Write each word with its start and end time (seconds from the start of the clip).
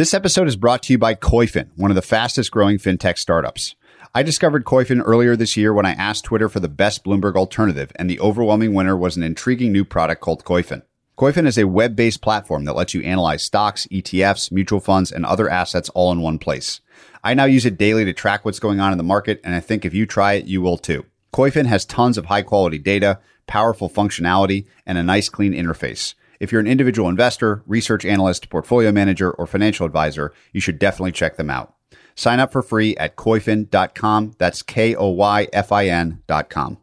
This 0.00 0.14
episode 0.14 0.48
is 0.48 0.56
brought 0.56 0.82
to 0.84 0.94
you 0.94 0.98
by 0.98 1.14
Koyfin, 1.14 1.68
one 1.76 1.90
of 1.90 1.94
the 1.94 2.00
fastest 2.00 2.50
growing 2.50 2.78
fintech 2.78 3.18
startups. 3.18 3.74
I 4.14 4.22
discovered 4.22 4.64
Koyfin 4.64 5.02
earlier 5.04 5.36
this 5.36 5.58
year 5.58 5.74
when 5.74 5.84
I 5.84 5.92
asked 5.92 6.24
Twitter 6.24 6.48
for 6.48 6.58
the 6.58 6.70
best 6.70 7.04
Bloomberg 7.04 7.36
alternative, 7.36 7.92
and 7.96 8.08
the 8.08 8.18
overwhelming 8.18 8.72
winner 8.72 8.96
was 8.96 9.18
an 9.18 9.22
intriguing 9.22 9.72
new 9.72 9.84
product 9.84 10.22
called 10.22 10.42
Koyfin. 10.42 10.84
Koyfin 11.18 11.46
is 11.46 11.58
a 11.58 11.66
web 11.66 11.96
based 11.96 12.22
platform 12.22 12.64
that 12.64 12.76
lets 12.76 12.94
you 12.94 13.02
analyze 13.02 13.42
stocks, 13.42 13.86
ETFs, 13.88 14.50
mutual 14.50 14.80
funds, 14.80 15.12
and 15.12 15.26
other 15.26 15.50
assets 15.50 15.90
all 15.90 16.10
in 16.12 16.22
one 16.22 16.38
place. 16.38 16.80
I 17.22 17.34
now 17.34 17.44
use 17.44 17.66
it 17.66 17.76
daily 17.76 18.06
to 18.06 18.14
track 18.14 18.46
what's 18.46 18.58
going 18.58 18.80
on 18.80 18.92
in 18.92 18.96
the 18.96 19.04
market, 19.04 19.38
and 19.44 19.54
I 19.54 19.60
think 19.60 19.84
if 19.84 19.92
you 19.92 20.06
try 20.06 20.32
it, 20.32 20.46
you 20.46 20.62
will 20.62 20.78
too. 20.78 21.04
Koyfin 21.34 21.66
has 21.66 21.84
tons 21.84 22.16
of 22.16 22.24
high 22.24 22.40
quality 22.40 22.78
data, 22.78 23.18
powerful 23.46 23.90
functionality, 23.90 24.64
and 24.86 24.96
a 24.96 25.02
nice 25.02 25.28
clean 25.28 25.52
interface. 25.52 26.14
If 26.40 26.50
you're 26.50 26.60
an 26.60 26.66
individual 26.66 27.08
investor, 27.10 27.62
research 27.66 28.06
analyst, 28.06 28.48
portfolio 28.48 28.90
manager, 28.90 29.30
or 29.30 29.46
financial 29.46 29.84
advisor, 29.84 30.32
you 30.52 30.60
should 30.60 30.78
definitely 30.78 31.12
check 31.12 31.36
them 31.36 31.50
out. 31.50 31.74
Sign 32.14 32.40
up 32.40 32.50
for 32.50 32.62
free 32.62 32.96
at 32.96 33.16
koyfin.com. 33.16 34.32
That's 34.38 34.62
K 34.62 34.94
O 34.94 35.08
Y 35.08 35.48
F 35.52 35.70
I 35.70 35.86
N.com. 35.86 36.78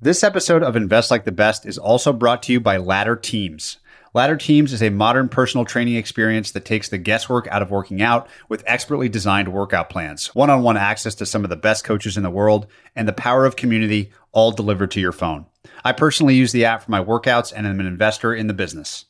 This 0.00 0.22
episode 0.22 0.62
of 0.62 0.76
Invest 0.76 1.10
Like 1.10 1.24
the 1.24 1.32
Best 1.32 1.64
is 1.64 1.78
also 1.78 2.12
brought 2.12 2.42
to 2.44 2.52
you 2.52 2.60
by 2.60 2.76
Ladder 2.76 3.16
Teams. 3.16 3.78
Ladder 4.14 4.36
Teams 4.36 4.72
is 4.72 4.80
a 4.80 4.90
modern 4.90 5.28
personal 5.28 5.64
training 5.64 5.96
experience 5.96 6.52
that 6.52 6.64
takes 6.64 6.88
the 6.88 6.98
guesswork 6.98 7.48
out 7.48 7.62
of 7.62 7.72
working 7.72 8.00
out 8.00 8.28
with 8.48 8.62
expertly 8.64 9.08
designed 9.08 9.52
workout 9.52 9.90
plans, 9.90 10.32
one 10.36 10.50
on 10.50 10.62
one 10.62 10.76
access 10.76 11.16
to 11.16 11.26
some 11.26 11.42
of 11.42 11.50
the 11.50 11.56
best 11.56 11.82
coaches 11.82 12.16
in 12.16 12.22
the 12.22 12.30
world, 12.30 12.68
and 12.94 13.08
the 13.08 13.12
power 13.12 13.44
of 13.44 13.56
community 13.56 14.12
all 14.30 14.52
delivered 14.52 14.92
to 14.92 15.00
your 15.00 15.10
phone. 15.10 15.46
I 15.84 15.90
personally 15.90 16.36
use 16.36 16.52
the 16.52 16.64
app 16.64 16.84
for 16.84 16.92
my 16.92 17.02
workouts 17.02 17.52
and 17.54 17.66
am 17.66 17.80
an 17.80 17.86
investor 17.86 18.32
in 18.32 18.46
the 18.46 18.54
business. 18.54 19.06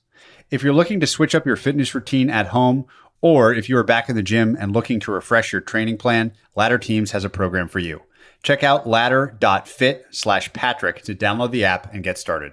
If 0.51 0.63
you're 0.63 0.73
looking 0.73 1.01
to 1.01 1.07
switch 1.07 1.35
up 1.35 1.45
your 1.45 1.57
fitness 1.57 1.95
routine 1.95 2.31
at 2.31 2.47
home, 2.47 2.87
or 3.21 3.53
if 3.53 3.69
you 3.69 3.77
are 3.77 3.85
back 3.85 4.09
in 4.09 4.17
the 4.17 4.23
gym 4.23 4.57
and 4.59 4.73
looking 4.73 5.01
to 5.01 5.13
refresh 5.13 5.53
your 5.53 5.61
training 5.61 5.99
plan, 5.99 6.33
Ladder 6.57 6.79
Teams 6.79 7.11
has 7.11 7.25
a 7.25 7.31
program 7.31 7.69
for 7.69 7.79
you. 7.79 8.01
Check 8.43 8.63
out 8.63 8.89
ladder.fit 8.89 10.07
slash 10.13 10.51
Patrick 10.55 11.03
to 11.03 11.15
download 11.15 11.51
the 11.51 11.67
app 11.67 11.93
and 11.93 12.03
get 12.03 12.17
started. 12.17 12.53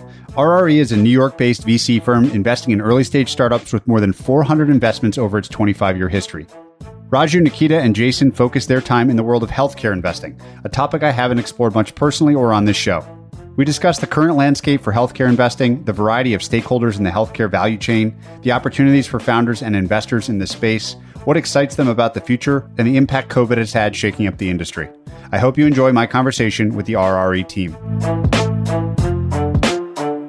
RRE 0.35 0.75
is 0.75 0.93
a 0.93 0.97
New 0.97 1.09
York 1.09 1.37
based 1.37 1.67
VC 1.67 2.01
firm 2.01 2.23
investing 2.23 2.71
in 2.71 2.79
early 2.79 3.03
stage 3.03 3.29
startups 3.29 3.73
with 3.73 3.85
more 3.85 3.99
than 3.99 4.13
400 4.13 4.69
investments 4.69 5.17
over 5.17 5.37
its 5.37 5.49
25 5.49 5.97
year 5.97 6.07
history. 6.07 6.47
Raju, 7.09 7.41
Nikita, 7.41 7.77
and 7.77 7.93
Jason 7.93 8.31
focus 8.31 8.65
their 8.65 8.79
time 8.79 9.09
in 9.09 9.17
the 9.17 9.23
world 9.23 9.43
of 9.43 9.49
healthcare 9.49 9.91
investing, 9.91 10.39
a 10.63 10.69
topic 10.69 11.03
I 11.03 11.11
haven't 11.11 11.39
explored 11.39 11.73
much 11.73 11.93
personally 11.95 12.33
or 12.33 12.53
on 12.53 12.63
this 12.63 12.77
show. 12.77 13.05
We 13.57 13.65
discuss 13.65 13.99
the 13.99 14.07
current 14.07 14.37
landscape 14.37 14.79
for 14.79 14.93
healthcare 14.93 15.27
investing, 15.27 15.83
the 15.83 15.91
variety 15.91 16.33
of 16.33 16.39
stakeholders 16.39 16.97
in 16.97 17.03
the 17.03 17.09
healthcare 17.09 17.51
value 17.51 17.77
chain, 17.77 18.15
the 18.41 18.53
opportunities 18.53 19.07
for 19.07 19.19
founders 19.19 19.61
and 19.61 19.75
investors 19.75 20.29
in 20.29 20.39
this 20.39 20.51
space, 20.51 20.95
what 21.25 21.35
excites 21.35 21.75
them 21.75 21.89
about 21.89 22.13
the 22.13 22.21
future, 22.21 22.71
and 22.77 22.87
the 22.87 22.95
impact 22.95 23.27
COVID 23.29 23.57
has 23.57 23.73
had 23.73 23.97
shaking 23.97 24.27
up 24.27 24.37
the 24.37 24.49
industry. 24.49 24.87
I 25.33 25.39
hope 25.39 25.57
you 25.57 25.65
enjoy 25.65 25.91
my 25.91 26.07
conversation 26.07 26.73
with 26.73 26.85
the 26.85 26.93
RRE 26.93 27.45
team. 27.49 29.00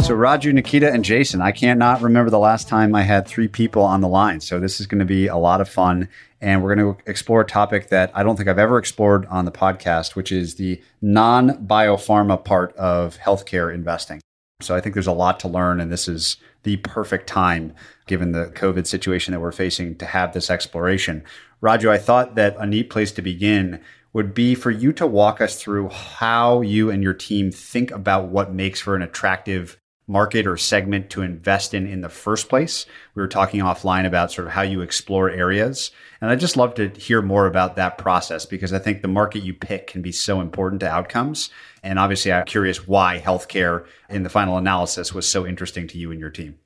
So, 0.03 0.17
Raju, 0.17 0.53
Nikita, 0.53 0.93
and 0.93 1.05
Jason, 1.05 1.41
I 1.41 1.53
can't 1.53 1.79
not 1.79 2.03
remember 2.03 2.29
the 2.29 2.39
last 2.39 2.67
time 2.67 2.93
I 2.93 3.03
had 3.03 3.25
three 3.25 3.47
people 3.47 3.85
on 3.85 4.01
the 4.01 4.09
line. 4.09 4.41
So, 4.41 4.59
this 4.59 4.81
is 4.81 4.89
going 4.89 4.99
to 4.99 5.05
be 5.05 5.29
a 5.29 5.37
lot 5.37 5.61
of 5.61 5.69
fun. 5.69 6.09
And 6.41 6.61
we're 6.61 6.75
going 6.75 6.97
to 6.97 7.01
explore 7.09 7.43
a 7.43 7.47
topic 7.47 7.89
that 7.91 8.11
I 8.13 8.25
don't 8.25 8.37
think 8.37 8.49
I've 8.49 8.59
ever 8.59 8.79
explored 8.79 9.27
on 9.27 9.45
the 9.45 9.53
podcast, 9.53 10.17
which 10.17 10.33
is 10.33 10.57
the 10.57 10.83
non 11.01 11.51
biopharma 11.69 12.45
part 12.45 12.75
of 12.77 13.17
healthcare 13.19 13.73
investing. 13.73 14.21
So, 14.61 14.75
I 14.75 14.81
think 14.81 14.95
there's 14.95 15.07
a 15.07 15.13
lot 15.13 15.39
to 15.41 15.49
learn. 15.49 15.79
And 15.79 15.93
this 15.93 16.09
is 16.09 16.37
the 16.65 16.79
perfect 16.79 17.29
time, 17.29 17.73
given 18.09 18.33
the 18.33 18.47
COVID 18.47 18.89
situation 18.89 19.31
that 19.31 19.41
we're 19.41 19.53
facing, 19.53 19.95
to 19.99 20.07
have 20.07 20.33
this 20.33 20.51
exploration. 20.51 21.23
Raju, 21.63 21.91
I 21.91 21.99
thought 21.99 22.35
that 22.35 22.57
a 22.59 22.67
neat 22.67 22.91
place 22.91 23.13
to 23.13 23.23
begin 23.23 23.81
would 24.13 24.35
be 24.35 24.57
for 24.57 24.73
you 24.73 24.93
to 24.95 25.07
walk 25.07 25.41
us 25.41 25.63
through 25.63 25.89
how 25.91 26.61
you 26.61 26.91
and 26.91 27.05
your 27.05 27.15
team 27.15 27.53
think 27.53 27.93
about 27.93 28.29
what 28.29 28.53
makes 28.53 28.81
for 28.81 28.97
an 28.97 29.03
attractive 29.03 29.79
market 30.13 30.47
or 30.47 30.59
segment 30.59 31.09
to 31.11 31.23
invest 31.23 31.73
in 31.73 31.87
in 31.87 32.03
the 32.03 32.09
first 32.09 32.51
place. 32.51 32.85
We 33.15 33.23
were 33.23 33.29
talking 33.29 33.61
offline 33.61 34.07
about 34.07 34.31
sort 34.31 34.47
of 34.47 34.53
how 34.53 34.61
you 34.61 34.83
explore 34.83 35.31
areas. 35.31 35.91
And 36.21 36.31
I'd 36.31 36.39
just 36.39 36.57
love 36.57 36.75
to 36.75 36.91
hear 36.91 37.23
more 37.23 37.47
about 37.47 37.77
that 37.77 37.97
process 37.97 38.45
because 38.45 38.75
I 38.75 38.79
think 38.79 39.01
the 39.01 39.09
market 39.09 39.43
you 39.43 39.55
pick 39.55 39.87
can 39.87 40.03
be 40.03 40.13
so 40.13 40.41
important 40.41 40.81
to 40.81 40.89
outcomes. 40.89 41.49
And 41.83 41.99
obviously, 41.99 42.31
I'm 42.31 42.45
curious 42.45 42.87
why 42.87 43.21
healthcare 43.25 43.87
in 44.11 44.23
the 44.23 44.29
final 44.29 44.59
analysis 44.59 45.15
was 45.15 45.29
so 45.29 45.47
interesting 45.47 45.89
to 45.89 45.99
you 45.99 46.11
and 46.11 46.21
your 46.21 46.31
team. 46.31 46.59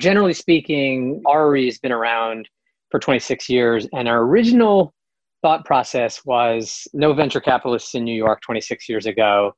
Generally 0.00 0.34
speaking, 0.34 1.22
RRE 1.26 1.66
has 1.66 1.78
been 1.78 1.92
around 1.92 2.48
for 2.90 2.98
26 2.98 3.48
years, 3.48 3.86
and 3.92 4.08
our 4.08 4.22
original 4.22 4.94
thought 5.42 5.64
process 5.64 6.24
was 6.24 6.88
no 6.94 7.12
venture 7.12 7.40
capitalists 7.40 7.94
in 7.94 8.04
New 8.04 8.14
York 8.14 8.40
26 8.40 8.88
years 8.88 9.06
ago 9.06 9.54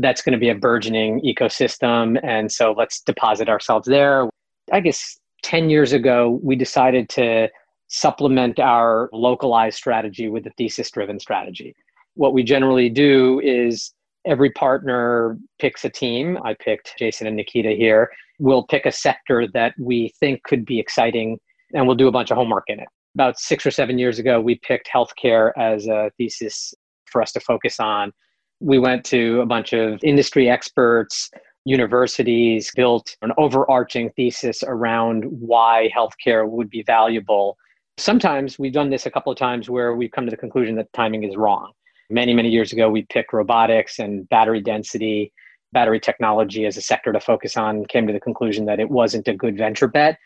that's 0.00 0.22
going 0.22 0.32
to 0.32 0.38
be 0.38 0.48
a 0.48 0.54
burgeoning 0.54 1.20
ecosystem. 1.22 2.20
And 2.22 2.50
so 2.52 2.74
let's 2.76 3.00
deposit 3.00 3.48
ourselves 3.48 3.86
there. 3.86 4.28
I 4.72 4.80
guess 4.80 5.18
10 5.42 5.70
years 5.70 5.92
ago, 5.92 6.38
we 6.42 6.56
decided 6.56 7.08
to 7.10 7.48
supplement 7.88 8.58
our 8.58 9.08
localized 9.12 9.76
strategy 9.76 10.28
with 10.28 10.46
a 10.46 10.50
thesis 10.58 10.90
driven 10.90 11.18
strategy. 11.18 11.74
What 12.14 12.34
we 12.34 12.42
generally 12.42 12.90
do 12.90 13.40
is 13.40 13.92
every 14.26 14.50
partner 14.50 15.38
picks 15.58 15.84
a 15.84 15.90
team. 15.90 16.38
I 16.44 16.54
picked 16.54 16.94
Jason 16.98 17.26
and 17.26 17.36
Nikita 17.36 17.70
here. 17.70 18.10
We'll 18.38 18.64
pick 18.64 18.84
a 18.84 18.92
sector 18.92 19.46
that 19.54 19.74
we 19.78 20.12
think 20.20 20.42
could 20.42 20.66
be 20.66 20.78
exciting 20.78 21.38
and 21.74 21.86
we'll 21.86 21.96
do 21.96 22.08
a 22.08 22.12
bunch 22.12 22.30
of 22.30 22.36
homework 22.36 22.64
in 22.68 22.80
it. 22.80 22.88
About 23.14 23.38
six 23.38 23.64
or 23.64 23.70
seven 23.70 23.98
years 23.98 24.18
ago, 24.18 24.40
we 24.40 24.60
picked 24.62 24.88
healthcare 24.94 25.52
as 25.58 25.86
a 25.86 26.10
thesis 26.18 26.74
for 27.06 27.22
us 27.22 27.32
to 27.32 27.40
focus 27.40 27.80
on. 27.80 28.12
We 28.60 28.80
went 28.80 29.04
to 29.06 29.40
a 29.40 29.46
bunch 29.46 29.72
of 29.72 30.02
industry 30.02 30.50
experts, 30.50 31.30
universities, 31.64 32.72
built 32.74 33.14
an 33.22 33.32
overarching 33.38 34.10
thesis 34.16 34.64
around 34.66 35.24
why 35.26 35.90
healthcare 35.96 36.48
would 36.48 36.68
be 36.68 36.82
valuable. 36.82 37.56
Sometimes 37.98 38.58
we've 38.58 38.72
done 38.72 38.90
this 38.90 39.06
a 39.06 39.12
couple 39.12 39.30
of 39.30 39.38
times 39.38 39.70
where 39.70 39.94
we've 39.94 40.10
come 40.10 40.24
to 40.24 40.30
the 40.30 40.36
conclusion 40.36 40.74
that 40.74 40.92
timing 40.92 41.22
is 41.22 41.36
wrong. 41.36 41.70
Many, 42.10 42.34
many 42.34 42.48
years 42.48 42.72
ago, 42.72 42.90
we 42.90 43.06
picked 43.10 43.32
robotics 43.32 44.00
and 44.00 44.28
battery 44.28 44.60
density, 44.60 45.32
battery 45.72 46.00
technology 46.00 46.66
as 46.66 46.76
a 46.76 46.82
sector 46.82 47.12
to 47.12 47.20
focus 47.20 47.56
on, 47.56 47.84
came 47.84 48.08
to 48.08 48.12
the 48.12 48.20
conclusion 48.20 48.64
that 48.64 48.80
it 48.80 48.90
wasn't 48.90 49.28
a 49.28 49.34
good 49.34 49.56
venture 49.56 49.88
bet. 49.88 50.18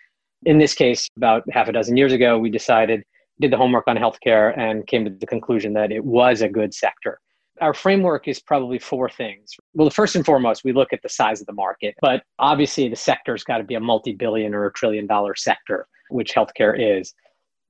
In 0.44 0.58
this 0.58 0.72
case, 0.72 1.06
about 1.18 1.42
half 1.50 1.68
a 1.68 1.72
dozen 1.72 1.98
years 1.98 2.12
ago, 2.14 2.38
we 2.38 2.50
decided, 2.50 3.02
did 3.40 3.52
the 3.52 3.58
homework 3.58 3.88
on 3.88 3.96
healthcare, 3.96 4.56
and 4.56 4.86
came 4.86 5.04
to 5.04 5.10
the 5.10 5.26
conclusion 5.26 5.74
that 5.74 5.92
it 5.92 6.04
was 6.04 6.40
a 6.40 6.48
good 6.48 6.72
sector 6.72 7.18
our 7.62 7.72
framework 7.72 8.26
is 8.26 8.40
probably 8.40 8.78
four 8.78 9.08
things. 9.08 9.52
Well, 9.72 9.88
first 9.88 10.16
and 10.16 10.26
foremost, 10.26 10.64
we 10.64 10.72
look 10.72 10.92
at 10.92 11.00
the 11.02 11.08
size 11.08 11.40
of 11.40 11.46
the 11.46 11.52
market, 11.52 11.94
but 12.00 12.24
obviously 12.40 12.88
the 12.88 12.96
sector's 12.96 13.44
got 13.44 13.58
to 13.58 13.64
be 13.64 13.76
a 13.76 13.80
multi 13.80 14.12
billion 14.12 14.52
or 14.52 14.66
a 14.66 14.72
trillion 14.72 15.06
dollar 15.06 15.36
sector, 15.36 15.86
which 16.10 16.34
healthcare 16.34 16.74
is. 16.76 17.14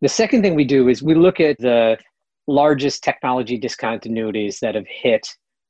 The 0.01 0.09
second 0.09 0.43
thing 0.43 0.55
we 0.55 0.65
do 0.65 0.89
is 0.89 1.03
we 1.03 1.15
look 1.15 1.41
at 1.41 1.59
the 1.59 1.99
largest 2.47 3.05
technology 3.05 3.61
discontinuities 3.61 4.61
that 4.61 4.75
have 4.75 4.87
hit 4.89 5.29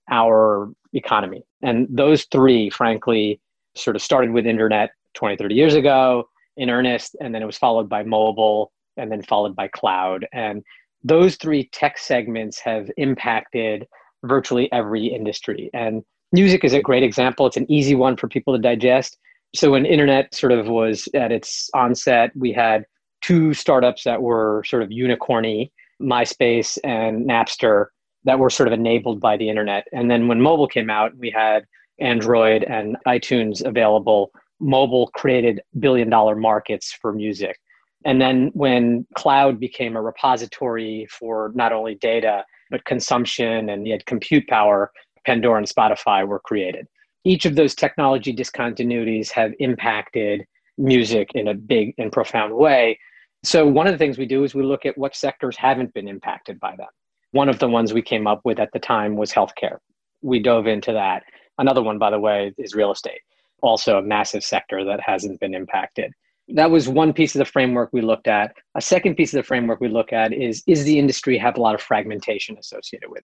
our 0.09 0.71
economy. 0.93 1.43
And 1.63 1.89
those 1.91 2.25
three, 2.31 2.71
frankly, 2.71 3.41
sort 3.75 3.97
of 3.97 4.03
started 4.03 4.31
with 4.31 4.47
internet 4.47 4.91
20, 5.15 5.37
30 5.37 5.55
years 5.55 5.75
ago 5.75 6.29
in 6.57 6.71
earnest, 6.71 7.17
and 7.21 7.35
then 7.35 7.43
it 7.43 7.47
was 7.47 7.59
followed 7.59 7.89
by 7.89 8.05
mobile 8.05 8.73
and 8.97 9.11
then 9.11 9.23
followed 9.23 9.57
by 9.57 9.67
cloud. 9.67 10.27
And 10.33 10.63
those 11.03 11.35
three 11.37 11.69
tech 11.73 11.99
segments 11.99 12.61
have 12.61 12.89
impacted 12.97 13.87
virtually 14.25 14.71
every 14.73 15.07
industry. 15.07 15.71
And 15.75 16.03
music 16.33 16.65
is 16.65 16.73
a 16.73 16.81
great 16.81 17.03
example. 17.03 17.47
It's 17.47 17.57
an 17.57 17.71
easy 17.71 17.95
one 17.95 18.17
for 18.17 18.29
people 18.29 18.55
to 18.55 18.61
digest. 18.61 19.19
So 19.55 19.71
when 19.73 19.85
internet 19.85 20.35
sort 20.35 20.53
of 20.53 20.67
was 20.67 21.09
at 21.15 21.31
its 21.31 21.69
onset, 21.75 22.31
we 22.35 22.53
had 22.53 22.85
two 23.21 23.55
startups 23.55 24.05
that 24.05 24.23
were 24.23 24.65
sort 24.67 24.83
of 24.83 24.89
unicorny, 24.89 25.71
MySpace 26.01 26.79
and 26.85 27.29
Napster, 27.29 27.87
that 28.25 28.39
were 28.39 28.51
sort 28.51 28.67
of 28.67 28.73
enabled 28.73 29.21
by 29.21 29.37
the 29.37 29.49
internet. 29.49 29.87
And 29.93 30.11
then 30.11 30.29
when 30.29 30.41
mobile 30.41 30.69
came 30.69 30.91
out, 30.91 31.17
we 31.17 31.31
had 31.31 31.65
Android 32.01 32.65
and 32.65 32.97
iTunes 33.07 33.65
available. 33.65 34.33
Mobile 34.61 35.09
created 35.09 35.61
billion 35.79 36.09
dollar 36.09 36.37
markets 36.37 36.93
for 36.93 37.13
music. 37.13 37.59
And 38.05 38.21
then 38.21 38.51
when 38.55 39.07
cloud 39.15 39.61
became 39.61 39.97
a 39.97 40.03
repository 40.03 41.07
for 41.11 41.53
not 41.55 41.73
only 41.73 41.95
data, 41.97 42.45
but 42.71 42.85
consumption 42.85 43.69
and 43.69 43.87
yet 43.87 44.07
compute 44.07 44.47
power, 44.49 44.91
Pandora 45.25 45.59
and 45.59 45.69
Spotify 45.69 46.27
were 46.27 46.41
created. 46.41 46.87
Each 47.25 47.45
of 47.45 47.55
those 47.55 47.75
technology 47.75 48.35
discontinuities 48.35 49.31
have 49.31 49.53
impacted 49.61 50.45
music 50.79 51.31
in 51.35 51.49
a 51.49 51.55
big 51.55 51.95
and 51.99 52.11
profound 52.11 52.55
way. 52.55 52.99
So, 53.45 53.67
one 53.67 53.87
of 53.87 53.93
the 53.93 53.99
things 53.99 54.19
we 54.19 54.27
do 54.27 54.43
is 54.45 54.55
we 54.55 54.63
look 54.63 54.87
at 54.87 54.99
what 54.99 55.15
sectors 55.15 55.57
haven't 55.57 55.95
been 55.95 56.09
impacted 56.09 56.59
by 56.59 56.75
them. 56.77 56.89
One 57.33 57.49
of 57.49 57.59
the 57.59 57.69
ones 57.69 57.93
we 57.93 58.03
came 58.03 58.27
up 58.27 58.41
with 58.45 58.59
at 58.59 58.71
the 58.73 58.79
time 58.79 59.17
was 59.17 59.33
healthcare. 59.33 59.79
We 60.23 60.41
dove 60.41 60.67
into 60.67 60.93
that. 60.93 61.25
Another 61.59 61.83
one, 61.83 61.99
by 61.99 62.11
the 62.11 62.21
way, 62.21 62.53
is 62.59 62.75
real 62.75 62.93
estate, 62.93 63.21
also 63.63 63.99
a 63.99 64.03
massive 64.03 64.45
sector 64.45 64.85
that 64.85 65.01
hasn't 65.01 65.41
been 65.41 65.55
impacted. 65.55 66.13
That 66.49 66.71
was 66.71 66.89
one 66.89 67.13
piece 67.13 67.35
of 67.35 67.39
the 67.39 67.45
framework 67.45 67.91
we 67.93 68.01
looked 68.01 68.29
at. 68.29 68.55
A 68.75 68.81
second 68.81 69.15
piece 69.15 69.33
of 69.33 69.39
the 69.39 69.47
framework 69.47 69.81
we 69.81 69.89
look 69.89 70.13
at 70.13 70.33
is 70.33 70.63
is 70.67 70.85
the 70.85 70.99
industry 70.99 71.39
have 71.39 71.57
a 71.57 71.61
lot 71.61 71.75
of 71.75 71.81
fragmentation 71.81 72.57
associated 72.59 73.11
with? 73.11 73.23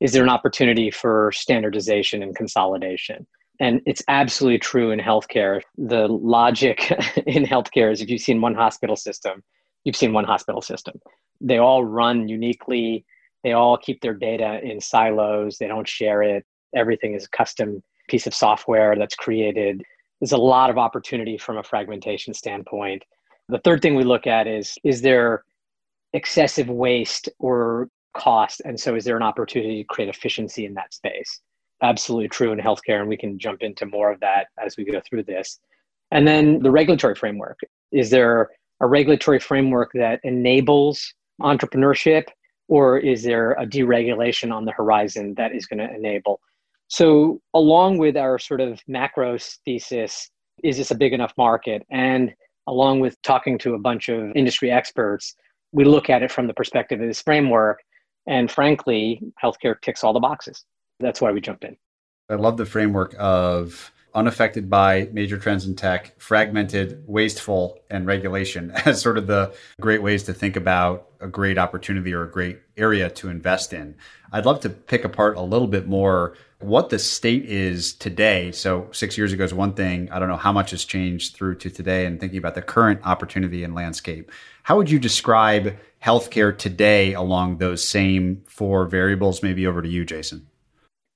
Is 0.00 0.12
there 0.12 0.22
an 0.22 0.28
opportunity 0.28 0.90
for 0.90 1.32
standardization 1.32 2.22
and 2.22 2.34
consolidation? 2.36 3.26
And 3.60 3.80
it's 3.86 4.02
absolutely 4.08 4.58
true 4.58 4.90
in 4.90 4.98
healthcare. 4.98 5.62
The 5.78 6.08
logic 6.08 6.90
in 7.26 7.44
healthcare 7.44 7.90
is 7.90 8.02
if 8.02 8.10
you've 8.10 8.20
seen 8.20 8.40
one 8.40 8.54
hospital 8.54 8.96
system, 8.96 9.42
you've 9.84 9.96
seen 9.96 10.12
one 10.12 10.24
hospital 10.24 10.60
system. 10.60 11.00
They 11.40 11.58
all 11.58 11.84
run 11.84 12.28
uniquely. 12.28 13.06
They 13.44 13.52
all 13.52 13.78
keep 13.78 14.00
their 14.00 14.14
data 14.14 14.60
in 14.62 14.80
silos. 14.80 15.58
They 15.58 15.68
don't 15.68 15.88
share 15.88 16.22
it. 16.22 16.44
Everything 16.74 17.14
is 17.14 17.24
a 17.24 17.30
custom 17.30 17.82
piece 18.08 18.26
of 18.26 18.34
software 18.34 18.96
that's 18.96 19.14
created. 19.14 19.82
There's 20.20 20.32
a 20.32 20.38
lot 20.38 20.70
of 20.70 20.78
opportunity 20.78 21.38
from 21.38 21.58
a 21.58 21.62
fragmentation 21.62 22.34
standpoint. 22.34 23.04
The 23.48 23.58
third 23.58 23.82
thing 23.82 23.94
we 23.94 24.04
look 24.04 24.26
at 24.26 24.46
is 24.46 24.76
is 24.82 25.02
there 25.02 25.44
excessive 26.12 26.68
waste 26.68 27.28
or 27.38 27.88
cost? 28.16 28.62
And 28.64 28.78
so 28.80 28.94
is 28.94 29.04
there 29.04 29.16
an 29.16 29.22
opportunity 29.22 29.82
to 29.82 29.86
create 29.86 30.08
efficiency 30.08 30.64
in 30.64 30.74
that 30.74 30.94
space? 30.94 31.40
Absolutely 31.82 32.28
true 32.28 32.52
in 32.52 32.58
healthcare. 32.58 33.00
And 33.00 33.08
we 33.08 33.16
can 33.16 33.38
jump 33.38 33.62
into 33.62 33.86
more 33.86 34.10
of 34.10 34.20
that 34.20 34.46
as 34.58 34.76
we 34.76 34.84
go 34.84 35.00
through 35.06 35.24
this. 35.24 35.60
And 36.10 36.26
then 36.26 36.60
the 36.60 36.70
regulatory 36.70 37.14
framework. 37.14 37.58
Is 37.92 38.10
there 38.10 38.50
a 38.80 38.86
regulatory 38.86 39.38
framework 39.38 39.90
that 39.94 40.20
enables 40.24 41.14
entrepreneurship 41.40 42.24
or 42.68 42.98
is 42.98 43.22
there 43.22 43.52
a 43.52 43.66
deregulation 43.66 44.52
on 44.52 44.64
the 44.64 44.72
horizon 44.72 45.34
that 45.36 45.54
is 45.54 45.66
going 45.66 45.78
to 45.78 45.94
enable? 45.94 46.40
So, 46.88 47.40
along 47.54 47.98
with 47.98 48.16
our 48.16 48.38
sort 48.38 48.60
of 48.60 48.80
macro 48.86 49.36
thesis, 49.64 50.30
is 50.62 50.76
this 50.76 50.90
a 50.90 50.94
big 50.94 51.12
enough 51.12 51.32
market? 51.36 51.84
And 51.90 52.32
along 52.66 53.00
with 53.00 53.20
talking 53.22 53.58
to 53.58 53.74
a 53.74 53.78
bunch 53.78 54.08
of 54.08 54.32
industry 54.34 54.70
experts, 54.70 55.34
we 55.72 55.84
look 55.84 56.08
at 56.08 56.22
it 56.22 56.30
from 56.30 56.46
the 56.46 56.54
perspective 56.54 57.00
of 57.00 57.06
this 57.06 57.22
framework. 57.22 57.80
And 58.26 58.50
frankly, 58.50 59.20
healthcare 59.42 59.80
ticks 59.80 60.02
all 60.02 60.12
the 60.12 60.20
boxes. 60.20 60.64
That's 61.00 61.20
why 61.20 61.32
we 61.32 61.40
jumped 61.40 61.64
in. 61.64 61.76
I 62.28 62.34
love 62.34 62.56
the 62.56 62.66
framework 62.66 63.14
of 63.18 63.92
unaffected 64.14 64.70
by 64.70 65.08
major 65.12 65.36
trends 65.36 65.66
in 65.66 65.76
tech, 65.76 66.18
fragmented, 66.18 67.04
wasteful, 67.06 67.78
and 67.90 68.06
regulation 68.06 68.70
as 68.86 69.00
sort 69.00 69.18
of 69.18 69.26
the 69.26 69.54
great 69.80 70.02
ways 70.02 70.22
to 70.24 70.32
think 70.32 70.56
about 70.56 71.08
a 71.20 71.28
great 71.28 71.58
opportunity 71.58 72.12
or 72.12 72.22
a 72.22 72.30
great 72.30 72.58
area 72.76 73.10
to 73.10 73.28
invest 73.28 73.72
in. 73.72 73.94
I'd 74.32 74.46
love 74.46 74.60
to 74.60 74.70
pick 74.70 75.04
apart 75.04 75.36
a 75.36 75.42
little 75.42 75.68
bit 75.68 75.86
more 75.86 76.34
what 76.60 76.88
the 76.88 76.98
state 76.98 77.44
is 77.44 77.92
today. 77.92 78.50
So, 78.52 78.88
six 78.92 79.18
years 79.18 79.32
ago 79.32 79.44
is 79.44 79.52
one 79.52 79.74
thing. 79.74 80.10
I 80.10 80.18
don't 80.18 80.28
know 80.28 80.36
how 80.36 80.52
much 80.52 80.70
has 80.70 80.84
changed 80.84 81.34
through 81.34 81.56
to 81.56 81.70
today 81.70 82.06
and 82.06 82.18
thinking 82.18 82.38
about 82.38 82.54
the 82.54 82.62
current 82.62 83.00
opportunity 83.04 83.62
and 83.62 83.74
landscape. 83.74 84.30
How 84.62 84.76
would 84.76 84.90
you 84.90 84.98
describe 84.98 85.76
healthcare 86.02 86.56
today 86.56 87.12
along 87.12 87.58
those 87.58 87.86
same 87.86 88.42
four 88.46 88.86
variables? 88.86 89.42
Maybe 89.42 89.66
over 89.66 89.82
to 89.82 89.88
you, 89.88 90.04
Jason. 90.04 90.46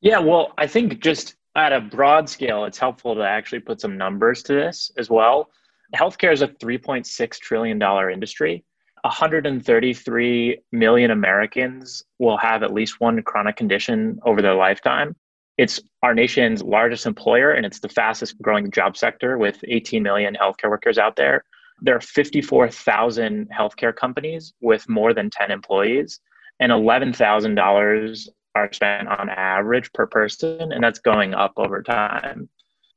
Yeah, 0.01 0.19
well, 0.19 0.53
I 0.59 0.67
think 0.67 1.01
just 1.01 1.37
at 1.57 1.73
a 1.73 1.81
broad 1.81 2.29
scale, 2.29 2.65
it's 2.65 2.79
helpful 2.79 3.15
to 3.15 3.23
actually 3.23 3.61
put 3.61 3.81
some 3.81 3.97
numbers 3.97 4.43
to 4.45 4.55
this 4.55 4.91
as 4.97 5.11
well. 5.11 5.51
Healthcare 5.95 6.33
is 6.33 6.43
a 6.43 6.49
$3.6 6.49 7.39
trillion 7.41 7.83
industry. 8.13 8.65
133 9.03 10.59
million 10.73 11.11
Americans 11.11 12.05
will 12.19 12.37
have 12.37 12.63
at 12.63 12.73
least 12.73 13.01
one 13.01 13.21
chronic 13.23 13.57
condition 13.57 14.19
over 14.25 14.43
their 14.43 14.55
lifetime. 14.55 15.17
It's 15.61 15.79
our 16.03 16.15
nation's 16.15 16.63
largest 16.63 17.05
employer 17.05 17.51
and 17.53 17.67
it's 17.67 17.81
the 17.81 17.89
fastest 17.91 18.41
growing 18.41 18.71
job 18.71 18.97
sector 18.97 19.37
with 19.37 19.63
18 19.69 20.03
million 20.03 20.35
healthcare 20.35 20.71
workers 20.71 20.97
out 20.97 21.17
there. 21.17 21.45
There 21.83 21.95
are 21.95 22.01
54,000 22.01 23.47
healthcare 23.51 23.95
companies 23.95 24.55
with 24.63 24.89
more 24.89 25.13
than 25.13 25.29
10 25.29 25.51
employees 25.51 26.19
and 26.61 26.73
$11,000 26.73 28.29
are 28.55 28.73
spent 28.73 29.09
on 29.09 29.29
average 29.29 29.93
per 29.93 30.07
person, 30.07 30.73
and 30.73 30.83
that's 30.83 30.99
going 30.99 31.35
up 31.35 31.53
over 31.59 31.83
time. 31.83 32.49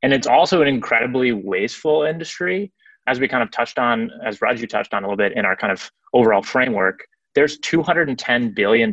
And 0.01 0.13
it's 0.13 0.27
also 0.27 0.61
an 0.61 0.69
incredibly 0.69 1.33
wasteful 1.33 2.03
industry. 2.03 2.71
As 3.07 3.19
we 3.19 3.27
kind 3.27 3.43
of 3.43 3.51
touched 3.51 3.77
on, 3.77 4.09
as 4.25 4.39
Raju 4.39 4.69
touched 4.69 4.93
on 4.93 5.03
a 5.03 5.07
little 5.07 5.17
bit 5.17 5.33
in 5.35 5.43
our 5.43 5.57
kind 5.57 5.73
of 5.73 5.91
overall 6.13 6.41
framework, 6.41 7.05
there's 7.35 7.59
$210 7.59 8.55
billion 8.55 8.89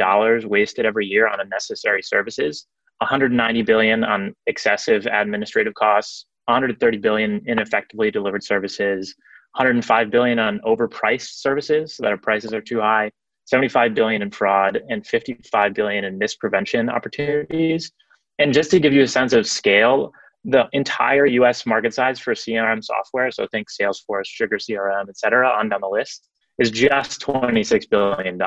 wasted 0.49 0.87
every 0.87 1.07
year 1.07 1.29
on 1.29 1.39
unnecessary 1.39 2.03
services, 2.03 2.67
190 3.01 3.63
billion 3.63 4.05
on 4.05 4.35
excessive 4.47 5.07
administrative 5.07 5.75
costs, 5.75 6.27
130 6.47 6.99
billion 6.99 7.43
ineffectively 7.47 8.11
delivered 8.11 8.45
services, 8.45 9.15
105 9.55 10.11
billion 10.11 10.39
on 10.39 10.61
overpriced 10.67 11.41
services 11.41 11.97
so 11.97 12.03
that 12.03 12.11
our 12.11 12.19
prices 12.19 12.53
are 12.53 12.61
too 12.61 12.81
high, 12.81 13.11
75 13.47 13.95
billion 13.95 14.23
in 14.23 14.31
fraud 14.31 14.81
and 14.89 15.07
55 15.07 15.75
billion 15.75 16.05
in 16.05 16.19
misprevention 16.19 16.93
opportunities. 16.93 17.91
And 18.39 18.53
just 18.53 18.71
to 18.71 18.81
give 18.81 18.93
you 18.93 19.03
a 19.03 19.09
sense 19.09 19.33
of 19.33 19.47
scale, 19.47 20.13
the 20.45 20.69
entire 20.73 21.27
US 21.27 21.67
market 21.67 21.93
size 21.95 22.19
for 22.19 22.35
CRM 22.35 22.83
software, 22.83 23.31
so 23.31 23.47
think 23.47 23.69
Salesforce, 23.71 24.27
Sugar 24.27 24.57
CRM, 24.57 25.09
et 25.09 25.19
cetera, 25.19 25.49
on 25.49 25.69
down 25.69 25.81
the 25.81 25.89
list, 25.89 26.29
is 26.59 26.71
just 26.71 27.21
$26 27.23 27.89
billion. 27.91 28.39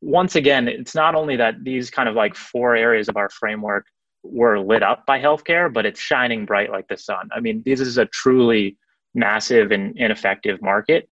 Once 0.00 0.36
again, 0.36 0.68
it's 0.68 0.94
not 0.94 1.14
only 1.14 1.36
that 1.36 1.54
these 1.62 1.90
kind 1.90 2.08
of 2.08 2.14
like 2.14 2.34
four 2.34 2.76
areas 2.76 3.08
of 3.08 3.16
our 3.16 3.28
framework 3.28 3.86
were 4.22 4.60
lit 4.60 4.82
up 4.82 5.06
by 5.06 5.20
healthcare, 5.20 5.72
but 5.72 5.86
it's 5.86 6.00
shining 6.00 6.44
bright 6.44 6.70
like 6.70 6.88
the 6.88 6.96
sun. 6.96 7.28
I 7.32 7.40
mean, 7.40 7.62
this 7.64 7.80
is 7.80 7.98
a 7.98 8.06
truly 8.06 8.76
massive 9.14 9.72
and 9.72 9.96
ineffective 9.96 10.60
market. 10.62 11.08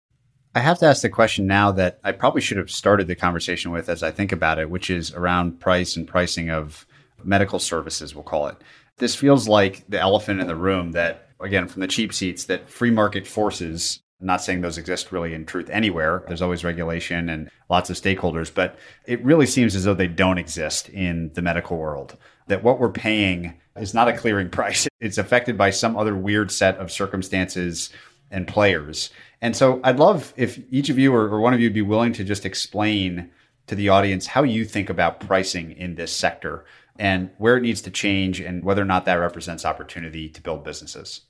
I 0.54 0.60
have 0.60 0.78
to 0.80 0.86
ask 0.86 1.02
the 1.02 1.08
question 1.08 1.46
now 1.46 1.72
that 1.72 1.98
I 2.04 2.12
probably 2.12 2.42
should 2.42 2.58
have 2.58 2.70
started 2.70 3.06
the 3.06 3.14
conversation 3.14 3.70
with 3.70 3.88
as 3.88 4.02
I 4.02 4.10
think 4.10 4.32
about 4.32 4.58
it, 4.58 4.68
which 4.68 4.90
is 4.90 5.12
around 5.12 5.60
price 5.60 5.96
and 5.96 6.06
pricing 6.06 6.50
of 6.50 6.86
medical 7.24 7.58
services, 7.58 8.14
we'll 8.14 8.24
call 8.24 8.48
it. 8.48 8.56
This 8.98 9.14
feels 9.14 9.48
like 9.48 9.84
the 9.88 10.00
elephant 10.00 10.40
in 10.40 10.46
the 10.46 10.56
room 10.56 10.92
that, 10.92 11.28
again, 11.40 11.68
from 11.68 11.80
the 11.80 11.86
cheap 11.86 12.12
seats, 12.12 12.44
that 12.44 12.68
free 12.68 12.90
market 12.90 13.26
forces, 13.26 14.02
I'm 14.22 14.26
not 14.26 14.40
saying 14.40 14.60
those 14.60 14.78
exist 14.78 15.10
really 15.10 15.34
in 15.34 15.44
truth 15.44 15.68
anywhere. 15.68 16.22
There's 16.28 16.42
always 16.42 16.62
regulation 16.62 17.28
and 17.28 17.50
lots 17.68 17.90
of 17.90 17.96
stakeholders, 17.96 18.54
but 18.54 18.78
it 19.04 19.22
really 19.24 19.46
seems 19.46 19.74
as 19.74 19.82
though 19.82 19.94
they 19.94 20.06
don't 20.06 20.38
exist 20.38 20.88
in 20.90 21.32
the 21.34 21.42
medical 21.42 21.76
world. 21.76 22.16
That 22.46 22.62
what 22.62 22.78
we're 22.78 22.92
paying 22.92 23.54
is 23.76 23.94
not 23.94 24.06
a 24.06 24.16
clearing 24.16 24.48
price. 24.58 24.86
It's 25.00 25.18
affected 25.18 25.58
by 25.58 25.70
some 25.70 25.96
other 25.96 26.14
weird 26.14 26.52
set 26.52 26.76
of 26.76 26.92
circumstances 26.92 27.90
and 28.30 28.46
players. 28.46 29.10
And 29.40 29.56
so 29.56 29.80
I'd 29.82 29.98
love 29.98 30.32
if 30.36 30.60
each 30.70 30.88
of 30.88 31.00
you 31.00 31.12
or, 31.12 31.28
or 31.28 31.40
one 31.40 31.52
of 31.52 31.58
you 31.60 31.66
would 31.66 31.74
be 31.74 31.82
willing 31.82 32.12
to 32.12 32.24
just 32.24 32.46
explain 32.46 33.28
to 33.66 33.74
the 33.74 33.88
audience 33.88 34.28
how 34.28 34.44
you 34.44 34.64
think 34.64 34.88
about 34.88 35.18
pricing 35.18 35.72
in 35.72 35.96
this 35.96 36.14
sector 36.14 36.64
and 36.96 37.30
where 37.38 37.56
it 37.56 37.62
needs 37.62 37.82
to 37.82 37.90
change 37.90 38.38
and 38.38 38.62
whether 38.62 38.82
or 38.82 38.86
not 38.86 39.04
that 39.06 39.14
represents 39.14 39.64
opportunity 39.64 40.28
to 40.28 40.40
build 40.40 40.62
businesses. 40.62 41.22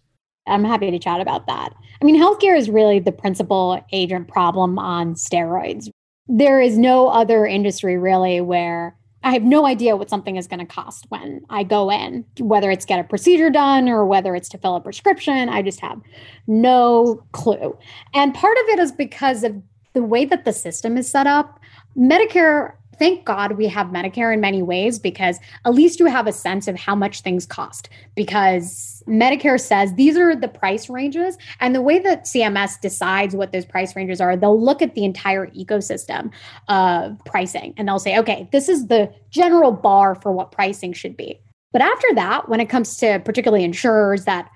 I'm 0.47 0.65
happy 0.65 0.91
to 0.91 0.99
chat 0.99 1.21
about 1.21 1.47
that. 1.47 1.73
I 2.01 2.05
mean, 2.05 2.21
healthcare 2.21 2.57
is 2.57 2.69
really 2.69 2.99
the 2.99 3.13
principal 3.13 3.85
agent 3.93 4.29
problem 4.29 4.79
on 4.79 5.15
steroids. 5.15 5.89
There 6.29 6.61
is 6.61 6.77
no 6.77 7.09
other 7.09 7.47
industry 7.47 7.97
really 7.97 8.41
where 8.41 8.97
I 9.25 9.33
have 9.33 9.45
no 9.45 9.67
idea 9.67 9.97
what 9.97 10.11
something 10.11 10.37
is 10.37 10.49
going 10.49 10.59
to 10.61 10.67
cost 10.67 11.07
when 11.09 11.43
I 11.49 11.63
go 11.63 11.91
in, 11.91 12.25
whether 12.41 12.71
it's 12.71 12.85
get 12.85 12.99
a 12.99 13.05
procedure 13.05 13.51
done 13.51 13.89
or 13.89 14.05
whether 14.05 14.35
it's 14.35 14.49
to 14.51 14.59
fill 14.59 14.75
a 14.75 14.81
prescription. 14.81 15.49
I 15.49 15.63
just 15.63 15.81
have 15.81 16.01
no 16.49 17.23
clue. 17.31 17.79
And 18.15 18.35
part 18.35 18.57
of 18.59 18.65
it 18.71 18.79
is 18.81 18.91
because 18.91 19.45
of 19.45 19.63
the 19.93 20.03
way 20.03 20.25
that 20.25 20.45
the 20.45 20.53
system 20.53 20.97
is 20.97 21.09
set 21.09 21.27
up. 21.27 21.61
Medicare 21.97 22.75
thank 23.03 23.25
God 23.25 23.57
we 23.59 23.67
have 23.67 23.89
Medicare 23.89 24.33
in 24.33 24.41
many 24.41 24.63
ways 24.63 25.01
because 25.01 25.41
at 25.65 25.75
least 25.75 25.99
you 25.99 26.07
have 26.07 26.29
a 26.29 26.33
sense 26.33 26.69
of 26.69 26.77
how 26.77 26.95
much 26.95 27.23
things 27.23 27.45
cost 27.45 27.89
because 28.15 29.03
Medicare 29.09 29.61
says 29.61 29.93
these 29.95 30.17
are 30.17 30.37
the 30.37 30.47
price 30.47 30.89
ranges. 30.89 31.37
And 31.59 31.75
the 31.75 31.83
way 31.83 31.99
that 31.99 32.27
CMS 32.27 32.81
decides 32.81 33.35
what 33.35 33.51
those 33.51 33.65
price 33.65 33.97
ranges 33.97 34.21
are, 34.21 34.37
they'll 34.37 34.63
look 34.63 34.83
at 34.83 34.95
the 34.95 35.05
entire 35.05 35.49
ecosystem 35.49 36.31
of 36.69 37.19
pricing 37.25 37.75
and 37.77 37.89
they'll 37.89 37.99
say, 37.99 38.17
okay, 38.21 38.49
this 38.53 38.69
is 38.69 38.87
the 38.87 39.13
general 39.31 39.73
bar 39.73 40.15
for 40.15 40.31
what 40.31 40.53
pricing 40.53 40.93
should 40.93 41.17
be. 41.17 41.41
But 41.73 41.83
after 41.83 42.07
that, 42.15 42.49
when 42.49 42.61
it 42.61 42.69
comes 42.69 42.97
to 42.99 43.19
particularly 43.25 43.65
insurers 43.65 44.27
that, 44.27 44.49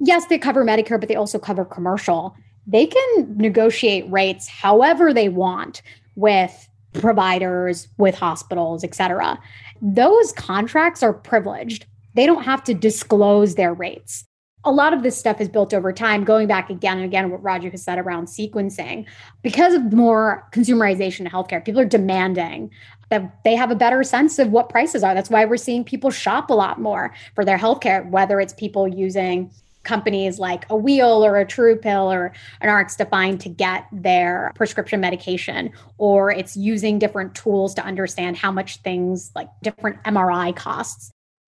yes, 0.00 0.26
they 0.26 0.36
cover 0.36 0.66
Medicare, 0.66 1.00
but 1.00 1.08
they 1.08 1.14
also 1.14 1.38
cover 1.38 1.64
commercial, 1.64 2.36
they 2.66 2.84
can 2.84 3.38
negotiate 3.38 4.04
rates 4.10 4.48
however 4.48 5.14
they 5.14 5.30
want 5.30 5.80
with 6.14 6.68
providers, 7.00 7.88
with 7.98 8.14
hospitals, 8.14 8.84
et 8.84 8.94
cetera. 8.94 9.38
Those 9.80 10.32
contracts 10.32 11.02
are 11.02 11.12
privileged. 11.12 11.86
They 12.14 12.26
don't 12.26 12.44
have 12.44 12.64
to 12.64 12.74
disclose 12.74 13.54
their 13.54 13.74
rates. 13.74 14.24
A 14.64 14.72
lot 14.72 14.92
of 14.92 15.04
this 15.04 15.16
stuff 15.16 15.40
is 15.40 15.48
built 15.48 15.72
over 15.72 15.92
time, 15.92 16.24
going 16.24 16.48
back 16.48 16.70
again 16.70 16.96
and 16.96 17.04
again, 17.04 17.30
what 17.30 17.42
Raju 17.42 17.70
has 17.70 17.84
said 17.84 17.98
around 17.98 18.26
sequencing. 18.26 19.06
Because 19.42 19.74
of 19.74 19.92
more 19.92 20.48
consumerization 20.52 21.24
of 21.24 21.32
healthcare, 21.32 21.64
people 21.64 21.80
are 21.80 21.84
demanding 21.84 22.70
that 23.10 23.44
they 23.44 23.54
have 23.54 23.70
a 23.70 23.76
better 23.76 24.02
sense 24.02 24.40
of 24.40 24.50
what 24.50 24.68
prices 24.68 25.04
are. 25.04 25.14
That's 25.14 25.30
why 25.30 25.44
we're 25.44 25.56
seeing 25.56 25.84
people 25.84 26.10
shop 26.10 26.50
a 26.50 26.54
lot 26.54 26.80
more 26.80 27.14
for 27.36 27.44
their 27.44 27.58
healthcare, 27.58 28.10
whether 28.10 28.40
it's 28.40 28.54
people 28.54 28.88
using 28.88 29.52
companies 29.86 30.38
like 30.38 30.66
a 30.68 30.76
wheel 30.76 31.24
or 31.24 31.38
a 31.38 31.46
Truepill 31.46 32.12
or 32.12 32.32
an 32.60 32.70
RX 32.70 32.96
Define 32.96 33.38
to 33.38 33.48
get 33.48 33.86
their 33.90 34.52
prescription 34.54 35.00
medication, 35.00 35.70
or 35.96 36.30
it's 36.30 36.56
using 36.56 36.98
different 36.98 37.34
tools 37.34 37.72
to 37.74 37.84
understand 37.84 38.36
how 38.36 38.50
much 38.50 38.78
things 38.78 39.30
like 39.34 39.48
different 39.62 40.02
MRI 40.02 40.54
costs. 40.54 41.10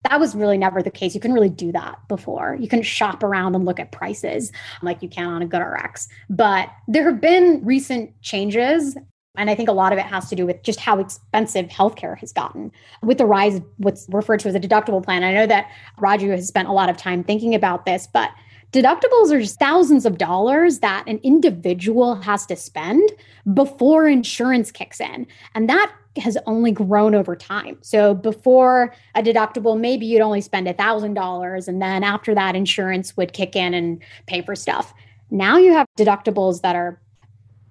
That 0.10 0.20
was 0.20 0.36
really 0.36 0.60
never 0.60 0.84
the 0.84 0.92
case. 0.92 1.16
You 1.16 1.22
couldn't 1.22 1.34
really 1.34 1.50
do 1.50 1.72
that 1.72 1.98
before. 2.08 2.56
You 2.60 2.68
couldn't 2.68 2.84
shop 2.84 3.24
around 3.24 3.56
and 3.56 3.66
look 3.66 3.80
at 3.80 3.92
prices 3.92 4.52
like 4.84 5.02
you 5.02 5.10
can 5.10 5.26
on 5.26 5.42
a 5.42 5.48
GoodRx. 5.48 6.08
But 6.30 6.70
there 6.88 7.10
have 7.10 7.20
been 7.20 7.62
recent 7.66 8.22
changes 8.22 8.96
and 9.38 9.50
I 9.50 9.56
think 9.56 9.70
a 9.70 9.74
lot 9.74 9.94
of 9.94 10.00
it 10.00 10.06
has 10.06 10.30
to 10.30 10.36
do 10.36 10.46
with 10.46 10.62
just 10.64 10.80
how 10.80 11.00
expensive 11.00 11.68
healthcare 11.68 12.18
has 12.20 12.32
gotten 12.32 12.72
with 13.02 13.18
the 13.18 13.26
rise 13.26 13.56
of 13.56 13.64
what's 13.78 14.08
referred 14.10 14.40
to 14.42 14.50
as 14.50 14.56
a 14.56 14.60
deductible 14.60 15.04
plan. 15.04 15.24
I 15.24 15.34
know 15.34 15.48
that 15.48 15.70
Raju 16.00 16.32
has 16.32 16.48
spent 16.48 16.68
a 16.68 16.74
lot 16.74 16.90
of 16.90 16.98
time 16.98 17.24
thinking 17.24 17.56
about 17.56 17.86
this, 17.86 18.08
but 18.08 18.32
deductibles 18.72 19.32
are 19.32 19.40
just 19.40 19.60
thousands 19.60 20.06
of 20.06 20.18
dollars 20.18 20.80
that 20.80 21.06
an 21.08 21.20
individual 21.24 22.16
has 22.16 22.46
to 22.48 22.56
spend 22.56 23.10
before 23.54 24.08
insurance 24.08 24.72
kicks 24.72 25.00
in. 25.00 25.28
And 25.54 25.70
that 25.70 25.92
has 26.18 26.38
only 26.46 26.72
grown 26.72 27.14
over 27.14 27.36
time. 27.36 27.78
So 27.82 28.14
before 28.14 28.94
a 29.16 29.22
deductible, 29.22 29.80
maybe 29.80 30.06
you'd 30.06 30.22
only 30.22 30.42
spend 30.42 30.68
$1,000. 30.68 31.68
And 31.68 31.82
then 31.82 32.04
after 32.04 32.34
that, 32.36 32.56
insurance 32.56 33.16
would 33.18 33.34
kick 33.34 33.56
in 33.56 33.74
and 33.74 34.02
pay 34.26 34.42
for 34.42 34.56
stuff. 34.56 34.94
Now 35.30 35.58
you 35.58 35.74
have 35.74 35.88
deductibles 35.98 36.62
that 36.62 36.76
are 36.76 37.00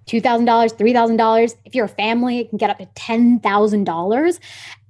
$2,000, 0.06 0.44
$3,000. 0.44 1.54
If 1.64 1.74
you're 1.74 1.86
a 1.86 1.88
family, 1.88 2.40
it 2.40 2.50
can 2.50 2.58
get 2.58 2.70
up 2.70 2.78
to 2.78 2.86
$10,000. 2.86 4.38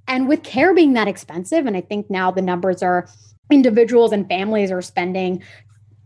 And 0.07 0.27
with 0.27 0.43
care 0.43 0.73
being 0.73 0.93
that 0.93 1.07
expensive, 1.07 1.65
and 1.65 1.75
I 1.75 1.81
think 1.81 2.09
now 2.09 2.31
the 2.31 2.41
numbers 2.41 2.83
are 2.83 3.07
individuals 3.51 4.11
and 4.11 4.27
families 4.27 4.71
are 4.71 4.81
spending 4.81 5.43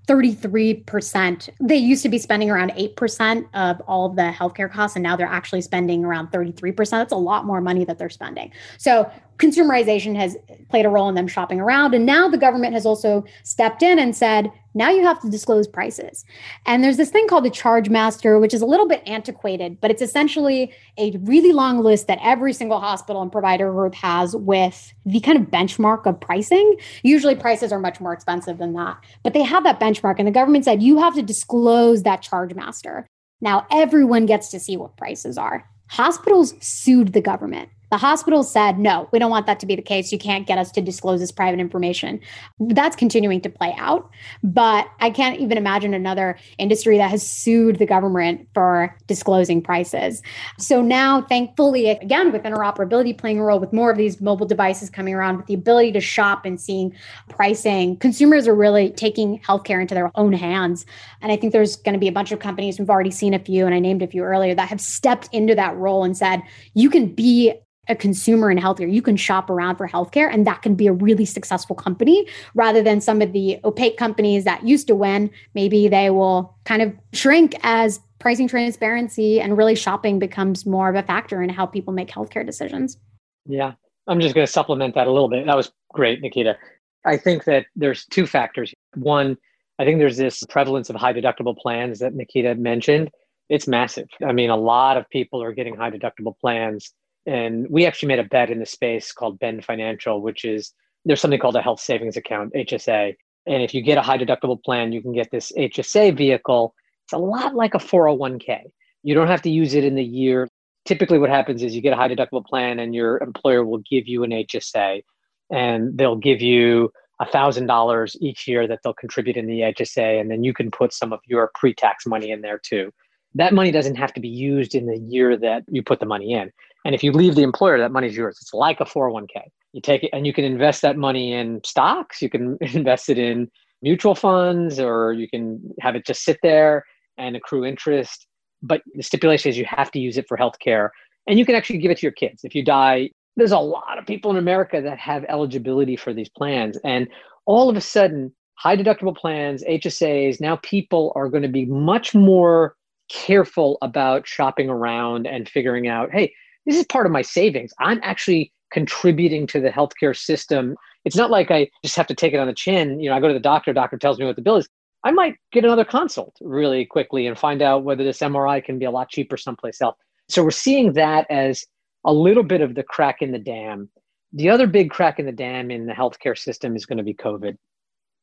33%. 0.08 1.50
They 1.62 1.76
used 1.76 2.02
to 2.02 2.10
be 2.10 2.18
spending 2.18 2.50
around 2.50 2.72
8% 2.72 3.46
of 3.54 3.80
all 3.82 4.08
of 4.08 4.16
the 4.16 4.32
healthcare 4.36 4.72
costs, 4.72 4.96
and 4.96 5.04
now 5.04 5.16
they're 5.16 5.28
actually 5.28 5.62
spending 5.62 6.04
around 6.04 6.32
33%. 6.32 6.90
That's 6.90 7.14
a 7.14 7.18
lot 7.18 7.46
more 7.46 7.62
money 7.62 7.86
that 7.86 8.00
they're 8.00 8.10
spending. 8.10 8.52
So 8.78 9.12
consumerization 9.40 10.16
has 10.16 10.38
played 10.70 10.86
a 10.86 10.90
role 10.90 11.10
in 11.10 11.16
them 11.16 11.28
shopping 11.28 11.60
around. 11.60 11.94
And 11.94 12.06
now 12.06 12.28
the 12.28 12.38
government 12.38 12.74
has 12.74 12.86
also 12.86 13.24
stepped 13.44 13.82
in 13.82 13.98
and 13.98 14.16
said, 14.16 14.52
now 14.76 14.90
you 14.90 15.02
have 15.04 15.20
to 15.22 15.30
disclose 15.30 15.68
prices. 15.68 16.26
And 16.66 16.84
there's 16.84 16.98
this 16.98 17.10
thing 17.10 17.28
called 17.28 17.46
the 17.46 17.50
charge 17.50 17.90
master, 17.90 18.38
which 18.38 18.54
is 18.54 18.62
a 18.62 18.66
little 18.66 18.88
bit 18.88 19.02
antiquated, 19.08 19.82
but 19.82 19.90
it's 19.90 20.02
essentially 20.02 20.72
a 20.98 21.18
really 21.24 21.54
long 21.54 21.80
list 21.80 22.08
that 22.08 22.20
every 22.22 22.54
single 22.54 22.80
hospital 22.80 23.22
and 23.22 23.32
provider 23.32 23.72
group 23.72 23.96
has 23.96 24.36
with 24.36 24.94
the 25.06 25.22
kind 25.22 25.38
of 25.38 25.46
benchmark 25.46 26.06
of 26.06 26.20
pricing. 26.20 26.76
Usually 27.02 27.34
prices 27.34 27.72
are 27.72 27.80
much 27.80 28.00
more 28.00 28.14
expensive 28.14 28.58
than 28.58 28.74
that, 28.74 28.98
but 29.24 29.34
they 29.34 29.44
have 29.44 29.64
that 29.64 29.80
benchmark. 29.80 30.16
And 30.20 30.28
the 30.28 30.32
government 30.32 30.66
said 30.66 30.84
you 30.84 31.00
have 31.00 31.16
to 31.16 31.24
disclose 31.24 32.04
that 32.04 32.22
charge 32.22 32.54
master. 32.54 33.08
Now 33.42 33.66
everyone 33.72 34.26
gets 34.26 34.50
to 34.50 34.60
see 34.60 34.78
what 34.78 34.98
prices 34.98 35.38
are. 35.38 35.68
Hospitals 35.88 36.54
sued 36.60 37.14
the 37.14 37.22
government 37.22 37.70
the 37.92 37.98
hospital 37.98 38.44
said, 38.44 38.78
no, 38.78 39.10
we 39.12 39.20
don't 39.20 39.32
want 39.32 39.46
that 39.48 39.60
to 39.62 39.66
be 39.66 39.76
the 39.76 39.82
case. 39.82 40.12
You 40.12 40.20
can't 40.20 40.46
get 40.46 40.58
us 40.58 40.72
to 40.74 40.82
disclose 40.82 41.20
this 41.20 41.32
private 41.32 41.60
information. 41.60 42.20
That's 42.60 42.96
continuing 42.96 43.42
to 43.42 43.50
play 43.50 43.76
out. 43.78 44.10
But 44.44 44.88
I 45.00 45.10
can't 45.10 45.40
even 45.40 45.58
imagine 45.58 45.94
another 45.94 46.38
industry 46.58 46.98
that 46.98 47.10
has 47.10 47.28
sued 47.28 47.80
the 47.80 47.86
government 47.86 48.48
for 48.54 48.96
disclosing 49.08 49.62
prices. 49.62 50.22
So 50.58 50.82
now, 50.82 51.24
thankfully, 51.24 51.90
again, 51.90 52.32
with 52.32 52.44
interoperability 52.44 53.18
playing 53.18 53.40
a 53.40 53.44
role, 53.44 53.60
with 53.60 53.74
more 53.74 53.92
of 53.92 53.98
these 53.98 54.22
mobile 54.22 54.46
devices 54.46 54.90
coming 54.90 55.14
around, 55.14 55.38
with 55.38 55.48
the 55.48 55.54
ability 55.54 55.92
to 55.94 56.02
shop 56.02 56.46
and 56.46 56.60
seeing 56.60 56.94
pricing, 57.28 57.98
consumers 57.98 58.48
are 58.48 58.56
really 58.56 58.92
taking 58.92 59.40
healthcare 59.40 59.82
into 59.82 59.96
their 59.96 60.12
own 60.16 60.34
hands. 60.34 60.86
And 61.22 61.32
I 61.32 61.38
think 61.38 61.54
there's 61.54 61.76
going 61.76 61.94
to 61.94 62.00
be 62.00 62.08
a 62.08 62.12
bunch 62.12 62.32
of 62.32 62.40
companies, 62.40 62.78
we've 62.78 62.90
already 62.90 63.12
seen 63.12 63.34
a 63.34 63.40
few, 63.40 63.66
and 63.66 63.74
I 63.74 63.80
named 63.80 64.02
a 64.02 64.08
few 64.08 64.24
earlier, 64.24 64.54
that 64.54 64.70
have 64.70 64.82
stepped 64.82 65.30
into 65.32 65.56
that 65.56 65.76
role 65.76 66.04
and 66.04 66.16
said, 66.16 66.42
you 66.74 66.90
can 66.90 67.14
be 67.14 67.54
a 67.90 67.96
consumer 67.96 68.50
in 68.52 68.58
healthcare. 68.58 68.92
You 68.92 69.02
can 69.02 69.18
shop 69.18 69.50
around 69.50 69.76
for 69.76 69.88
healthcare, 69.88 70.32
and 70.32 70.46
that 70.48 70.62
can 70.62 70.76
be 70.76 70.88
a 70.88 70.94
really 70.94 71.26
successful 71.26 71.76
company 71.76 72.28
rather 72.54 72.82
than 72.82 73.02
some 73.02 73.22
of 73.22 73.34
the 73.34 73.60
opaque 73.64 73.98
companies 73.98 74.46
that 74.46 74.66
used 74.66 74.88
to 74.88 74.96
win. 74.96 75.30
Maybe 75.56 75.88
they 75.88 76.10
will 76.10 76.56
kind 76.66 76.82
of 76.82 76.94
shrink 77.14 77.56
as 77.64 78.00
pricing 78.20 78.48
transparency 78.48 79.42
and 79.42 79.58
really 79.58 79.76
shopping 79.76 80.20
becomes 80.20 80.66
more 80.66 80.90
of 80.90 80.96
a 80.96 81.04
factor 81.04 81.42
in 81.42 81.50
how 81.50 81.66
people 81.66 81.94
make 81.94 82.10
healthcare 82.10 82.46
decisions. 82.46 82.98
Yeah, 83.46 83.74
I'm 84.08 84.20
just 84.20 84.36
going 84.36 84.46
to 84.46 84.52
supplement 84.52 84.96
that 84.96 85.08
a 85.08 85.12
little 85.12 85.30
bit. 85.30 85.46
That 85.46 85.58
was 85.58 85.72
great, 85.94 86.22
Nikita. 86.22 86.58
I 87.06 87.18
think 87.18 87.46
that 87.46 87.66
there's 87.76 88.06
two 88.06 88.28
factors. 88.28 88.74
One, 88.96 89.38
I 89.80 89.86
think 89.86 90.00
there's 90.00 90.18
this 90.18 90.44
prevalence 90.50 90.90
of 90.90 90.98
high 90.98 91.14
deductible 91.14 91.58
plans 91.58 92.00
that 92.00 92.14
Nikita 92.14 92.56
mentioned. 92.56 93.10
It's 93.48 93.68
massive. 93.68 94.08
I 94.24 94.34
mean, 94.34 94.50
a 94.50 94.58
lot 94.58 94.98
of 94.98 95.10
people 95.10 95.42
are 95.42 95.54
getting 95.54 95.76
high 95.76 95.90
deductible 95.90 96.38
plans 96.40 96.94
and 97.26 97.68
we 97.70 97.86
actually 97.86 98.08
made 98.08 98.20
a 98.20 98.24
bet 98.24 98.50
in 98.50 98.60
the 98.60 98.66
space 98.66 99.12
called 99.12 99.40
Bend 99.40 99.66
Financial, 99.66 100.22
which 100.22 100.46
is 100.46 100.74
there's 101.06 101.22
something 101.22 101.40
called 101.40 101.56
a 101.56 101.62
health 101.62 101.80
savings 101.80 102.18
account, 102.18 102.54
HSA. 102.54 103.16
And 103.46 103.64
if 103.64 103.74
you 103.74 103.82
get 103.82 103.98
a 103.98 104.02
high 104.02 104.18
deductible 104.18 104.62
plan, 104.64 104.92
you 104.92 105.02
can 105.02 105.14
get 105.14 105.32
this 105.32 105.52
HSA 105.58 106.16
vehicle. 106.16 106.74
It's 107.06 107.14
a 107.14 107.18
lot 107.18 107.56
like 107.56 107.74
a 107.74 107.80
401k. 107.80 108.64
You 109.04 109.16
don't 109.16 109.28
have 109.28 109.42
to 109.44 109.50
use 109.50 109.74
it 109.74 109.84
in 109.84 109.96
the 109.96 110.04
year. 110.04 110.48
Typically, 110.86 111.20
what 111.20 111.30
happens 111.30 111.64
is 111.64 111.76
you 111.76 111.82
get 111.82 111.94
a 111.94 111.96
high 111.96 112.10
deductible 112.10 112.46
plan, 112.46 112.80
and 112.80 112.94
your 112.94 113.18
employer 113.20 113.64
will 113.64 113.82
give 113.90 114.08
you 114.08 114.24
an 114.24 114.32
HSA, 114.32 115.04
and 115.52 115.98
they'll 115.98 116.16
give 116.16 116.42
you 116.42 116.92
$1,000 117.22 118.16
each 118.22 118.48
year 118.48 118.68
that 118.68 118.80
they'll 118.84 118.94
contribute 118.94 119.38
in 119.38 119.48
the 119.48 119.62
HSA, 119.62 120.20
and 120.20 120.32
then 120.32 120.44
you 120.44 120.54
can 120.54 120.72
put 120.72 120.94
some 120.94 121.14
of 121.14 121.20
your 121.26 121.52
pre 121.56 121.74
tax 121.74 122.06
money 122.06 122.32
in 122.32 122.42
there 122.42 122.60
too. 122.60 122.92
That 123.36 123.54
money 123.54 123.72
doesn't 123.72 123.96
have 123.96 124.14
to 124.14 124.22
be 124.22 124.30
used 124.30 124.74
in 124.74 124.88
the 124.88 124.98
year 124.98 125.38
that 125.38 125.64
you 125.70 125.84
put 125.84 126.00
the 126.00 126.06
money 126.06 126.34
in. 126.34 126.52
And 126.86 126.96
if 126.96 127.04
you 127.04 127.12
leave 127.12 127.36
the 127.36 127.44
employer, 127.44 127.78
that 127.78 127.92
money's 127.92 128.16
yours. 128.16 128.38
It's 128.42 128.54
like 128.54 128.80
a 128.80 128.86
401k. 128.86 129.44
You 129.74 129.82
take 129.82 130.04
it 130.04 130.10
and 130.14 130.26
you 130.26 130.34
can 130.34 130.46
invest 130.46 130.82
that 130.82 130.98
money 130.98 131.34
in 131.34 131.62
stocks, 131.64 132.22
you 132.22 132.30
can 132.30 132.58
invest 132.62 133.10
it 133.10 133.18
in 133.18 133.50
mutual 133.82 134.16
funds, 134.16 134.80
or 134.80 135.14
you 135.14 135.30
can 135.30 135.62
have 135.80 135.96
it 135.96 136.06
just 136.06 136.24
sit 136.24 136.40
there 136.44 136.86
and 137.18 137.36
accrue 137.36 137.66
interest. 137.66 138.28
But 138.62 138.82
the 138.96 139.04
stipulation 139.04 139.50
is 139.50 139.58
you 139.58 139.66
have 139.66 139.92
to 139.92 140.00
use 140.00 140.18
it 140.18 140.28
for 140.28 140.38
healthcare. 140.38 140.90
And 141.28 141.38
you 141.38 141.46
can 141.46 141.56
actually 141.56 141.78
give 141.80 141.92
it 141.92 141.98
to 142.00 142.06
your 142.06 142.12
kids. 142.12 142.44
If 142.44 142.56
you 142.56 142.64
die, 142.64 143.12
there's 143.36 143.52
a 143.52 143.60
lot 143.60 143.98
of 143.98 144.06
people 144.06 144.32
in 144.32 144.38
America 144.38 144.82
that 144.82 144.98
have 145.00 145.24
eligibility 145.30 145.96
for 145.96 146.14
these 146.14 146.30
plans. 146.30 146.78
And 146.84 147.08
all 147.46 147.70
of 147.70 147.78
a 147.78 147.82
sudden, 147.82 148.34
high 148.56 148.76
deductible 148.76 149.16
plans, 149.16 149.64
HSAs, 149.64 150.42
now 150.42 150.58
people 150.58 151.14
are 151.16 151.30
going 151.30 151.44
to 151.44 151.50
be 151.50 151.66
much 151.66 152.14
more 152.14 152.76
careful 153.10 153.78
about 153.82 154.28
shopping 154.28 154.70
around 154.70 155.26
and 155.26 155.48
figuring 155.48 155.88
out, 155.88 156.12
hey, 156.12 156.34
this 156.70 156.78
is 156.78 156.86
part 156.86 157.08
of 157.08 157.12
my 157.12 157.24
savings. 157.24 157.74
I'm 157.80 158.00
actually 158.04 158.54
contributing 158.72 159.48
to 159.48 159.60
the 159.60 159.70
healthcare 159.70 160.16
system. 160.16 160.76
It's 161.04 161.16
not 161.16 161.32
like 161.32 161.50
I 161.50 161.68
just 161.84 161.96
have 161.96 162.06
to 162.06 162.14
take 162.14 162.32
it 162.32 162.40
on 162.40 162.46
the 162.46 162.54
chin. 162.54 163.00
You 163.00 163.10
know, 163.10 163.16
I 163.16 163.20
go 163.20 163.28
to 163.28 163.34
the 163.34 163.40
doctor, 163.40 163.74
doctor 163.74 163.98
tells 163.98 164.20
me 164.20 164.26
what 164.26 164.36
the 164.36 164.44
bill 164.44 164.58
is. 164.58 164.70
I 165.04 165.10
might 165.10 165.36
get 165.52 165.66
another 165.66 165.84
consult 165.84 166.36
really 166.42 166.86
quickly 166.86 167.26
and 167.26 167.40
find 167.40 167.64
out 167.64 167.86
whether 167.86 168.04
this 168.04 168.20
MRI 168.20 168.64
can 168.64 168.78
be 168.78 168.86
a 168.86 168.92
lot 168.92 169.10
cheaper 169.10 169.36
someplace 169.36 169.82
else. 169.82 169.98
So 170.28 170.44
we're 170.44 170.52
seeing 170.52 170.94
that 170.94 171.26
as 171.32 171.66
a 172.06 172.14
little 172.14 172.44
bit 172.44 172.62
of 172.62 172.76
the 172.76 172.84
crack 172.84 173.24
in 173.24 173.32
the 173.32 173.40
dam. 173.40 173.90
The 174.34 174.52
other 174.52 174.68
big 174.68 174.92
crack 174.92 175.18
in 175.18 175.26
the 175.26 175.32
dam 175.32 175.72
in 175.72 175.88
the 175.88 175.94
healthcare 175.94 176.38
system 176.38 176.76
is 176.76 176.86
going 176.86 177.00
to 177.00 177.04
be 177.04 177.16
COVID. 177.16 177.58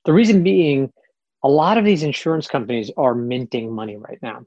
The 0.05 0.13
reason 0.13 0.45
being, 0.45 0.93
a 1.43 1.49
lot 1.49 1.79
of 1.79 1.85
these 1.85 2.05
insurance 2.05 2.47
companies 2.47 2.93
are 2.97 3.17
minting 3.17 3.73
money 3.73 3.97
right 3.97 4.19
now 4.23 4.47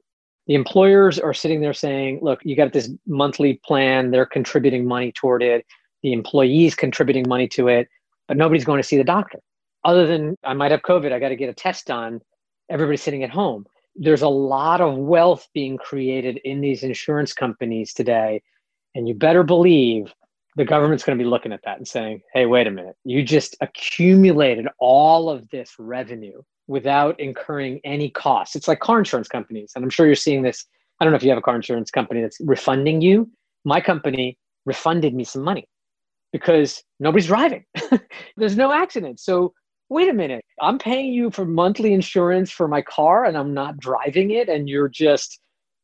The 0.50 0.56
employers 0.56 1.20
are 1.20 1.32
sitting 1.32 1.60
there 1.60 1.72
saying, 1.72 2.18
look, 2.22 2.40
you 2.42 2.56
got 2.56 2.72
this 2.72 2.90
monthly 3.06 3.60
plan, 3.64 4.10
they're 4.10 4.26
contributing 4.26 4.84
money 4.84 5.12
toward 5.12 5.44
it, 5.44 5.64
the 6.02 6.12
employees 6.12 6.74
contributing 6.74 7.24
money 7.28 7.46
to 7.50 7.68
it, 7.68 7.86
but 8.26 8.36
nobody's 8.36 8.64
going 8.64 8.82
to 8.82 8.88
see 8.88 8.96
the 8.96 9.04
doctor. 9.04 9.38
Other 9.84 10.08
than 10.08 10.36
I 10.42 10.54
might 10.54 10.72
have 10.72 10.82
COVID, 10.82 11.12
I 11.12 11.20
got 11.20 11.28
to 11.28 11.36
get 11.36 11.50
a 11.50 11.54
test 11.54 11.86
done. 11.86 12.20
Everybody's 12.68 13.00
sitting 13.00 13.22
at 13.22 13.30
home. 13.30 13.64
There's 13.94 14.22
a 14.22 14.28
lot 14.28 14.80
of 14.80 14.96
wealth 14.96 15.46
being 15.54 15.76
created 15.76 16.40
in 16.42 16.60
these 16.60 16.82
insurance 16.82 17.32
companies 17.32 17.94
today. 17.94 18.42
And 18.96 19.06
you 19.06 19.14
better 19.14 19.44
believe 19.44 20.12
the 20.56 20.64
government's 20.64 21.04
going 21.04 21.16
to 21.16 21.22
be 21.22 21.30
looking 21.30 21.52
at 21.52 21.62
that 21.64 21.78
and 21.78 21.86
saying, 21.86 22.22
hey, 22.34 22.46
wait 22.46 22.66
a 22.66 22.72
minute, 22.72 22.96
you 23.04 23.22
just 23.22 23.54
accumulated 23.60 24.66
all 24.80 25.30
of 25.30 25.48
this 25.50 25.76
revenue 25.78 26.42
without 26.70 27.18
incurring 27.18 27.80
any 27.82 28.08
costs. 28.08 28.54
It's 28.54 28.68
like 28.68 28.78
car 28.78 29.00
insurance 29.00 29.26
companies. 29.26 29.72
And 29.74 29.84
I'm 29.84 29.90
sure 29.90 30.06
you're 30.06 30.14
seeing 30.14 30.42
this. 30.42 30.64
I 31.00 31.04
don't 31.04 31.10
know 31.10 31.16
if 31.16 31.24
you 31.24 31.30
have 31.30 31.38
a 31.38 31.42
car 31.42 31.56
insurance 31.56 31.90
company 31.90 32.20
that's 32.20 32.38
refunding 32.40 33.00
you. 33.00 33.28
My 33.64 33.80
company 33.80 34.38
refunded 34.64 35.12
me 35.12 35.24
some 35.24 35.42
money 35.42 35.66
because 36.32 36.80
nobody's 37.00 37.26
driving. 37.26 37.64
There's 38.36 38.56
no 38.56 38.72
accident. 38.72 39.18
So 39.18 39.52
wait 39.88 40.08
a 40.08 40.14
minute, 40.14 40.44
I'm 40.60 40.78
paying 40.78 41.12
you 41.12 41.32
for 41.32 41.44
monthly 41.44 41.92
insurance 41.92 42.52
for 42.52 42.68
my 42.68 42.82
car 42.82 43.24
and 43.24 43.36
I'm 43.36 43.52
not 43.52 43.78
driving 43.78 44.30
it 44.30 44.48
and 44.48 44.68
you're 44.68 44.88
just 44.88 45.40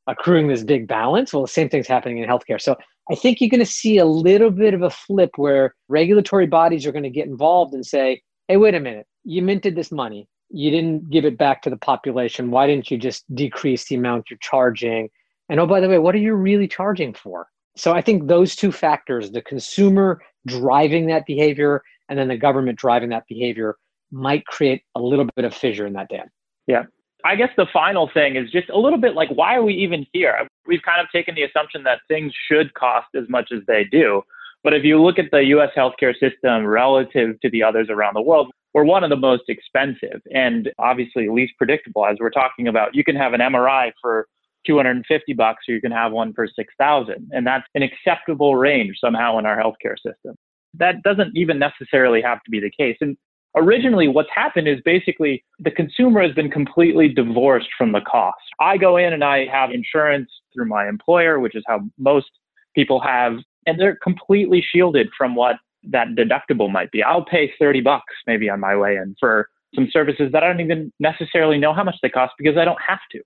accruing 0.07 0.47
this 0.47 0.63
big 0.63 0.87
balance. 0.87 1.33
Well, 1.33 1.43
the 1.43 1.49
same 1.49 1.69
thing's 1.69 1.89
happening 1.89 2.19
in 2.19 2.29
healthcare. 2.29 2.61
So 2.61 2.77
I 3.11 3.17
think 3.17 3.41
you're 3.41 3.51
going 3.51 3.59
to 3.59 3.67
see 3.67 3.99
a 3.99 4.05
little 4.05 4.53
bit 4.53 4.73
of 4.73 4.83
a 4.83 4.91
flip 4.91 5.31
where 5.35 5.75
regulatory 5.89 6.47
bodies 6.47 6.87
are 6.87 6.93
going 6.93 7.03
to 7.03 7.11
get 7.11 7.27
involved 7.27 7.75
and 7.75 7.85
say, 7.85 8.23
hey, 8.47 8.57
wait 8.57 8.77
a 8.77 8.81
minute, 8.81 9.09
you 9.25 9.43
minted 9.43 9.75
this 9.75 9.91
money. 9.91 10.29
You 10.51 10.71
didn't 10.71 11.11
give 11.11 11.25
it 11.25 11.39
back 11.39 11.63
to 11.63 11.71
the 11.71 11.77
population. 11.77 12.51
Why 12.51 12.67
didn't 12.67 12.91
you 12.91 12.99
just 12.99 13.25
decrease 13.35 13.89
the 13.89 13.97
amount 13.97 14.31
you're 14.31 14.39
charging? 14.41 15.09
And 15.49 15.61
oh, 15.61 15.67
by 15.67 15.81
the 15.81 15.89
way, 15.89 15.99
what 15.99 16.15
are 16.15 16.19
you 16.19 16.35
really 16.35 16.69
charging 16.69 17.15
for? 17.15 17.49
So 17.77 17.93
I 17.93 18.01
think 18.01 18.27
those 18.27 18.57
two 18.57 18.73
factors, 18.73 19.31
the 19.31 19.43
consumer 19.43 20.21
driving 20.47 21.07
that 21.07 21.27
behavior 21.27 21.83
and 22.09 22.19
then 22.19 22.29
the 22.29 22.37
government 22.37 22.79
driving 22.79 23.11
that 23.11 23.25
behavior, 23.29 23.77
might 24.13 24.47
create 24.47 24.83
a 24.95 25.01
little 25.01 25.27
bit 25.37 25.45
of 25.45 25.53
fissure 25.53 25.87
in 25.87 25.93
that 25.95 26.09
dam. 26.09 26.29
Yeah. 26.67 26.85
I 27.25 27.35
guess 27.35 27.51
the 27.57 27.67
final 27.73 28.09
thing 28.15 28.37
is 28.37 28.51
just 28.51 28.71
a 28.71 28.79
little 28.79 29.01
bit 29.01 29.15
like, 29.15 29.29
why 29.31 29.57
are 29.57 29.65
we 29.65 29.75
even 29.75 30.07
here? 30.13 30.47
We've 30.67 30.83
kind 30.83 31.01
of 31.01 31.09
taken 31.11 31.35
the 31.35 31.43
assumption 31.43 31.83
that 31.83 31.99
things 32.07 32.33
should 32.49 32.73
cost 32.75 33.09
as 33.17 33.29
much 33.29 33.51
as 33.53 33.61
they 33.67 33.85
do. 33.85 34.23
But 34.63 34.75
if 34.75 34.85
you 34.85 35.03
look 35.03 35.19
at 35.19 35.31
the 35.33 35.43
US 35.57 35.71
healthcare 35.77 36.13
system 36.19 36.65
relative 36.65 37.41
to 37.41 37.51
the 37.51 37.63
others 37.63 37.89
around 37.91 38.15
the 38.15 38.23
world, 38.23 38.51
we're 38.77 38.85
one 38.85 39.03
of 39.03 39.09
the 39.09 39.17
most 39.17 39.45
expensive 39.49 40.21
and 40.35 40.71
obviously 40.79 41.31
least 41.31 41.55
predictable. 41.57 42.05
As 42.05 42.19
we're 42.21 42.29
talking 42.29 42.69
about, 42.69 42.95
you 42.95 43.03
can 43.03 43.17
have 43.17 43.33
an 43.33 43.41
MRI 43.41 43.91
for 44.03 44.27
250 44.67 45.33
bucks 45.33 45.65
or 45.67 45.75
you 45.75 45.81
can 45.81 45.93
have 45.93 46.13
one 46.13 46.35
for 46.35 46.47
6,000. 46.47 47.31
And 47.33 47.47
that's 47.47 47.65
an 47.75 47.83
acceptable 47.83 48.55
range 48.55 48.99
somehow 49.01 49.39
in 49.39 49.47
our 49.47 49.57
healthcare 49.57 49.97
system. 49.97 50.37
That 50.75 51.03
doesn't 51.03 51.35
even 51.35 51.59
necessarily 51.59 52.21
have 52.21 52.43
to 52.45 52.51
be 52.51 52.61
the 52.61 52.71
case. 52.71 52.99
And 53.01 53.17
originally 53.57 54.09
what's 54.09 54.29
happened 54.35 54.69
is 54.69 54.79
basically 54.85 55.43
the 55.59 55.71
consumer 55.71 56.21
has 56.21 56.35
been 56.35 56.51
completely 56.51 57.09
divorced 57.09 57.69
from 57.79 57.93
the 57.93 58.03
cost. 58.03 58.37
I 58.61 58.77
go 58.77 58.99
in 58.99 59.15
and 59.15 59.25
I 59.25 59.47
have 59.47 59.71
insurance 59.71 60.31
through 60.53 60.67
my 60.67 60.87
employer, 60.87 61.41
which 61.41 61.55
is 61.55 61.65
how 61.67 61.81
most 61.99 62.27
people 62.75 63.01
have, 63.01 63.37
and 63.67 63.81
they're 63.81 63.97
completely 64.03 64.63
shielded 64.71 65.09
from 65.17 65.35
what 65.35 65.57
that 65.91 66.09
deductible 66.17 66.71
might 66.71 66.91
be. 66.91 67.03
I'll 67.03 67.25
pay 67.25 67.53
30 67.59 67.81
bucks 67.81 68.15
maybe 68.27 68.49
on 68.49 68.61
my 68.61 68.77
way 68.77 68.97
in 68.97 69.15
for 69.19 69.49
some 69.75 69.89
services 69.91 70.31
that 70.33 70.43
I 70.43 70.47
don't 70.47 70.61
even 70.61 70.93
necessarily 71.01 71.59
know 71.59 71.73
how 71.73 71.85
much 71.85 71.97
they 72.03 72.09
cost 72.09 72.35
because 72.39 72.57
I 72.57 72.65
don't 72.65 72.81
have 72.87 73.01
to. 73.13 73.21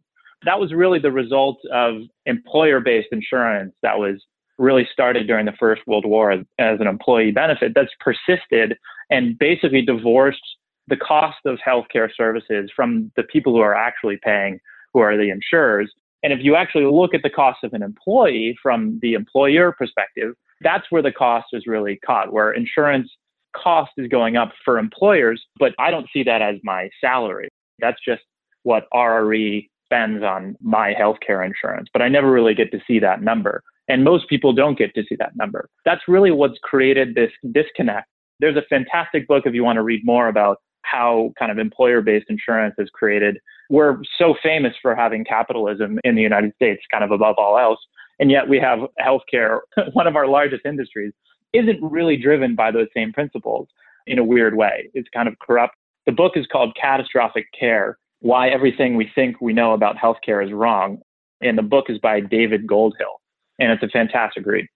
That 0.45 0.59
was 0.59 0.73
really 0.73 0.99
the 0.99 1.12
result 1.12 1.59
of 1.73 2.02
employer 2.26 2.81
based 2.81 3.09
insurance 3.12 3.75
that 3.83 3.99
was 3.99 4.23
really 4.59 4.87
started 4.93 5.26
during 5.26 5.47
the 5.47 5.55
First 5.59 5.83
World 5.87 6.05
War 6.05 6.33
as, 6.33 6.40
as 6.59 6.81
an 6.81 6.87
employee 6.87 7.31
benefit 7.31 7.73
that's 7.75 7.93
persisted 7.99 8.76
and 9.11 9.38
basically 9.38 9.83
divorced 9.83 10.43
the 10.88 10.97
cost 10.97 11.38
of 11.47 11.59
healthcare 11.67 12.09
services 12.14 12.71
from 12.75 13.11
the 13.17 13.23
people 13.23 13.54
who 13.54 13.61
are 13.61 13.75
actually 13.75 14.19
paying, 14.23 14.58
who 14.93 15.00
are 15.00 15.17
the 15.17 15.30
insurers. 15.30 15.91
And 16.23 16.32
if 16.32 16.41
you 16.43 16.56
actually 16.56 16.84
look 16.84 17.15
at 17.15 17.23
the 17.23 17.30
cost 17.30 17.65
of 17.65 17.73
an 17.73 17.82
employee 17.82 18.58
from 18.63 18.99
the 19.00 19.15
employer 19.15 19.73
perspective, 19.73 20.34
that's 20.60 20.86
where 20.90 21.02
the 21.02 21.12
cost 21.12 21.49
is 21.52 21.64
really 21.66 21.99
caught, 22.04 22.32
where 22.32 22.52
insurance 22.52 23.10
cost 23.56 23.90
is 23.96 24.08
going 24.08 24.36
up 24.36 24.52
for 24.64 24.78
employers, 24.78 25.42
but 25.58 25.73
I 25.78 25.90
don't 25.90 26.06
see 26.12 26.23
that 26.25 26.42
as 26.42 26.56
my 26.62 26.88
salary. 27.00 27.49
That's 27.78 27.99
just 28.06 28.23
what 28.62 28.84
RRE 28.94 29.66
spends 29.86 30.23
on 30.23 30.56
my 30.60 30.94
healthcare 30.94 31.44
insurance, 31.44 31.88
but 31.92 32.02
I 32.02 32.08
never 32.08 32.30
really 32.30 32.54
get 32.54 32.70
to 32.73 32.80
see 32.86 32.99
that 33.00 33.23
number. 33.23 33.62
And 33.88 34.04
most 34.04 34.28
people 34.28 34.52
don't 34.52 34.78
get 34.78 34.94
to 34.94 35.02
see 35.08 35.16
that 35.16 35.34
number. 35.34 35.68
That's 35.84 36.02
really 36.06 36.30
what's 36.30 36.58
created 36.62 37.16
this 37.16 37.32
disconnect. 37.52 38.06
There's 38.38 38.56
a 38.56 38.62
fantastic 38.70 39.26
book 39.26 39.44
if 39.46 39.54
you 39.54 39.64
want 39.64 39.76
to 39.76 39.82
read 39.82 40.02
more 40.04 40.28
about 40.28 40.58
how 40.82 41.32
kind 41.38 41.50
of 41.50 41.58
employer 41.58 42.00
based 42.00 42.26
insurance 42.28 42.75
is 42.78 42.88
created. 42.94 43.38
We're 43.68 43.99
so 44.16 44.34
famous 44.42 44.75
for 44.80 44.94
having 44.94 45.25
capitalism 45.25 45.99
in 46.04 46.14
the 46.14 46.23
United 46.23 46.54
States, 46.54 46.82
kind 46.90 47.04
of 47.04 47.10
above 47.10 47.34
all 47.36 47.58
else. 47.58 47.80
And 48.21 48.30
yet 48.30 48.49
we 48.49 48.61
have 48.61 48.80
healthcare, 49.00 49.61
one 49.93 50.06
of 50.06 50.15
our 50.15 50.28
largest 50.28 50.65
industries, 50.65 51.13
isn't 51.52 51.78
really 51.83 52.17
driven 52.17 52.54
by 52.54 52.71
those 52.71 52.87
same 52.95 53.13
principles 53.13 53.67
in 54.06 54.19
a 54.19 54.25
weird 54.25 54.56
way. 54.56 54.89
It's 54.95 55.09
kind 55.13 55.26
of 55.26 55.35
corrupt. 55.41 55.75
The 56.06 56.13
book 56.13 56.33
is 56.37 56.47
called 56.47 56.76
Catastrophic 56.80 57.47
Care 57.59 57.99
Why 58.21 58.49
Everything 58.49 58.97
We 58.97 59.11
Think 59.15 59.41
We 59.41 59.52
Know 59.52 59.73
About 59.73 59.97
Healthcare 59.97 60.45
is 60.45 60.52
Wrong. 60.52 60.99
And 61.41 61.59
the 61.59 61.63
book 61.63 61.87
is 61.89 61.99
by 61.99 62.21
David 62.21 62.67
Goldhill 62.67 63.21
and 63.61 63.71
it's 63.71 63.83
a 63.83 63.89
fantastic 63.89 64.45
read. 64.47 64.67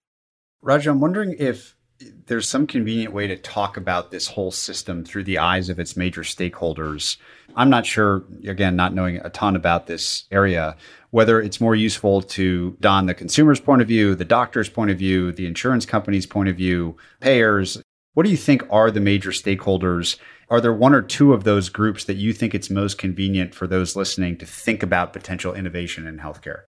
Raju, 0.62 0.90
I'm 0.90 1.00
wondering 1.00 1.34
if 1.38 1.74
there's 2.26 2.48
some 2.48 2.66
convenient 2.66 3.14
way 3.14 3.26
to 3.26 3.36
talk 3.36 3.76
about 3.76 4.10
this 4.10 4.28
whole 4.28 4.50
system 4.50 5.04
through 5.04 5.24
the 5.24 5.38
eyes 5.38 5.68
of 5.68 5.78
its 5.78 5.96
major 5.96 6.22
stakeholders. 6.22 7.16
I'm 7.56 7.70
not 7.70 7.86
sure, 7.86 8.24
again, 8.46 8.76
not 8.76 8.94
knowing 8.94 9.16
a 9.18 9.30
ton 9.30 9.56
about 9.56 9.86
this 9.86 10.24
area, 10.30 10.76
whether 11.14 11.40
it's 11.40 11.60
more 11.60 11.76
useful 11.76 12.20
to 12.22 12.76
don 12.80 13.06
the 13.06 13.14
consumer's 13.14 13.60
point 13.60 13.80
of 13.80 13.86
view, 13.86 14.16
the 14.16 14.24
doctor's 14.24 14.68
point 14.68 14.90
of 14.90 14.98
view, 14.98 15.30
the 15.30 15.46
insurance 15.46 15.86
company's 15.86 16.26
point 16.26 16.48
of 16.48 16.56
view, 16.56 16.96
payers. 17.20 17.80
What 18.14 18.24
do 18.24 18.30
you 18.30 18.36
think 18.36 18.64
are 18.68 18.90
the 18.90 18.98
major 18.98 19.30
stakeholders? 19.30 20.18
Are 20.50 20.60
there 20.60 20.72
one 20.72 20.92
or 20.92 21.02
two 21.02 21.32
of 21.32 21.44
those 21.44 21.68
groups 21.68 22.02
that 22.06 22.16
you 22.16 22.32
think 22.32 22.52
it's 22.52 22.68
most 22.68 22.98
convenient 22.98 23.54
for 23.54 23.68
those 23.68 23.94
listening 23.94 24.36
to 24.38 24.44
think 24.44 24.82
about 24.82 25.12
potential 25.12 25.54
innovation 25.54 26.08
in 26.08 26.18
healthcare? 26.18 26.62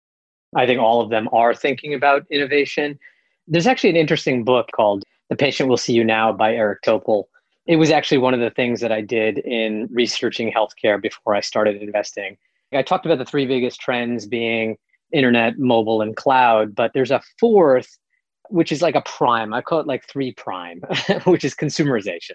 I 0.54 0.64
think 0.64 0.78
all 0.78 1.00
of 1.00 1.10
them 1.10 1.28
are 1.32 1.52
thinking 1.52 1.92
about 1.92 2.24
innovation. 2.30 3.00
There's 3.48 3.66
actually 3.66 3.90
an 3.90 3.96
interesting 3.96 4.44
book 4.44 4.68
called 4.76 5.02
The 5.28 5.34
Patient 5.34 5.68
Will 5.68 5.76
See 5.76 5.94
You 5.94 6.04
Now 6.04 6.32
by 6.32 6.54
Eric 6.54 6.82
Topol. 6.82 7.24
It 7.66 7.76
was 7.76 7.90
actually 7.90 8.18
one 8.18 8.32
of 8.32 8.38
the 8.38 8.50
things 8.50 8.80
that 8.80 8.92
I 8.92 9.00
did 9.00 9.38
in 9.38 9.88
researching 9.90 10.52
healthcare 10.52 11.02
before 11.02 11.34
I 11.34 11.40
started 11.40 11.82
investing. 11.82 12.36
I 12.72 12.82
talked 12.82 13.06
about 13.06 13.18
the 13.18 13.24
three 13.24 13.46
biggest 13.46 13.80
trends 13.80 14.26
being 14.26 14.76
internet, 15.12 15.58
mobile, 15.58 16.02
and 16.02 16.16
cloud, 16.16 16.74
but 16.74 16.92
there's 16.94 17.10
a 17.10 17.22
fourth, 17.38 17.98
which 18.48 18.72
is 18.72 18.82
like 18.82 18.94
a 18.94 19.02
prime. 19.02 19.54
I 19.54 19.62
call 19.62 19.80
it 19.80 19.86
like 19.86 20.06
three 20.08 20.32
prime, 20.32 20.80
which 21.24 21.44
is 21.44 21.54
consumerization. 21.54 22.32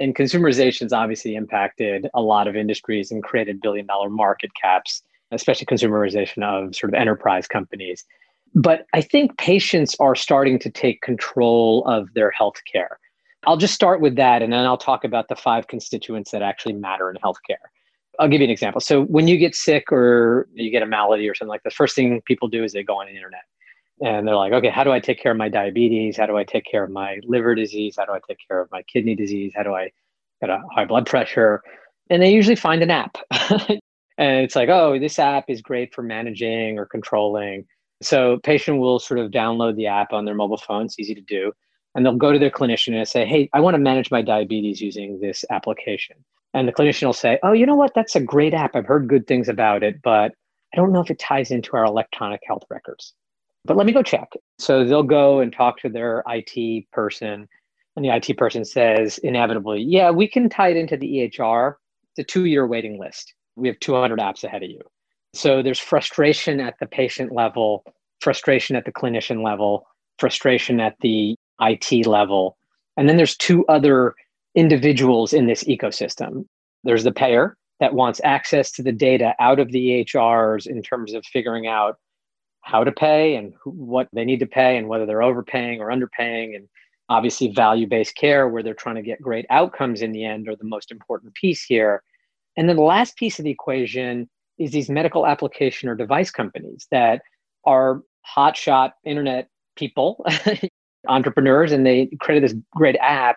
And 0.00 0.14
consumerization's 0.14 0.92
obviously 0.92 1.34
impacted 1.34 2.08
a 2.14 2.20
lot 2.20 2.48
of 2.48 2.56
industries 2.56 3.10
and 3.10 3.22
created 3.22 3.60
billion 3.60 3.86
dollar 3.86 4.10
market 4.10 4.50
caps 4.60 5.02
especially 5.32 5.66
consumerization 5.66 6.42
of 6.42 6.74
sort 6.74 6.92
of 6.92 6.94
enterprise 6.98 7.46
companies. 7.46 8.04
But 8.54 8.86
I 8.94 9.00
think 9.00 9.36
patients 9.38 9.96
are 10.00 10.14
starting 10.14 10.58
to 10.60 10.70
take 10.70 11.02
control 11.02 11.84
of 11.86 12.12
their 12.14 12.30
health 12.30 12.60
care. 12.70 12.98
I'll 13.46 13.56
just 13.56 13.74
start 13.74 14.00
with 14.00 14.16
that 14.16 14.42
and 14.42 14.52
then 14.52 14.64
I'll 14.64 14.78
talk 14.78 15.04
about 15.04 15.28
the 15.28 15.36
five 15.36 15.68
constituents 15.68 16.30
that 16.30 16.42
actually 16.42 16.74
matter 16.74 17.10
in 17.10 17.16
healthcare. 17.16 17.62
I'll 18.18 18.28
give 18.28 18.40
you 18.40 18.46
an 18.46 18.50
example. 18.50 18.80
So 18.80 19.02
when 19.04 19.28
you 19.28 19.36
get 19.36 19.54
sick 19.54 19.92
or 19.92 20.48
you 20.54 20.70
get 20.70 20.82
a 20.82 20.86
malady 20.86 21.28
or 21.28 21.34
something 21.34 21.50
like 21.50 21.62
the 21.62 21.70
first 21.70 21.94
thing 21.94 22.20
people 22.24 22.48
do 22.48 22.64
is 22.64 22.72
they 22.72 22.82
go 22.82 23.00
on 23.00 23.06
the 23.06 23.14
internet 23.14 23.42
and 24.00 24.26
they're 24.26 24.36
like, 24.36 24.52
okay, 24.52 24.70
how 24.70 24.84
do 24.84 24.92
I 24.92 25.00
take 25.00 25.20
care 25.20 25.32
of 25.32 25.38
my 25.38 25.48
diabetes? 25.48 26.16
How 26.16 26.26
do 26.26 26.36
I 26.36 26.44
take 26.44 26.64
care 26.64 26.84
of 26.84 26.90
my 26.90 27.20
liver 27.24 27.54
disease? 27.54 27.96
How 27.98 28.04
do 28.04 28.12
I 28.12 28.20
take 28.28 28.38
care 28.48 28.60
of 28.60 28.70
my 28.70 28.82
kidney 28.82 29.14
disease? 29.14 29.52
How 29.54 29.62
do 29.62 29.74
I 29.74 29.90
get 30.40 30.50
a 30.50 30.60
high 30.74 30.84
blood 30.84 31.06
pressure? 31.06 31.62
And 32.10 32.22
they 32.22 32.32
usually 32.32 32.56
find 32.56 32.82
an 32.82 32.90
app. 32.90 33.16
and 34.18 34.44
it's 34.44 34.56
like 34.56 34.68
oh 34.68 34.98
this 34.98 35.18
app 35.18 35.44
is 35.48 35.60
great 35.60 35.94
for 35.94 36.02
managing 36.02 36.78
or 36.78 36.86
controlling 36.86 37.64
so 38.02 38.38
patient 38.42 38.78
will 38.78 38.98
sort 38.98 39.20
of 39.20 39.30
download 39.30 39.76
the 39.76 39.86
app 39.86 40.12
on 40.12 40.24
their 40.24 40.34
mobile 40.34 40.56
phone 40.56 40.86
it's 40.86 40.98
easy 40.98 41.14
to 41.14 41.20
do 41.22 41.52
and 41.94 42.04
they'll 42.04 42.16
go 42.16 42.32
to 42.32 42.38
their 42.38 42.50
clinician 42.50 42.94
and 42.94 43.08
say 43.08 43.24
hey 43.24 43.48
i 43.52 43.60
want 43.60 43.74
to 43.74 43.78
manage 43.78 44.10
my 44.10 44.22
diabetes 44.22 44.80
using 44.80 45.18
this 45.20 45.44
application 45.50 46.16
and 46.54 46.66
the 46.66 46.72
clinician 46.72 47.06
will 47.06 47.12
say 47.12 47.38
oh 47.42 47.52
you 47.52 47.66
know 47.66 47.76
what? 47.76 47.92
That's 47.94 48.16
a 48.16 48.20
great 48.20 48.54
app. 48.54 48.74
I've 48.74 48.86
heard 48.86 49.08
good 49.08 49.26
things 49.26 49.48
about 49.48 49.82
it 49.82 50.00
but 50.02 50.32
i 50.72 50.76
don't 50.76 50.92
know 50.92 51.00
if 51.00 51.10
it 51.10 51.18
ties 51.18 51.50
into 51.50 51.76
our 51.76 51.84
electronic 51.84 52.40
health 52.46 52.64
records. 52.70 53.14
But 53.64 53.76
let 53.76 53.86
me 53.86 53.92
go 53.92 54.02
check. 54.02 54.28
So 54.58 54.84
they'll 54.84 55.02
go 55.02 55.40
and 55.40 55.52
talk 55.52 55.80
to 55.80 55.88
their 55.88 56.22
it 56.28 56.86
person 56.92 57.48
and 57.96 58.04
the 58.04 58.10
it 58.10 58.36
person 58.36 58.64
says 58.64 59.18
inevitably 59.18 59.82
yeah 59.82 60.10
we 60.10 60.28
can 60.28 60.48
tie 60.48 60.70
it 60.70 60.76
into 60.76 60.96
the 60.96 61.22
ehr 61.22 61.78
it's 62.16 62.18
a 62.18 62.32
two 62.32 62.46
year 62.46 62.66
waiting 62.66 62.98
list. 62.98 63.34
We 63.56 63.68
have 63.68 63.78
200 63.80 64.18
apps 64.18 64.44
ahead 64.44 64.62
of 64.62 64.70
you. 64.70 64.80
So 65.34 65.62
there's 65.62 65.78
frustration 65.78 66.60
at 66.60 66.78
the 66.80 66.86
patient 66.86 67.32
level, 67.32 67.84
frustration 68.20 68.74
at 68.74 68.86
the 68.86 68.92
clinician 68.92 69.44
level, 69.44 69.86
frustration 70.18 70.80
at 70.80 70.96
the 71.00 71.36
IT 71.60 72.06
level. 72.06 72.56
And 72.96 73.08
then 73.08 73.18
there's 73.18 73.36
two 73.36 73.66
other 73.68 74.14
individuals 74.56 75.32
in 75.32 75.46
this 75.46 75.62
ecosystem. 75.64 76.46
There's 76.82 77.04
the 77.04 77.12
payer 77.12 77.56
that 77.78 77.94
wants 77.94 78.20
access 78.24 78.72
to 78.72 78.82
the 78.82 78.92
data 78.92 79.34
out 79.38 79.60
of 79.60 79.70
the 79.70 80.04
EHRs 80.04 80.66
in 80.66 80.82
terms 80.82 81.12
of 81.12 81.24
figuring 81.26 81.66
out 81.66 81.96
how 82.62 82.82
to 82.82 82.90
pay 82.90 83.36
and 83.36 83.52
who, 83.62 83.70
what 83.70 84.08
they 84.12 84.24
need 84.24 84.40
to 84.40 84.46
pay 84.46 84.76
and 84.76 84.88
whether 84.88 85.06
they're 85.06 85.22
overpaying 85.22 85.80
or 85.80 85.88
underpaying 85.88 86.56
and 86.56 86.66
obviously 87.08 87.48
value 87.48 87.86
based 87.86 88.16
care 88.16 88.48
where 88.48 88.62
they're 88.62 88.74
trying 88.74 88.96
to 88.96 89.02
get 89.02 89.22
great 89.22 89.46
outcomes 89.50 90.02
in 90.02 90.10
the 90.10 90.24
end 90.24 90.48
are 90.48 90.56
the 90.56 90.64
most 90.64 90.90
important 90.90 91.32
piece 91.34 91.62
here 91.62 92.02
and 92.56 92.68
then 92.68 92.74
the 92.74 92.82
last 92.82 93.16
piece 93.16 93.38
of 93.38 93.44
the 93.44 93.50
equation 93.50 94.28
is 94.58 94.72
these 94.72 94.90
medical 94.90 95.26
application 95.26 95.88
or 95.88 95.94
device 95.94 96.32
companies 96.32 96.88
that 96.90 97.22
are 97.64 98.02
hotshot 98.36 98.90
internet 99.04 99.48
people 99.76 100.26
entrepreneurs 101.08 101.70
and 101.70 101.86
they 101.86 102.08
created 102.18 102.42
this 102.42 102.58
great 102.74 102.96
app 102.96 103.36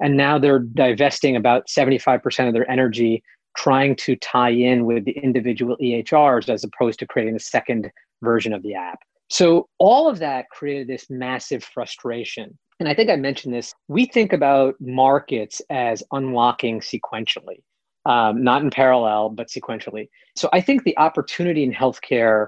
and 0.00 0.16
now 0.16 0.38
they're 0.38 0.60
divesting 0.60 1.36
about 1.36 1.68
75% 1.68 2.48
of 2.48 2.54
their 2.54 2.70
energy 2.70 3.22
trying 3.56 3.96
to 3.96 4.14
tie 4.16 4.50
in 4.50 4.86
with 4.86 5.04
the 5.04 5.12
individual 5.12 5.76
EHRs 5.82 6.48
as 6.48 6.64
opposed 6.64 6.98
to 7.00 7.06
creating 7.06 7.34
a 7.34 7.40
second 7.40 7.90
version 8.22 8.52
of 8.52 8.62
the 8.62 8.74
app. 8.74 9.00
So 9.30 9.68
all 9.78 10.08
of 10.08 10.20
that 10.20 10.48
created 10.50 10.88
this 10.88 11.10
massive 11.10 11.64
frustration. 11.64 12.56
And 12.80 12.88
I 12.88 12.94
think 12.94 13.10
I 13.10 13.16
mentioned 13.16 13.52
this. 13.52 13.74
We 13.88 14.06
think 14.06 14.32
about 14.32 14.76
markets 14.80 15.60
as 15.70 16.02
unlocking 16.12 16.80
sequentially, 16.80 17.62
um, 18.06 18.42
not 18.42 18.62
in 18.62 18.70
parallel, 18.70 19.30
but 19.30 19.48
sequentially. 19.48 20.08
So 20.36 20.48
I 20.52 20.60
think 20.60 20.84
the 20.84 20.96
opportunity 20.96 21.64
in 21.64 21.72
healthcare 21.72 22.46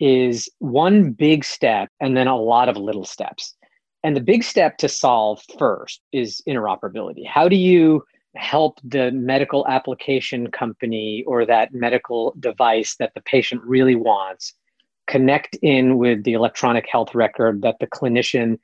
is 0.00 0.48
one 0.58 1.12
big 1.12 1.44
step 1.44 1.88
and 2.00 2.16
then 2.16 2.26
a 2.26 2.36
lot 2.36 2.68
of 2.68 2.76
little 2.76 3.04
steps. 3.04 3.54
And 4.04 4.16
the 4.16 4.20
big 4.20 4.44
step 4.44 4.78
to 4.78 4.88
solve 4.88 5.42
first 5.58 6.00
is 6.12 6.40
interoperability. 6.48 7.26
How 7.26 7.48
do 7.48 7.56
you 7.56 8.04
help 8.36 8.78
the 8.84 9.10
medical 9.10 9.66
application 9.66 10.50
company 10.50 11.24
or 11.26 11.44
that 11.44 11.72
medical 11.72 12.34
device 12.38 12.96
that 12.96 13.12
the 13.14 13.20
patient 13.22 13.60
really 13.64 13.96
wants 13.96 14.54
connect 15.08 15.56
in 15.62 15.98
with 15.98 16.22
the 16.24 16.34
electronic 16.34 16.86
health 16.88 17.14
record 17.14 17.62
that 17.62 17.76
the 17.80 17.86
clinician 17.86 18.58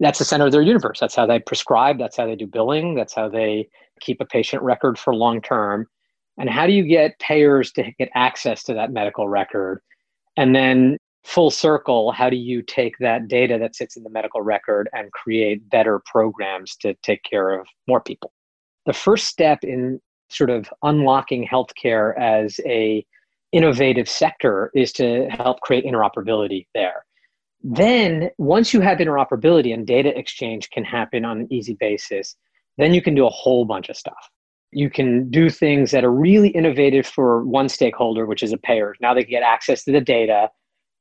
that's 0.00 0.18
the 0.18 0.24
center 0.24 0.46
of 0.46 0.52
their 0.52 0.62
universe. 0.62 0.98
That's 0.98 1.14
how 1.14 1.26
they 1.26 1.38
prescribe. 1.38 1.98
That's 1.98 2.16
how 2.16 2.26
they 2.26 2.34
do 2.34 2.46
billing. 2.46 2.94
That's 2.94 3.14
how 3.14 3.28
they 3.28 3.68
keep 4.00 4.20
a 4.20 4.24
patient 4.24 4.62
record 4.62 4.98
for 4.98 5.14
long 5.14 5.40
term. 5.40 5.86
And 6.36 6.50
how 6.50 6.66
do 6.66 6.72
you 6.72 6.82
get 6.82 7.18
payers 7.20 7.70
to 7.72 7.92
get 7.92 8.10
access 8.14 8.64
to 8.64 8.74
that 8.74 8.92
medical 8.92 9.28
record? 9.28 9.80
And 10.36 10.54
then 10.54 10.98
full 11.24 11.50
circle 11.50 12.12
how 12.12 12.28
do 12.28 12.36
you 12.36 12.62
take 12.62 12.96
that 12.98 13.28
data 13.28 13.58
that 13.58 13.74
sits 13.74 13.96
in 13.96 14.02
the 14.02 14.10
medical 14.10 14.42
record 14.42 14.88
and 14.92 15.10
create 15.12 15.68
better 15.70 16.00
programs 16.04 16.76
to 16.76 16.94
take 17.02 17.22
care 17.22 17.58
of 17.58 17.66
more 17.88 18.00
people 18.00 18.32
the 18.86 18.92
first 18.92 19.26
step 19.26 19.58
in 19.62 20.00
sort 20.30 20.50
of 20.50 20.68
unlocking 20.82 21.46
healthcare 21.46 22.18
as 22.18 22.60
a 22.66 23.04
innovative 23.52 24.08
sector 24.08 24.70
is 24.74 24.92
to 24.92 25.28
help 25.30 25.60
create 25.60 25.84
interoperability 25.84 26.66
there. 26.74 27.04
Then, 27.62 28.30
once 28.36 28.74
you 28.74 28.80
have 28.80 28.98
interoperability 28.98 29.72
and 29.72 29.86
data 29.86 30.16
exchange 30.18 30.68
can 30.70 30.84
happen 30.84 31.24
on 31.24 31.40
an 31.40 31.52
easy 31.52 31.74
basis, 31.78 32.36
then 32.76 32.92
you 32.92 33.00
can 33.00 33.14
do 33.14 33.26
a 33.26 33.30
whole 33.30 33.64
bunch 33.64 33.88
of 33.88 33.96
stuff. 33.96 34.28
You 34.72 34.90
can 34.90 35.30
do 35.30 35.48
things 35.48 35.92
that 35.92 36.04
are 36.04 36.12
really 36.12 36.48
innovative 36.48 37.06
for 37.06 37.44
one 37.44 37.68
stakeholder, 37.68 38.26
which 38.26 38.42
is 38.42 38.52
a 38.52 38.58
payer. 38.58 38.94
Now 39.00 39.14
they 39.14 39.22
can 39.22 39.30
get 39.30 39.44
access 39.44 39.84
to 39.84 39.92
the 39.92 40.00
data 40.00 40.50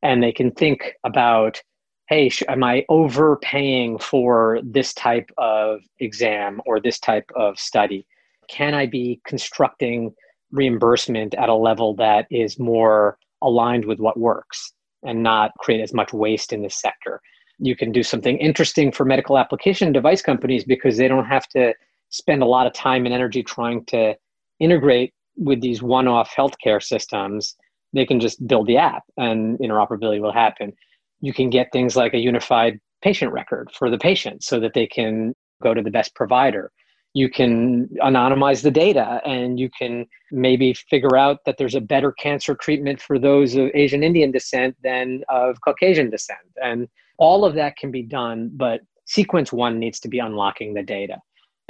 and 0.04 0.22
they 0.22 0.32
can 0.32 0.52
think 0.52 0.94
about 1.04 1.62
hey, 2.10 2.30
am 2.50 2.63
I 2.63 2.86
overpaying 2.89 3.98
for 3.98 4.60
this 4.62 4.94
type 4.94 5.32
of 5.38 5.80
exam 6.00 6.62
or 6.66 6.80
this 6.80 7.00
type 7.00 7.32
of 7.36 7.58
study? 7.58 8.06
Can 8.50 8.74
I 8.74 8.86
be 8.86 9.22
constructing 9.26 10.13
reimbursement 10.54 11.34
at 11.34 11.50
a 11.50 11.56
level 11.56 11.96
that 11.96 12.28
is 12.30 12.60
more 12.60 13.18
aligned 13.42 13.86
with 13.86 14.00
what 14.00 14.18
works 14.18 14.74
and 15.04 15.22
not 15.22 15.52
create 15.60 15.82
as 15.82 15.94
much 15.94 16.13
waste 16.13 16.54
in 16.54 16.62
this 16.62 16.80
sector. 16.80 17.22
You 17.60 17.76
can 17.76 17.92
do 17.92 18.04
something 18.04 18.38
interesting 18.38 18.92
for 18.92 19.04
medical 19.06 19.38
application 19.38 19.92
device 19.92 20.22
companies 20.22 20.63
because 20.63 20.98
they 20.98 21.08
don't 21.08 21.26
have 21.26 21.48
to 21.50 21.74
spend 22.10 22.42
a 22.42 22.48
lot 22.48 22.68
of 22.68 22.74
time 22.74 23.06
and 23.06 23.13
energy 23.13 23.44
trying 23.44 23.84
to 23.86 24.16
integrate 24.60 25.13
with 25.36 25.62
these 25.62 25.82
one 25.82 26.08
off 26.08 26.34
healthcare 26.36 26.82
systems. 26.82 27.56
They 27.94 28.06
can 28.06 28.20
just 28.20 28.46
build 28.48 28.68
the 28.68 28.78
app 28.78 29.04
and 29.18 29.58
interoperability 29.60 30.22
will 30.22 30.34
happen. 30.34 30.74
You 31.22 31.34
can 31.34 31.50
get 31.50 31.72
things 31.72 31.96
like 31.96 32.14
a 32.14 32.20
unified 32.20 32.80
patient 33.02 33.32
record 33.32 33.70
for 33.78 33.90
the 33.90 33.98
patient 33.98 34.44
so 34.44 34.60
that 34.60 34.74
they 34.74 34.88
can 34.88 35.34
go 35.62 35.74
to 35.74 35.82
the 35.82 35.92
best 35.92 36.16
provider 36.16 36.72
you 37.14 37.30
can 37.30 37.88
anonymize 38.02 38.64
the 38.64 38.72
data 38.72 39.22
and 39.24 39.60
you 39.60 39.70
can 39.70 40.06
maybe 40.32 40.74
figure 40.74 41.16
out 41.16 41.40
that 41.46 41.58
there's 41.58 41.76
a 41.76 41.82
better 41.82 42.12
cancer 42.12 42.56
treatment 42.56 43.00
for 43.00 43.20
those 43.20 43.56
of 43.56 43.70
Asian 43.76 44.04
Indian 44.04 44.32
descent 44.32 44.76
than 44.84 45.24
of 45.30 45.62
Caucasian 45.62 46.10
descent. 46.10 46.40
And 46.62 46.88
all 47.20 47.46
of 47.46 47.54
that 47.54 47.78
can 47.78 47.92
be 47.92 48.02
done, 48.02 48.50
but 48.54 48.82
sequence 49.06 49.54
one 49.54 49.78
needs 49.78 50.00
to 50.02 50.10
be 50.10 50.20
unlocking 50.20 50.74
the 50.74 50.82
data. 50.82 51.18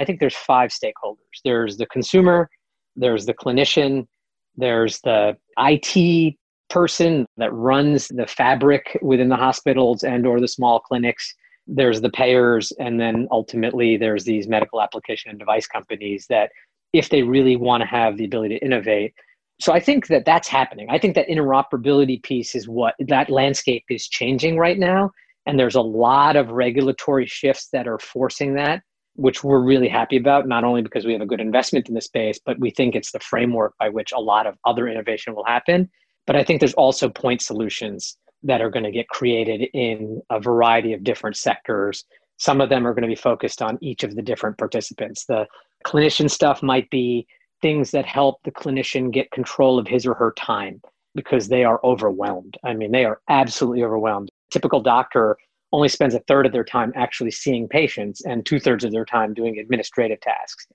I 0.00 0.06
think 0.06 0.18
there's 0.18 0.34
five 0.34 0.70
stakeholders 0.70 1.16
there's 1.44 1.76
the 1.76 1.86
consumer, 1.86 2.48
there's 2.96 3.26
the 3.26 3.34
clinician, 3.34 4.06
there's 4.56 5.00
the 5.00 5.36
IT 5.58 6.36
person 6.70 7.26
that 7.36 7.52
runs 7.52 8.08
the 8.08 8.26
fabric 8.26 8.98
within 9.02 9.28
the 9.28 9.36
hospitals 9.36 10.02
and 10.02 10.26
or 10.26 10.40
the 10.40 10.48
small 10.48 10.80
clinics. 10.80 11.34
There's 11.66 12.00
the 12.00 12.10
payers 12.10 12.72
and 12.78 13.00
then 13.00 13.28
ultimately 13.30 13.96
there's 13.96 14.24
these 14.24 14.48
medical 14.48 14.80
application 14.80 15.30
and 15.30 15.38
device 15.38 15.66
companies 15.66 16.26
that 16.28 16.50
if 16.92 17.08
they 17.08 17.22
really 17.22 17.56
want 17.56 17.82
to 17.82 17.86
have 17.86 18.16
the 18.16 18.24
ability 18.24 18.58
to 18.58 18.64
innovate. 18.64 19.14
So 19.60 19.72
i 19.72 19.80
think 19.80 20.08
that 20.08 20.24
that's 20.24 20.48
happening. 20.48 20.88
I 20.90 20.98
think 20.98 21.14
that 21.14 21.28
interoperability 21.28 22.22
piece 22.22 22.54
is 22.54 22.68
what 22.68 22.94
that 22.98 23.30
landscape 23.30 23.84
is 23.88 24.08
changing 24.08 24.58
right 24.58 24.78
now 24.78 25.10
and 25.46 25.58
there's 25.58 25.74
a 25.74 25.80
lot 25.80 26.36
of 26.36 26.50
regulatory 26.50 27.26
shifts 27.26 27.68
that 27.72 27.86
are 27.86 27.98
forcing 27.98 28.54
that 28.54 28.82
which 29.16 29.44
we're 29.44 29.60
really 29.60 29.88
happy 29.88 30.16
about 30.16 30.48
not 30.48 30.64
only 30.64 30.82
because 30.82 31.04
we 31.04 31.12
have 31.12 31.22
a 31.22 31.26
good 31.26 31.40
investment 31.40 31.88
in 31.88 31.94
the 31.94 32.00
space 32.00 32.38
but 32.44 32.58
we 32.58 32.70
think 32.70 32.94
it's 32.94 33.12
the 33.12 33.20
framework 33.20 33.74
by 33.78 33.88
which 33.88 34.12
a 34.12 34.20
lot 34.20 34.46
of 34.46 34.56
other 34.64 34.88
innovation 34.88 35.34
will 35.34 35.44
happen 35.44 35.88
but 36.26 36.36
i 36.36 36.42
think 36.42 36.60
there's 36.60 36.74
also 36.74 37.08
point 37.08 37.40
solutions 37.40 38.16
that 38.44 38.60
are 38.60 38.70
going 38.70 38.84
to 38.84 38.90
get 38.90 39.08
created 39.08 39.68
in 39.72 40.20
a 40.30 40.38
variety 40.38 40.92
of 40.92 41.02
different 41.02 41.36
sectors. 41.36 42.04
Some 42.36 42.60
of 42.60 42.68
them 42.68 42.86
are 42.86 42.92
going 42.92 43.02
to 43.02 43.08
be 43.08 43.14
focused 43.14 43.62
on 43.62 43.78
each 43.80 44.04
of 44.04 44.14
the 44.14 44.22
different 44.22 44.58
participants. 44.58 45.24
The 45.24 45.46
clinician 45.84 46.30
stuff 46.30 46.62
might 46.62 46.88
be 46.90 47.26
things 47.62 47.90
that 47.92 48.04
help 48.04 48.42
the 48.44 48.50
clinician 48.50 49.10
get 49.10 49.30
control 49.30 49.78
of 49.78 49.88
his 49.88 50.06
or 50.06 50.14
her 50.14 50.32
time 50.36 50.80
because 51.14 51.48
they 51.48 51.64
are 51.64 51.80
overwhelmed. 51.84 52.58
I 52.64 52.74
mean, 52.74 52.92
they 52.92 53.06
are 53.06 53.20
absolutely 53.30 53.82
overwhelmed. 53.82 54.30
Typical 54.50 54.80
doctor 54.80 55.38
only 55.74 55.88
spends 55.88 56.14
a 56.14 56.20
third 56.20 56.46
of 56.46 56.52
their 56.52 56.64
time 56.64 56.92
actually 56.94 57.32
seeing 57.32 57.68
patients 57.68 58.24
and 58.24 58.46
two 58.46 58.60
thirds 58.60 58.84
of 58.84 58.92
their 58.92 59.04
time 59.04 59.34
doing 59.34 59.58
administrative 59.58 60.20
tasks. 60.20 60.68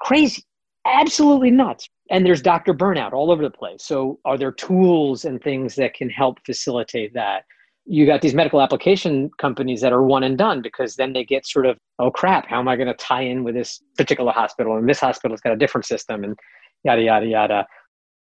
Crazy, 0.00 0.42
absolutely 0.86 1.50
nuts. 1.50 1.88
And 2.10 2.24
there's 2.24 2.40
doctor 2.40 2.72
burnout 2.72 3.12
all 3.12 3.30
over 3.30 3.42
the 3.42 3.50
place. 3.50 3.84
So 3.84 4.18
are 4.24 4.38
there 4.38 4.52
tools 4.52 5.26
and 5.26 5.42
things 5.42 5.74
that 5.74 5.92
can 5.92 6.08
help 6.08 6.38
facilitate 6.46 7.12
that? 7.12 7.44
You 7.84 8.06
got 8.06 8.22
these 8.22 8.32
medical 8.32 8.62
application 8.62 9.30
companies 9.38 9.82
that 9.82 9.92
are 9.92 10.02
one 10.02 10.22
and 10.22 10.38
done 10.38 10.62
because 10.62 10.96
then 10.96 11.12
they 11.12 11.24
get 11.24 11.46
sort 11.46 11.66
of 11.66 11.76
oh 12.00 12.10
crap 12.10 12.48
how 12.48 12.58
am 12.58 12.66
i 12.66 12.74
going 12.74 12.88
to 12.88 12.94
tie 12.94 13.22
in 13.22 13.44
with 13.44 13.54
this 13.54 13.80
particular 13.98 14.32
hospital? 14.32 14.76
And 14.76 14.88
this 14.88 15.00
hospital's 15.00 15.40
got 15.40 15.52
a 15.52 15.56
different 15.56 15.84
system 15.84 16.24
and 16.24 16.34
yada 16.82 17.02
yada 17.02 17.26
yada. 17.26 17.66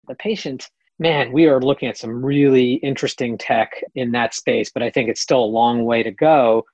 The 0.08 0.16
patient 0.16 0.68
man 0.98 1.32
we 1.32 1.46
are 1.46 1.60
looking 1.60 1.88
at 1.88 1.96
some 1.96 2.24
really 2.24 2.74
interesting 2.74 3.36
tech 3.36 3.72
in 3.94 4.12
that 4.12 4.34
space 4.34 4.70
but 4.72 4.82
i 4.82 4.90
think 4.90 5.08
it's 5.08 5.20
still 5.20 5.42
a 5.42 5.46
long 5.46 5.84
way 5.84 6.02
to 6.02 6.10
go 6.10 6.64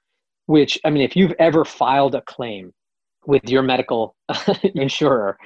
which 0.47 0.79
i 0.85 0.91
mean 0.91 1.03
if 1.03 1.17
you've 1.17 1.35
ever 1.39 1.65
filed 1.65 2.15
a 2.15 2.21
claim 2.23 2.73
with 3.27 3.49
your 3.49 3.63
medical 3.63 4.17
insurer 4.75 5.37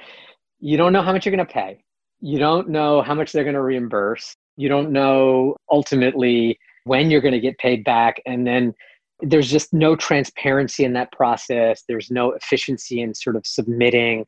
you 0.59 0.77
don't 0.77 0.93
know 0.93 1.01
how 1.01 1.13
much 1.13 1.25
you're 1.25 1.35
going 1.35 1.45
to 1.45 1.53
pay. 1.53 1.83
You 2.21 2.39
don't 2.39 2.69
know 2.69 3.01
how 3.01 3.13
much 3.13 3.31
they're 3.31 3.43
going 3.43 3.55
to 3.55 3.61
reimburse. 3.61 4.35
You 4.57 4.69
don't 4.69 4.91
know 4.91 5.55
ultimately 5.69 6.57
when 6.85 7.11
you're 7.11 7.21
going 7.21 7.33
to 7.33 7.39
get 7.39 7.57
paid 7.57 7.83
back. 7.83 8.21
And 8.25 8.47
then 8.47 8.73
there's 9.19 9.49
just 9.49 9.73
no 9.73 9.95
transparency 9.95 10.83
in 10.83 10.93
that 10.93 11.11
process. 11.11 11.83
There's 11.87 12.09
no 12.09 12.31
efficiency 12.31 13.01
in 13.01 13.13
sort 13.13 13.35
of 13.35 13.45
submitting. 13.45 14.25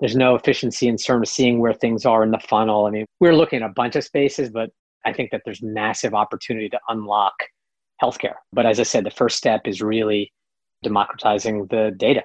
There's 0.00 0.16
no 0.16 0.34
efficiency 0.34 0.88
in 0.88 0.98
sort 0.98 1.22
of 1.22 1.28
seeing 1.28 1.58
where 1.58 1.72
things 1.72 2.04
are 2.04 2.22
in 2.22 2.30
the 2.30 2.38
funnel. 2.38 2.86
I 2.86 2.90
mean, 2.90 3.06
we're 3.20 3.34
looking 3.34 3.62
at 3.62 3.70
a 3.70 3.72
bunch 3.72 3.96
of 3.96 4.04
spaces, 4.04 4.50
but 4.50 4.70
I 5.04 5.12
think 5.12 5.30
that 5.30 5.42
there's 5.44 5.62
massive 5.62 6.14
opportunity 6.14 6.68
to 6.68 6.80
unlock 6.88 7.34
healthcare. 8.02 8.34
But 8.52 8.66
as 8.66 8.78
I 8.78 8.82
said, 8.82 9.04
the 9.04 9.10
first 9.10 9.36
step 9.36 9.62
is 9.64 9.80
really 9.80 10.32
democratizing 10.82 11.66
the 11.66 11.94
data 11.96 12.22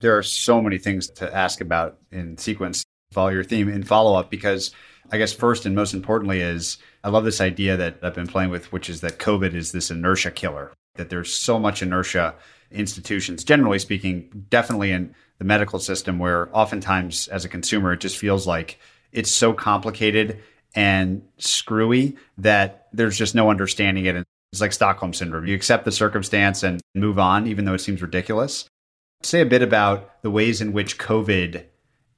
there 0.00 0.16
are 0.16 0.22
so 0.22 0.60
many 0.60 0.78
things 0.78 1.08
to 1.10 1.34
ask 1.34 1.60
about 1.60 1.98
in 2.10 2.36
sequence. 2.38 2.82
Follow 3.12 3.28
your 3.28 3.44
theme 3.44 3.68
in 3.68 3.82
follow 3.82 4.18
up 4.18 4.30
because 4.30 4.72
I 5.12 5.18
guess 5.18 5.32
first 5.32 5.66
and 5.66 5.74
most 5.74 5.94
importantly 5.94 6.40
is 6.40 6.78
I 7.04 7.10
love 7.10 7.24
this 7.24 7.40
idea 7.40 7.76
that 7.76 7.98
I've 8.02 8.14
been 8.14 8.26
playing 8.26 8.50
with, 8.50 8.72
which 8.72 8.88
is 8.88 9.00
that 9.00 9.18
COVID 9.18 9.54
is 9.54 9.72
this 9.72 9.90
inertia 9.90 10.30
killer, 10.30 10.72
that 10.94 11.10
there's 11.10 11.32
so 11.32 11.58
much 11.58 11.82
inertia 11.82 12.34
institutions, 12.70 13.44
generally 13.44 13.78
speaking, 13.78 14.46
definitely 14.48 14.92
in 14.92 15.14
the 15.40 15.44
medical 15.46 15.78
system, 15.78 16.18
where 16.18 16.54
oftentimes 16.56 17.26
as 17.28 17.44
a 17.44 17.48
consumer, 17.48 17.94
it 17.94 18.00
just 18.00 18.18
feels 18.18 18.46
like 18.46 18.78
it's 19.10 19.32
so 19.32 19.52
complicated 19.52 20.38
and 20.74 21.22
screwy 21.38 22.16
that 22.38 22.86
there's 22.92 23.18
just 23.18 23.34
no 23.34 23.50
understanding 23.50 24.04
it. 24.04 24.24
It's 24.52 24.60
like 24.60 24.72
Stockholm 24.72 25.14
syndrome. 25.14 25.46
You 25.46 25.54
accept 25.54 25.84
the 25.84 25.92
circumstance 25.92 26.62
and 26.62 26.80
move 26.94 27.18
on, 27.18 27.46
even 27.46 27.64
though 27.64 27.74
it 27.74 27.80
seems 27.80 28.02
ridiculous. 28.02 28.68
Say 29.22 29.40
a 29.40 29.46
bit 29.46 29.62
about 29.62 30.22
the 30.22 30.30
ways 30.30 30.60
in 30.60 30.72
which 30.72 30.98
COVID 30.98 31.64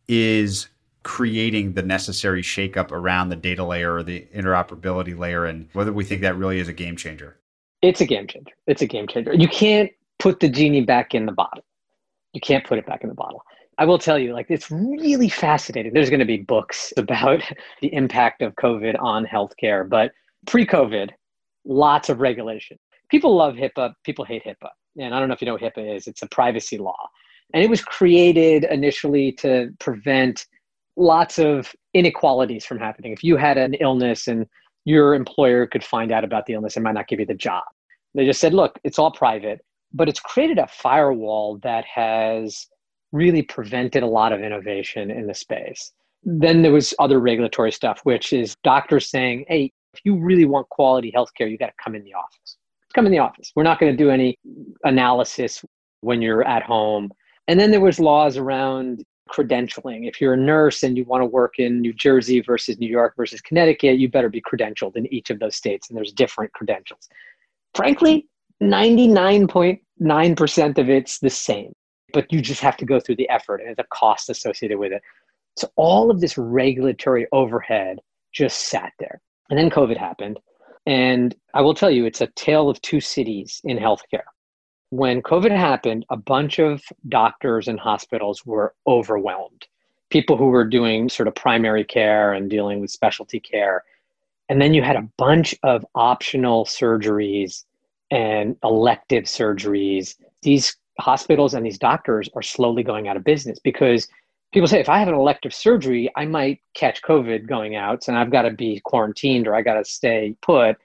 is 0.08 0.68
creating 1.04 1.74
the 1.74 1.82
necessary 1.82 2.42
shakeup 2.42 2.90
around 2.90 3.28
the 3.28 3.36
data 3.36 3.64
layer 3.64 3.94
or 3.94 4.02
the 4.02 4.26
interoperability 4.34 5.16
layer 5.16 5.44
and 5.44 5.68
whether 5.72 5.92
we 5.92 6.04
think 6.04 6.22
that 6.22 6.36
really 6.36 6.58
is 6.58 6.68
a 6.68 6.72
game 6.72 6.96
changer. 6.96 7.36
It's 7.82 8.00
a 8.00 8.06
game 8.06 8.26
changer. 8.26 8.52
It's 8.66 8.82
a 8.82 8.86
game 8.86 9.06
changer. 9.06 9.32
You 9.32 9.48
can't 9.48 9.90
put 10.18 10.40
the 10.40 10.48
genie 10.48 10.82
back 10.82 11.14
in 11.14 11.26
the 11.26 11.32
bottle. 11.32 11.64
You 12.32 12.40
can't 12.40 12.64
put 12.64 12.78
it 12.78 12.86
back 12.86 13.02
in 13.02 13.08
the 13.08 13.14
bottle. 13.14 13.42
I 13.78 13.84
will 13.84 13.98
tell 13.98 14.18
you, 14.18 14.32
like, 14.32 14.46
it's 14.48 14.70
really 14.70 15.28
fascinating. 15.28 15.92
There's 15.92 16.10
going 16.10 16.20
to 16.20 16.26
be 16.26 16.38
books 16.38 16.92
about 16.96 17.42
the 17.80 17.92
impact 17.92 18.42
of 18.42 18.54
COVID 18.56 19.00
on 19.00 19.24
healthcare, 19.24 19.88
but 19.88 20.12
pre 20.46 20.66
COVID, 20.66 21.10
lots 21.64 22.08
of 22.08 22.20
regulation. 22.20 22.78
People 23.10 23.36
love 23.36 23.54
HIPAA, 23.54 23.94
people 24.04 24.24
hate 24.24 24.44
HIPAA. 24.44 24.68
And 24.98 25.14
I 25.14 25.18
don't 25.18 25.28
know 25.28 25.34
if 25.34 25.40
you 25.40 25.46
know 25.46 25.54
what 25.54 25.62
HIPAA 25.62 25.96
is, 25.96 26.06
it's 26.06 26.22
a 26.22 26.28
privacy 26.28 26.78
law. 26.78 27.08
And 27.54 27.62
it 27.62 27.68
was 27.68 27.82
created 27.82 28.64
initially 28.64 29.32
to 29.32 29.70
prevent 29.78 30.46
lots 30.96 31.38
of 31.38 31.74
inequalities 31.94 32.64
from 32.64 32.78
happening. 32.78 33.12
If 33.12 33.22
you 33.22 33.36
had 33.36 33.58
an 33.58 33.74
illness 33.74 34.28
and 34.28 34.46
your 34.84 35.14
employer 35.14 35.66
could 35.66 35.84
find 35.84 36.12
out 36.12 36.24
about 36.24 36.46
the 36.46 36.54
illness 36.54 36.76
and 36.76 36.84
might 36.84 36.94
not 36.94 37.08
give 37.08 37.20
you 37.20 37.26
the 37.26 37.34
job, 37.34 37.64
they 38.14 38.26
just 38.26 38.40
said, 38.40 38.54
look, 38.54 38.78
it's 38.84 38.98
all 38.98 39.10
private. 39.10 39.60
But 39.94 40.08
it's 40.08 40.20
created 40.20 40.58
a 40.58 40.66
firewall 40.66 41.58
that 41.62 41.84
has 41.84 42.66
really 43.12 43.42
prevented 43.42 44.02
a 44.02 44.06
lot 44.06 44.32
of 44.32 44.40
innovation 44.40 45.10
in 45.10 45.26
the 45.26 45.34
space. 45.34 45.92
Then 46.24 46.62
there 46.62 46.72
was 46.72 46.94
other 46.98 47.20
regulatory 47.20 47.72
stuff, 47.72 48.00
which 48.04 48.32
is 48.32 48.56
doctors 48.62 49.10
saying, 49.10 49.44
hey, 49.48 49.72
if 49.92 50.00
you 50.04 50.16
really 50.18 50.46
want 50.46 50.68
quality 50.70 51.12
healthcare, 51.14 51.50
you 51.50 51.58
got 51.58 51.66
to 51.66 51.72
come 51.82 51.94
in 51.94 52.04
the 52.04 52.14
office. 52.14 52.56
Come 52.94 53.06
in 53.06 53.12
the 53.12 53.18
office. 53.18 53.52
We're 53.54 53.62
not 53.64 53.78
going 53.78 53.92
to 53.92 53.96
do 53.96 54.10
any 54.10 54.38
analysis 54.84 55.64
when 56.00 56.22
you're 56.22 56.44
at 56.44 56.62
home. 56.62 57.10
And 57.48 57.58
then 57.58 57.70
there 57.70 57.80
was 57.80 57.98
laws 57.98 58.36
around 58.36 59.04
credentialing. 59.30 60.08
If 60.08 60.20
you're 60.20 60.34
a 60.34 60.38
nurse 60.38 60.82
and 60.82 60.96
you 60.96 61.04
want 61.04 61.22
to 61.22 61.26
work 61.26 61.58
in 61.58 61.80
New 61.80 61.92
Jersey 61.92 62.40
versus 62.40 62.78
New 62.78 62.88
York 62.88 63.14
versus 63.16 63.40
Connecticut, 63.40 63.98
you 63.98 64.08
better 64.08 64.28
be 64.28 64.42
credentialed 64.42 64.96
in 64.96 65.12
each 65.12 65.30
of 65.30 65.38
those 65.38 65.56
states. 65.56 65.88
And 65.88 65.96
there's 65.96 66.12
different 66.12 66.52
credentials. 66.52 67.08
Frankly, 67.74 68.26
99.9% 68.62 70.78
of 70.78 70.88
it's 70.88 71.18
the 71.18 71.30
same, 71.30 71.72
but 72.12 72.32
you 72.32 72.40
just 72.40 72.60
have 72.60 72.76
to 72.76 72.84
go 72.84 73.00
through 73.00 73.16
the 73.16 73.28
effort 73.28 73.60
and 73.60 73.76
the 73.76 73.82
cost 73.92 74.30
associated 74.30 74.78
with 74.78 74.92
it. 74.92 75.02
So 75.56 75.68
all 75.76 76.12
of 76.12 76.20
this 76.20 76.38
regulatory 76.38 77.26
overhead 77.32 77.98
just 78.32 78.68
sat 78.68 78.92
there. 79.00 79.20
And 79.50 79.58
then 79.58 79.68
COVID 79.68 79.96
happened. 79.96 80.38
And 80.86 81.34
I 81.54 81.60
will 81.60 81.74
tell 81.74 81.90
you, 81.90 82.06
it's 82.06 82.20
a 82.20 82.28
tale 82.28 82.70
of 82.70 82.80
two 82.82 83.00
cities 83.00 83.60
in 83.64 83.78
healthcare. 83.78 84.22
When 84.90 85.22
COVID 85.22 85.50
happened, 85.50 86.06
a 86.10 86.16
bunch 86.16 86.60
of 86.60 86.84
doctors 87.08 87.66
and 87.66 87.80
hospitals 87.80 88.46
were 88.46 88.76
overwhelmed. 88.86 89.66
People 90.10 90.36
who 90.36 90.46
were 90.46 90.64
doing 90.64 91.08
sort 91.08 91.26
of 91.26 91.34
primary 91.34 91.82
care 91.84 92.32
and 92.32 92.48
dealing 92.48 92.80
with 92.80 92.90
specialty 92.90 93.40
care. 93.40 93.82
And 94.48 94.62
then 94.62 94.72
you 94.72 94.82
had 94.82 94.96
a 94.96 95.08
bunch 95.16 95.54
of 95.62 95.86
optional 95.94 96.64
surgeries 96.64 97.64
and 98.12 98.56
elective 98.62 99.24
surgeries. 99.24 100.14
These 100.42 100.76
hospitals 101.00 101.54
and 101.54 101.64
these 101.64 101.78
doctors 101.78 102.28
are 102.36 102.42
slowly 102.42 102.82
going 102.82 103.08
out 103.08 103.16
of 103.16 103.24
business 103.24 103.58
because 103.58 104.06
people 104.52 104.68
say 104.68 104.80
if 104.80 104.90
I 104.90 104.98
have 104.98 105.08
an 105.08 105.14
elective 105.14 105.54
surgery, 105.54 106.10
I 106.14 106.26
might 106.26 106.60
catch 106.74 107.02
COVID 107.02 107.48
going 107.48 107.74
out 107.74 108.06
and 108.06 108.18
I've 108.18 108.30
got 108.30 108.42
to 108.42 108.50
be 108.50 108.80
quarantined 108.84 109.48
or 109.48 109.54
I 109.54 109.62
got 109.62 109.74
to 109.74 109.84
stay 109.84 110.36
put. 110.42 110.76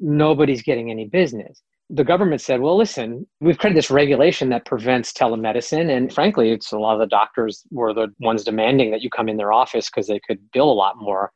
Nobody's 0.00 0.62
getting 0.62 0.90
any 0.90 1.06
business. 1.06 1.62
The 1.90 2.02
government 2.02 2.40
said, 2.40 2.60
well, 2.60 2.76
listen, 2.76 3.24
we've 3.40 3.58
created 3.58 3.78
this 3.78 3.90
regulation 3.90 4.48
that 4.48 4.64
prevents 4.64 5.12
telemedicine. 5.12 5.96
And 5.96 6.12
frankly, 6.12 6.50
it's 6.50 6.72
a 6.72 6.78
lot 6.78 6.94
of 6.94 7.00
the 7.00 7.06
doctors 7.06 7.62
were 7.70 7.94
the 7.94 8.08
ones 8.18 8.42
demanding 8.42 8.90
that 8.90 9.02
you 9.02 9.10
come 9.10 9.28
in 9.28 9.36
their 9.36 9.52
office 9.52 9.88
because 9.88 10.08
they 10.08 10.18
could 10.26 10.40
bill 10.50 10.70
a 10.70 10.74
lot 10.74 10.96
more. 10.96 11.30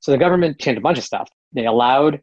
So 0.00 0.10
the 0.10 0.18
government 0.18 0.58
changed 0.58 0.78
a 0.78 0.82
bunch 0.82 0.98
of 0.98 1.04
stuff. 1.04 1.28
They 1.52 1.66
allowed 1.66 2.20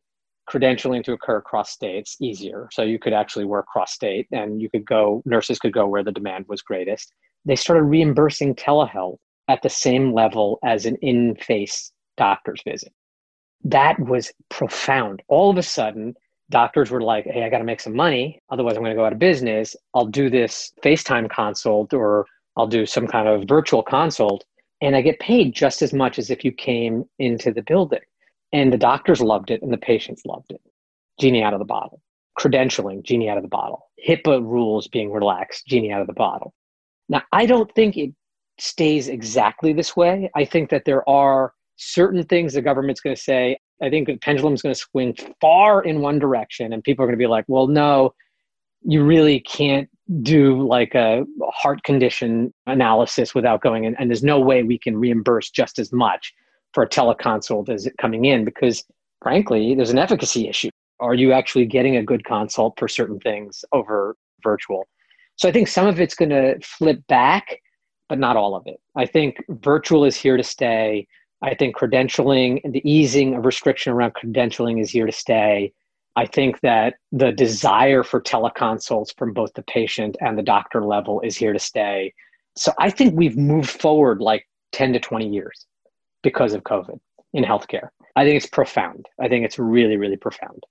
credentialing 0.50 1.04
to 1.04 1.14
occur 1.14 1.38
across 1.38 1.72
states 1.72 2.18
easier. 2.22 2.70
So 2.72 2.84
you 2.84 3.00
could 3.00 3.14
actually 3.14 3.46
work 3.46 3.68
cross 3.68 3.94
state 3.94 4.28
and 4.32 4.62
you 4.62 4.70
could 4.70 4.86
go, 4.86 5.22
nurses 5.26 5.60
could 5.60 5.74
go 5.74 5.88
where 5.88 6.04
the 6.04 6.12
demand 6.12 6.46
was 6.48 6.62
greatest. 6.62 7.14
They 7.46 7.56
started 7.56 7.84
reimbursing 7.84 8.56
telehealth 8.56 9.18
at 9.48 9.62
the 9.62 9.70
same 9.70 10.14
level 10.14 10.60
as 10.64 10.86
an 10.86 10.96
in 11.02 11.36
face 11.36 11.92
doctor's 12.18 12.62
visit. 12.64 12.92
That 13.64 14.00
was 14.00 14.32
profound. 14.50 15.22
All 15.28 15.50
of 15.50 15.58
a 15.58 15.64
sudden, 15.64 16.16
doctors 16.50 16.92
were 16.92 17.02
like, 17.02 17.26
hey, 17.26 17.44
I 17.44 17.50
got 17.50 17.60
to 17.60 17.64
make 17.64 17.82
some 17.82 17.96
money. 17.96 18.42
Otherwise, 18.50 18.78
I'm 18.78 18.84
going 18.84 18.92
to 18.92 19.00
go 19.00 19.06
out 19.06 19.14
of 19.14 19.20
business. 19.20 19.76
I'll 19.94 20.06
do 20.06 20.30
this 20.30 20.72
FaceTime 20.84 21.30
consult 21.30 21.94
or 21.94 22.26
I'll 22.56 22.68
do 22.68 22.86
some 22.86 23.08
kind 23.08 23.28
of 23.28 23.48
virtual 23.48 23.84
consult 23.84 24.46
and 24.82 24.96
I 24.96 25.02
get 25.02 25.20
paid 25.20 25.54
just 25.54 25.82
as 25.82 25.94
much 25.94 26.20
as 26.20 26.30
if 26.30 26.46
you 26.46 26.52
came 26.52 27.06
into 27.20 27.52
the 27.52 27.64
building. 27.64 28.00
And 28.54 28.72
the 28.72 28.78
doctors 28.78 29.22
loved 29.22 29.52
it 29.52 29.62
and 29.62 29.74
the 29.74 29.78
patients 29.78 30.24
loved 30.26 30.52
it. 30.52 30.62
Genie 31.20 31.44
out 31.44 31.54
of 31.54 31.60
the 31.60 31.66
bottle. 31.66 32.02
Credentialing, 32.40 33.04
genie 33.04 33.30
out 33.30 33.38
of 33.38 33.44
the 33.44 33.50
bottle. 33.50 33.90
HIPAA 34.08 34.42
rules 34.42 34.88
being 34.88 35.12
relaxed, 35.12 35.66
genie 35.68 35.92
out 35.92 36.02
of 36.02 36.08
the 36.08 36.14
bottle. 36.14 36.54
Now, 37.10 37.24
I 37.32 37.46
don't 37.46 37.74
think 37.74 37.98
it 37.98 38.12
stays 38.60 39.08
exactly 39.08 39.74
this 39.74 39.96
way. 39.96 40.30
I 40.36 40.46
think 40.46 40.70
that 40.70 40.86
there 40.86 41.08
are 41.10 41.54
certain 41.78 42.24
things 42.24 42.54
the 42.54 42.62
government's 42.62 43.02
going 43.02 43.16
to 43.16 43.22
say. 43.22 43.58
I 43.82 43.90
think 43.90 44.08
the 44.08 44.18
pendulum's 44.18 44.62
going 44.62 44.74
to 44.74 44.80
swing 44.80 45.16
far 45.40 45.84
in 45.84 46.02
one 46.02 46.20
direction, 46.20 46.74
and 46.74 46.84
people 46.84 47.04
are 47.04 47.08
going 47.08 47.18
to 47.18 47.24
be 47.24 47.28
like, 47.28 47.46
well, 47.48 47.68
no, 47.68 48.14
you 48.82 49.04
really 49.04 49.40
can't 49.40 49.90
do 50.22 50.68
like 50.68 50.96
a 50.96 51.26
heart 51.50 51.84
condition 51.84 52.54
analysis 52.66 53.36
without 53.36 53.62
going 53.62 53.84
in, 53.84 53.96
and 53.96 54.10
there's 54.10 54.24
no 54.24 54.40
way 54.40 54.64
we 54.64 54.80
can 54.80 54.98
reimburse 54.98 55.50
just 55.50 55.80
as 55.80 55.92
much 55.92 56.34
for 56.78 56.84
a 56.84 56.88
teleconsult 56.88 57.70
as 57.70 57.88
it 57.88 57.98
coming 57.98 58.26
in? 58.26 58.46
Because 58.46 58.84
frankly 59.24 59.74
there's 59.74 59.90
an 59.90 59.98
efficacy 59.98 60.48
issue. 60.48 60.70
Are 61.00 61.16
you 61.16 61.32
actually 61.32 61.66
getting 61.66 61.98
a 61.98 62.04
good 62.04 62.24
consult 62.24 62.78
for 62.78 62.88
certain 62.88 63.20
things 63.20 63.66
over 63.72 64.16
virtual? 64.44 64.88
So 65.38 65.50
i 65.50 65.52
think 65.52 65.70
some 65.70 65.88
of 65.88 66.00
it's 66.00 66.14
going 66.14 66.30
to 66.30 66.60
flip 66.62 67.00
back 67.08 67.64
but 68.10 68.20
not 68.20 68.38
all 68.38 68.54
of 68.56 68.62
it. 68.68 68.80
I 68.96 69.08
think 69.08 69.44
virtual 69.50 70.06
is 70.06 70.16
here 70.16 70.38
to 70.38 70.44
stay. 70.44 71.08
I 71.42 71.56
think 71.56 71.76
credentialing 71.76 72.62
and 72.64 72.74
the 72.74 72.88
easing 72.88 73.34
of 73.34 73.44
restriction 73.44 73.92
around 73.92 74.14
credentialing 74.14 74.80
is 74.80 74.92
here 74.92 75.08
to 75.08 75.12
stay. 75.12 75.74
I 76.16 76.28
think 76.28 76.62
that 76.62 76.94
the 77.12 77.32
desire 77.32 78.04
for 78.04 78.22
teleconsults 78.22 79.18
from 79.18 79.34
both 79.34 79.52
the 79.56 79.64
patient 79.64 80.16
and 80.22 80.38
the 80.38 80.44
doctor 80.44 80.86
level 80.86 81.22
is 81.22 81.36
here 81.36 81.54
to 81.54 81.60
stay. 81.60 82.14
So 82.56 82.72
i 82.78 82.92
think 82.92 83.16
we've 83.16 83.36
moved 83.36 83.72
forward 83.72 84.22
like 84.22 84.44
10 84.74 84.94
to 84.94 85.00
20 85.00 85.28
years 85.28 85.66
because 86.28 86.54
of 86.54 86.62
COVID 86.64 87.00
in 87.32 87.46
healthcare. 87.46 87.88
I 88.18 88.26
think 88.26 88.36
it's 88.36 88.48
profound. 88.48 89.06
I 89.18 89.30
think 89.30 89.46
it's 89.46 89.58
really, 89.58 89.96
really 89.96 90.18
profound. 90.18 90.66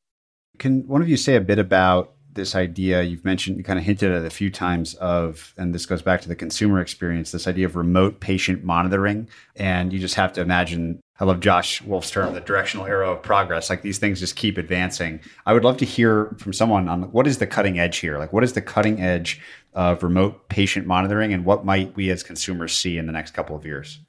Can 0.59 0.87
one 0.87 1.01
of 1.01 1.09
you 1.09 1.17
say 1.17 1.35
a 1.35 1.41
bit 1.41 1.59
about 1.59 2.13
this 2.35 2.55
idea 2.55 3.03
you've 3.03 3.25
mentioned, 3.25 3.57
you 3.57 3.65
kind 3.65 3.79
of 3.79 3.85
hinted 3.87 4.13
at 4.13 4.27
a 4.27 4.29
few 4.29 4.51
times 4.51 4.93
of, 4.97 5.55
and 5.57 5.75
this 5.75 5.87
goes 5.87 6.03
back 6.03 6.21
to 6.21 6.29
the 6.29 6.37
consumer 6.37 6.81
experience, 6.81 7.31
this 7.31 7.49
idea 7.49 7.65
of 7.65 7.75
remote 7.75 8.21
patient 8.21 8.65
monitoring. 8.65 9.27
And 9.55 9.95
you 9.95 9.99
just 9.99 10.17
have 10.17 10.35
to 10.35 10.43
imagine, 10.43 11.01
I 11.19 11.25
love 11.25 11.41
Josh 11.41 11.81
Wolfe's 11.81 12.11
term, 12.11 12.35
the 12.35 12.43
directional 12.43 12.85
arrow 12.85 13.13
of 13.13 13.23
progress. 13.23 13.71
Like 13.71 13.81
these 13.81 13.97
things 13.97 14.21
just 14.21 14.37
keep 14.37 14.59
advancing. 14.59 15.21
I 15.47 15.55
would 15.55 15.65
love 15.65 15.79
to 15.79 15.87
hear 15.87 16.37
from 16.37 16.53
someone 16.53 16.87
on 16.91 17.05
what 17.13 17.27
is 17.27 17.39
the 17.39 17.47
cutting 17.47 17.79
edge 17.79 17.97
here? 17.97 18.19
Like 18.19 18.35
what 18.35 18.45
is 18.45 18.53
the 18.53 18.61
cutting 18.61 19.01
edge 19.01 19.41
of 19.73 20.03
remote 20.03 20.51
patient 20.51 20.87
monitoring 20.87 21.33
and 21.33 21.47
what 21.47 21.65
might 21.65 21.97
we 21.97 22.11
as 22.11 22.23
consumers 22.23 22.77
see 22.77 22.99
in 22.99 23.07
the 23.07 23.13
next 23.13 23.31
couple 23.31 23.57
of 23.57 23.65
years? 23.65 24.01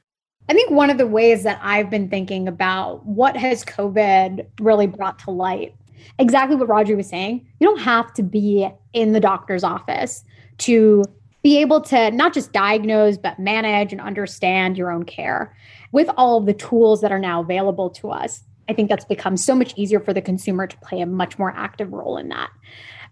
I 0.49 0.53
think 0.53 0.71
one 0.71 0.89
of 0.89 0.97
the 0.97 1.07
ways 1.07 1.43
that 1.43 1.59
I've 1.61 1.89
been 1.89 2.09
thinking 2.09 2.47
about 2.47 3.05
what 3.05 3.35
has 3.35 3.65
COVID 3.65 4.45
really 4.59 4.87
brought 4.87 5.19
to 5.19 5.31
light, 5.31 5.75
exactly 6.19 6.55
what 6.55 6.69
Raju 6.69 6.95
was 6.95 7.09
saying, 7.09 7.45
you 7.59 7.67
don't 7.67 7.81
have 7.81 8.13
to 8.13 8.23
be 8.23 8.69
in 8.93 9.11
the 9.11 9.19
doctor's 9.19 9.63
office 9.63 10.23
to 10.59 11.03
be 11.43 11.59
able 11.59 11.81
to 11.81 12.11
not 12.11 12.33
just 12.33 12.51
diagnose, 12.51 13.17
but 13.17 13.39
manage 13.39 13.91
and 13.91 14.01
understand 14.01 14.77
your 14.77 14.91
own 14.91 15.03
care. 15.03 15.55
With 15.91 16.09
all 16.17 16.37
of 16.37 16.45
the 16.45 16.53
tools 16.53 17.01
that 17.01 17.11
are 17.11 17.19
now 17.19 17.41
available 17.41 17.89
to 17.91 18.09
us, 18.09 18.43
I 18.69 18.73
think 18.73 18.89
that's 18.89 19.05
become 19.05 19.37
so 19.37 19.55
much 19.55 19.73
easier 19.77 19.99
for 19.99 20.13
the 20.13 20.21
consumer 20.21 20.67
to 20.67 20.77
play 20.79 20.99
a 20.99 21.05
much 21.05 21.39
more 21.39 21.53
active 21.55 21.93
role 21.93 22.17
in 22.17 22.29
that. 22.29 22.49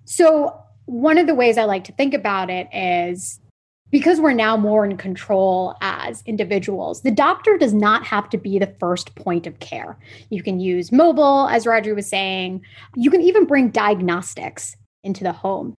So, 0.05 0.61
one 0.85 1.17
of 1.17 1.27
the 1.27 1.33
ways 1.33 1.57
I 1.57 1.63
like 1.63 1.85
to 1.85 1.93
think 1.93 2.13
about 2.13 2.49
it 2.49 2.67
is 2.71 3.39
because 3.91 4.19
we're 4.19 4.33
now 4.33 4.57
more 4.57 4.85
in 4.85 4.97
control 4.97 5.75
as 5.81 6.23
individuals, 6.25 7.01
the 7.01 7.11
doctor 7.11 7.57
does 7.57 7.73
not 7.73 8.05
have 8.05 8.29
to 8.29 8.37
be 8.37 8.59
the 8.59 8.73
first 8.79 9.15
point 9.15 9.47
of 9.47 9.59
care. 9.59 9.97
You 10.29 10.41
can 10.43 10.59
use 10.59 10.91
mobile, 10.91 11.47
as 11.49 11.65
Raju 11.65 11.95
was 11.95 12.09
saying. 12.09 12.61
You 12.95 13.11
can 13.11 13.21
even 13.21 13.45
bring 13.45 13.69
diagnostics 13.69 14.75
into 15.03 15.23
the 15.23 15.31
home. 15.31 15.75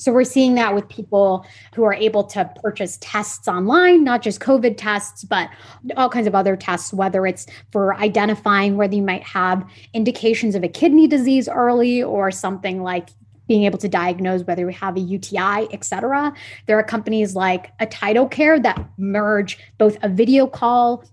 So 0.00 0.12
we're 0.12 0.24
seeing 0.24 0.54
that 0.54 0.74
with 0.74 0.88
people 0.88 1.44
who 1.74 1.84
are 1.84 1.92
able 1.92 2.24
to 2.24 2.50
purchase 2.62 2.96
tests 3.02 3.46
online, 3.46 4.02
not 4.02 4.22
just 4.22 4.40
COVID 4.40 4.78
tests, 4.78 5.24
but 5.24 5.50
all 5.94 6.08
kinds 6.08 6.26
of 6.26 6.34
other 6.34 6.56
tests, 6.56 6.94
whether 6.94 7.26
it's 7.26 7.46
for 7.70 7.94
identifying 7.96 8.78
whether 8.78 8.94
you 8.94 9.02
might 9.02 9.22
have 9.24 9.62
indications 9.92 10.54
of 10.54 10.64
a 10.64 10.68
kidney 10.68 11.06
disease 11.06 11.50
early 11.50 12.02
or 12.02 12.30
something 12.30 12.82
like 12.82 13.10
being 13.50 13.64
able 13.64 13.78
to 13.78 13.88
diagnose 13.88 14.44
whether 14.44 14.64
we 14.64 14.72
have 14.72 14.96
a 14.96 15.00
UTI, 15.00 15.66
et 15.72 15.82
cetera. 15.82 16.32
There 16.66 16.78
are 16.78 16.84
companies 16.84 17.34
like 17.34 17.72
a 17.80 17.86
TytoCare 17.88 18.62
that 18.62 18.88
merge 18.96 19.58
both 19.76 19.98
a 20.02 20.08
video 20.08 20.46
call 20.46 21.04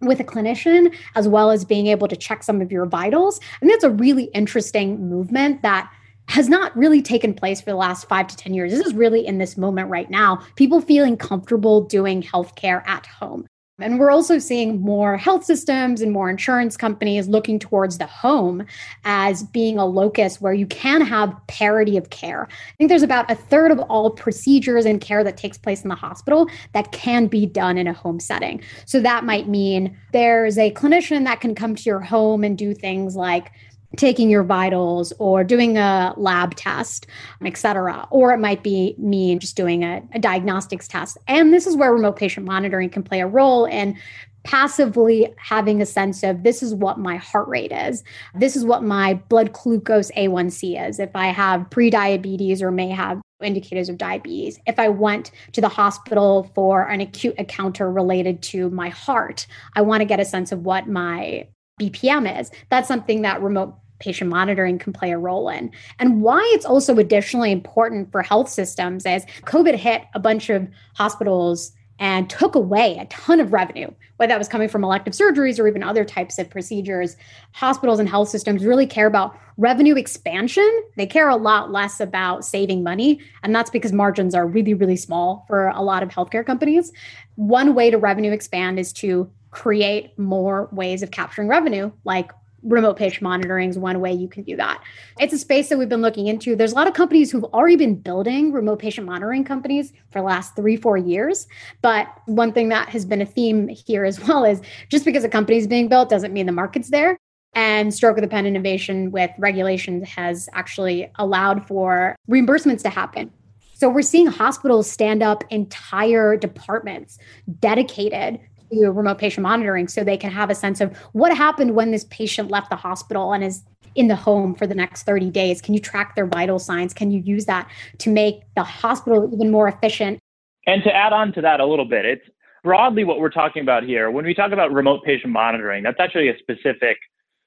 with 0.00 0.20
a 0.20 0.24
clinician 0.24 0.94
as 1.16 1.26
well 1.26 1.50
as 1.50 1.64
being 1.64 1.88
able 1.88 2.06
to 2.06 2.14
check 2.14 2.44
some 2.44 2.60
of 2.60 2.70
your 2.70 2.86
vitals. 2.86 3.40
And 3.60 3.68
that's 3.68 3.82
a 3.82 3.90
really 3.90 4.26
interesting 4.26 5.08
movement 5.08 5.62
that 5.62 5.90
has 6.28 6.48
not 6.48 6.76
really 6.76 7.02
taken 7.02 7.34
place 7.34 7.60
for 7.60 7.70
the 7.70 7.76
last 7.76 8.08
five 8.08 8.28
to 8.28 8.36
10 8.36 8.54
years. 8.54 8.70
This 8.70 8.86
is 8.86 8.94
really 8.94 9.26
in 9.26 9.38
this 9.38 9.56
moment 9.56 9.90
right 9.90 10.08
now, 10.08 10.40
people 10.54 10.80
feeling 10.80 11.16
comfortable 11.16 11.80
doing 11.80 12.22
healthcare 12.22 12.86
at 12.86 13.06
home. 13.06 13.44
And 13.82 13.98
we're 13.98 14.10
also 14.10 14.38
seeing 14.38 14.80
more 14.80 15.16
health 15.16 15.44
systems 15.44 16.00
and 16.00 16.12
more 16.12 16.30
insurance 16.30 16.76
companies 16.76 17.28
looking 17.28 17.58
towards 17.58 17.98
the 17.98 18.06
home 18.06 18.64
as 19.04 19.42
being 19.42 19.78
a 19.78 19.84
locus 19.84 20.40
where 20.40 20.52
you 20.52 20.66
can 20.66 21.00
have 21.00 21.34
parity 21.48 21.96
of 21.96 22.10
care. 22.10 22.48
I 22.48 22.74
think 22.78 22.88
there's 22.88 23.02
about 23.02 23.30
a 23.30 23.34
third 23.34 23.70
of 23.70 23.80
all 23.80 24.10
procedures 24.10 24.84
and 24.84 25.00
care 25.00 25.24
that 25.24 25.36
takes 25.36 25.58
place 25.58 25.82
in 25.82 25.88
the 25.88 25.94
hospital 25.94 26.48
that 26.72 26.92
can 26.92 27.26
be 27.26 27.46
done 27.46 27.78
in 27.78 27.86
a 27.86 27.92
home 27.92 28.20
setting. 28.20 28.62
So 28.86 29.00
that 29.00 29.24
might 29.24 29.48
mean 29.48 29.96
there's 30.12 30.58
a 30.58 30.70
clinician 30.72 31.24
that 31.24 31.40
can 31.40 31.54
come 31.54 31.74
to 31.74 31.82
your 31.82 32.00
home 32.00 32.44
and 32.44 32.56
do 32.56 32.74
things 32.74 33.16
like 33.16 33.52
taking 33.96 34.30
your 34.30 34.42
vitals 34.42 35.12
or 35.18 35.44
doing 35.44 35.76
a 35.76 36.14
lab 36.16 36.54
test, 36.54 37.06
et 37.44 37.56
cetera. 37.56 38.06
Or 38.10 38.32
it 38.32 38.38
might 38.38 38.62
be 38.62 38.94
me 38.98 39.36
just 39.36 39.56
doing 39.56 39.84
a, 39.84 40.02
a, 40.14 40.18
diagnostics 40.18 40.88
test. 40.88 41.18
And 41.28 41.52
this 41.52 41.66
is 41.66 41.76
where 41.76 41.92
remote 41.92 42.16
patient 42.16 42.46
monitoring 42.46 42.90
can 42.90 43.02
play 43.02 43.20
a 43.20 43.26
role 43.26 43.66
in 43.66 43.98
passively 44.44 45.32
having 45.36 45.80
a 45.80 45.86
sense 45.86 46.22
of 46.22 46.42
this 46.42 46.62
is 46.62 46.74
what 46.74 46.98
my 46.98 47.16
heart 47.16 47.46
rate 47.48 47.70
is. 47.70 48.02
This 48.34 48.56
is 48.56 48.64
what 48.64 48.82
my 48.82 49.14
blood 49.14 49.52
glucose 49.52 50.10
A1C 50.12 50.88
is. 50.88 50.98
If 50.98 51.14
I 51.14 51.26
have 51.28 51.70
pre-diabetes 51.70 52.60
or 52.60 52.70
may 52.70 52.88
have 52.88 53.20
indicators 53.42 53.88
of 53.88 53.98
diabetes. 53.98 54.58
If 54.66 54.78
I 54.78 54.88
went 54.88 55.30
to 55.52 55.60
the 55.60 55.68
hospital 55.68 56.50
for 56.54 56.88
an 56.88 57.00
acute 57.00 57.34
encounter 57.36 57.90
related 57.90 58.42
to 58.44 58.70
my 58.70 58.88
heart, 58.88 59.46
I 59.74 59.82
want 59.82 60.00
to 60.00 60.04
get 60.04 60.20
a 60.20 60.24
sense 60.24 60.52
of 60.52 60.64
what 60.64 60.88
my 60.88 61.48
BPM 61.80 62.40
is. 62.40 62.50
That's 62.70 62.88
something 62.88 63.22
that 63.22 63.42
remote 63.42 63.74
patient 64.02 64.28
monitoring 64.28 64.78
can 64.78 64.92
play 64.92 65.12
a 65.12 65.18
role 65.18 65.48
in. 65.48 65.70
And 65.98 66.20
why 66.20 66.42
it's 66.54 66.66
also 66.66 66.98
additionally 66.98 67.52
important 67.52 68.10
for 68.10 68.20
health 68.22 68.48
systems 68.48 69.06
is 69.06 69.24
COVID 69.44 69.76
hit 69.76 70.02
a 70.14 70.18
bunch 70.18 70.50
of 70.50 70.68
hospitals 70.94 71.72
and 71.98 72.28
took 72.28 72.56
away 72.56 72.98
a 72.98 73.04
ton 73.06 73.38
of 73.38 73.52
revenue, 73.52 73.88
whether 74.16 74.30
that 74.30 74.38
was 74.38 74.48
coming 74.48 74.68
from 74.68 74.82
elective 74.82 75.12
surgeries 75.12 75.60
or 75.60 75.68
even 75.68 75.84
other 75.84 76.04
types 76.04 76.36
of 76.36 76.50
procedures. 76.50 77.16
Hospitals 77.52 78.00
and 78.00 78.08
health 78.08 78.28
systems 78.28 78.64
really 78.64 78.86
care 78.86 79.06
about 79.06 79.38
revenue 79.56 79.94
expansion. 79.94 80.68
They 80.96 81.06
care 81.06 81.28
a 81.28 81.36
lot 81.36 81.70
less 81.70 82.00
about 82.00 82.44
saving 82.44 82.82
money. 82.82 83.20
And 83.44 83.54
that's 83.54 83.70
because 83.70 83.92
margins 83.92 84.34
are 84.34 84.48
really, 84.48 84.74
really 84.74 84.96
small 84.96 85.44
for 85.46 85.68
a 85.68 85.82
lot 85.82 86.02
of 86.02 86.08
healthcare 86.08 86.44
companies. 86.44 86.92
One 87.36 87.72
way 87.72 87.90
to 87.90 87.98
revenue 87.98 88.32
expand 88.32 88.80
is 88.80 88.92
to 88.94 89.30
create 89.52 90.18
more 90.18 90.68
ways 90.72 91.02
of 91.04 91.12
capturing 91.12 91.46
revenue, 91.46 91.92
like 92.04 92.32
remote 92.62 92.96
patient 92.96 93.22
monitoring 93.22 93.70
is 93.70 93.78
one 93.78 94.00
way 94.00 94.12
you 94.12 94.28
can 94.28 94.42
do 94.42 94.56
that. 94.56 94.82
It's 95.18 95.32
a 95.32 95.38
space 95.38 95.68
that 95.68 95.78
we've 95.78 95.88
been 95.88 96.02
looking 96.02 96.26
into. 96.26 96.56
There's 96.56 96.72
a 96.72 96.74
lot 96.74 96.86
of 96.86 96.94
companies 96.94 97.30
who've 97.30 97.44
already 97.44 97.76
been 97.76 97.96
building 97.96 98.52
remote 98.52 98.78
patient 98.78 99.06
monitoring 99.06 99.44
companies 99.44 99.92
for 100.10 100.20
the 100.20 100.24
last 100.24 100.54
three, 100.56 100.76
four 100.76 100.96
years. 100.96 101.46
But 101.80 102.08
one 102.26 102.52
thing 102.52 102.68
that 102.68 102.88
has 102.90 103.04
been 103.04 103.20
a 103.20 103.26
theme 103.26 103.68
here 103.68 104.04
as 104.04 104.20
well 104.28 104.44
is 104.44 104.60
just 104.88 105.04
because 105.04 105.24
a 105.24 105.28
company 105.28 105.58
is 105.58 105.66
being 105.66 105.88
built 105.88 106.08
doesn't 106.08 106.32
mean 106.32 106.46
the 106.46 106.52
market's 106.52 106.90
there. 106.90 107.18
And 107.54 107.92
stroke 107.92 108.16
of 108.16 108.22
the 108.22 108.28
pen 108.28 108.46
innovation 108.46 109.10
with 109.10 109.30
regulations 109.38 110.08
has 110.08 110.48
actually 110.54 111.10
allowed 111.16 111.66
for 111.66 112.16
reimbursements 112.30 112.82
to 112.82 112.88
happen. 112.88 113.30
So 113.74 113.88
we're 113.88 114.02
seeing 114.02 114.28
hospitals 114.28 114.88
stand 114.88 115.24
up 115.24 115.42
entire 115.50 116.36
departments 116.36 117.18
dedicated 117.58 118.38
do 118.72 118.90
remote 118.90 119.18
patient 119.18 119.42
monitoring 119.42 119.88
so 119.88 120.02
they 120.02 120.16
can 120.16 120.30
have 120.30 120.50
a 120.50 120.54
sense 120.54 120.80
of 120.80 120.96
what 121.12 121.36
happened 121.36 121.74
when 121.74 121.90
this 121.90 122.04
patient 122.04 122.50
left 122.50 122.70
the 122.70 122.76
hospital 122.76 123.32
and 123.32 123.44
is 123.44 123.62
in 123.94 124.08
the 124.08 124.16
home 124.16 124.54
for 124.54 124.66
the 124.66 124.74
next 124.74 125.02
30 125.04 125.30
days? 125.30 125.60
Can 125.60 125.74
you 125.74 125.80
track 125.80 126.14
their 126.14 126.26
vital 126.26 126.58
signs? 126.58 126.94
Can 126.94 127.10
you 127.10 127.20
use 127.20 127.44
that 127.46 127.70
to 127.98 128.10
make 128.10 128.42
the 128.56 128.62
hospital 128.62 129.30
even 129.32 129.50
more 129.50 129.68
efficient? 129.68 130.18
And 130.66 130.82
to 130.84 130.94
add 130.94 131.12
on 131.12 131.32
to 131.34 131.40
that 131.42 131.60
a 131.60 131.66
little 131.66 131.84
bit, 131.84 132.04
it's 132.04 132.24
broadly 132.64 133.04
what 133.04 133.18
we're 133.18 133.30
talking 133.30 133.62
about 133.62 133.82
here. 133.82 134.10
When 134.10 134.24
we 134.24 134.34
talk 134.34 134.52
about 134.52 134.72
remote 134.72 135.02
patient 135.04 135.32
monitoring, 135.32 135.82
that's 135.82 136.00
actually 136.00 136.28
a 136.28 136.38
specific 136.38 136.96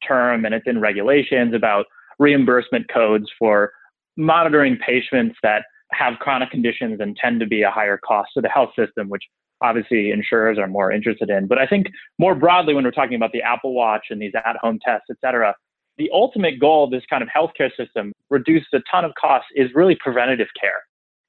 term 0.06 0.46
and 0.46 0.54
it's 0.54 0.68
in 0.68 0.80
regulations 0.80 1.54
about 1.56 1.86
reimbursement 2.20 2.88
codes 2.94 3.26
for 3.40 3.72
monitoring 4.18 4.78
patients 4.86 5.36
that 5.42 5.64
have 5.92 6.14
chronic 6.20 6.52
conditions 6.52 7.00
and 7.00 7.16
tend 7.16 7.40
to 7.40 7.46
be 7.46 7.64
a 7.64 7.72
higher 7.72 7.98
cost 7.98 8.30
to 8.34 8.42
the 8.42 8.50
health 8.50 8.70
system, 8.78 9.10
which 9.10 9.24
obviously 9.62 10.12
insurers 10.12 10.58
are 10.58 10.68
more 10.68 10.92
interested 10.92 11.30
in. 11.30 11.48
But 11.48 11.58
I 11.58 11.68
think 11.68 11.88
more 12.20 12.36
broadly, 12.36 12.74
when 12.74 12.84
we're 12.84 12.92
talking 12.92 13.16
about 13.16 13.32
the 13.32 13.42
Apple 13.42 13.74
Watch 13.74 14.08
and 14.10 14.22
these 14.22 14.34
at 14.36 14.58
home 14.58 14.80
tests, 14.86 15.08
et 15.10 15.18
cetera, 15.22 15.56
the 15.98 16.10
ultimate 16.14 16.60
goal 16.60 16.86
of 16.86 16.92
this 16.92 17.04
kind 17.10 17.24
of 17.24 17.30
healthcare 17.30 17.70
system, 17.76 18.12
reduce 18.30 18.66
a 18.74 18.80
ton 18.92 19.06
of 19.06 19.14
costs, 19.20 19.48
is 19.56 19.70
really 19.74 19.96
preventative 19.96 20.48
care. 20.60 20.82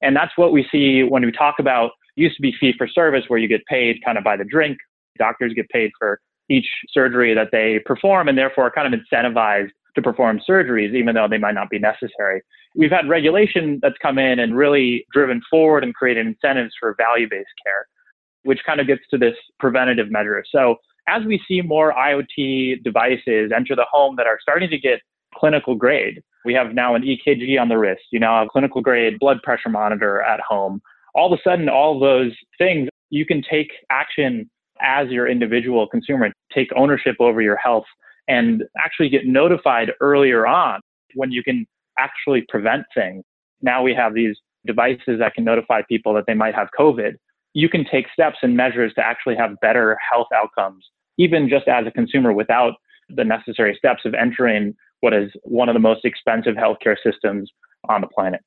And 0.03 0.15
that's 0.15 0.33
what 0.37 0.53
we 0.53 0.67
see 0.71 1.03
when 1.03 1.25
we 1.25 1.33
talk 1.33 1.57
about 1.59 1.93
used 2.17 2.37
to 2.37 2.43
be 2.43 2.55
fee 2.59 2.75
for 2.77 2.89
service, 2.89 3.25
where 3.29 3.39
you 3.39 3.49
get 3.49 3.65
paid 3.67 3.99
kind 4.05 4.19
of 4.19 4.25
by 4.25 4.37
the 4.37 4.45
drink. 4.45 4.79
Doctors 5.19 5.53
get 5.55 5.69
paid 5.71 5.91
for 5.99 6.21
each 6.49 6.67
surgery 6.93 7.35
that 7.35 7.49
they 7.53 7.81
perform 7.85 8.29
and 8.29 8.37
therefore 8.37 8.65
are 8.65 8.71
kind 8.71 8.93
of 8.93 9.01
incentivized 9.01 9.71
to 9.95 10.03
perform 10.03 10.41
surgeries, 10.49 10.95
even 10.95 11.15
though 11.15 11.27
they 11.29 11.39
might 11.39 11.55
not 11.55 11.71
be 11.71 11.79
necessary. 11.79 12.43
We've 12.75 12.91
had 12.91 13.09
regulation 13.09 13.79
that's 13.81 13.97
come 14.03 14.19
in 14.19 14.39
and 14.39 14.57
really 14.57 15.07
driven 15.13 15.41
forward 15.51 15.83
and 15.83 15.95
created 15.95 16.27
incentives 16.27 16.75
for 16.79 16.95
value 16.99 17.29
based 17.29 17.49
care 17.65 17.87
which 18.47 18.61
kind 18.65 18.81
of 18.81 18.87
gets 18.87 19.03
to 19.11 19.19
this 19.19 19.35
preventative 19.59 20.11
measure. 20.11 20.43
So 20.51 20.77
as 21.09 21.25
we 21.25 21.41
see 21.47 21.61
more 21.61 21.93
IoT 21.93 22.83
devices 22.83 23.53
enter 23.55 23.77
the 23.77 23.87
home 23.91 24.17
that 24.17 24.27
are 24.27 24.39
starting 24.41 24.71
to 24.71 24.79
get 24.79 25.01
clinical 25.35 25.75
grade, 25.75 26.23
we 26.45 26.55
have 26.55 26.75
now 26.75 26.95
an 26.95 27.03
EKG 27.03 27.61
on 27.61 27.69
the 27.69 27.77
wrist, 27.77 28.03
you 28.11 28.21
now 28.21 28.41
have 28.41 28.49
clinical 28.49 28.81
grade 28.81 29.19
blood 29.19 29.43
pressure 29.43 29.69
monitor 29.69 30.23
at 30.23 30.41
home. 30.41 30.81
All 31.15 31.33
of 31.33 31.39
a 31.39 31.43
sudden, 31.43 31.69
all 31.69 31.99
those 31.99 32.33
things, 32.59 32.89
you 33.11 33.27
can 33.27 33.43
take 33.43 33.71
action 33.91 34.49
as 34.81 35.09
your 35.09 35.27
individual 35.27 35.89
consumer, 35.89 36.31
take 36.55 36.69
ownership 36.77 37.17
over 37.21 37.41
your 37.41 37.57
health 37.57 37.85
and 38.29 38.63
actually 38.79 39.09
get 39.09 39.27
notified 39.27 39.93
earlier 40.01 40.47
on 40.47 40.81
when 41.15 41.31
you 41.31 41.43
can 41.43 41.67
actually 41.99 42.45
prevent 42.49 42.85
things. 42.95 43.25
Now 43.63 43.83
we 43.83 43.95
have 43.95 44.15
these 44.15 44.37
devices 44.67 45.19
that 45.21 45.35
can 45.35 45.45
notify 45.45 45.83
people 45.89 46.13
that 46.15 46.25
they 46.27 46.35
might 46.35 46.55
have 46.55 46.69
COVID 46.79 47.15
you 47.57 47.71
can 47.71 47.87
take 47.91 48.05
steps 48.13 48.37
and 48.43 48.55
measures 48.55 48.93
to 48.93 49.01
actually 49.05 49.35
have 49.35 49.59
better 49.63 49.97
health 50.13 50.27
outcomes, 50.35 50.91
even 51.17 51.49
just 51.49 51.67
as 51.67 51.87
a 51.87 51.91
consumer 51.91 52.35
without 52.35 52.75
the 53.09 53.25
necessary 53.25 53.75
steps 53.75 54.03
of 54.05 54.13
entering 54.13 54.75
what 55.01 55.15
is 55.15 55.33
one 55.43 55.67
of 55.71 55.73
the 55.73 55.81
most 55.81 56.05
expensive 56.05 56.55
healthcare 56.55 56.97
systems 57.03 57.51
on 57.89 58.03
the 58.03 58.09
planet. 58.09 58.43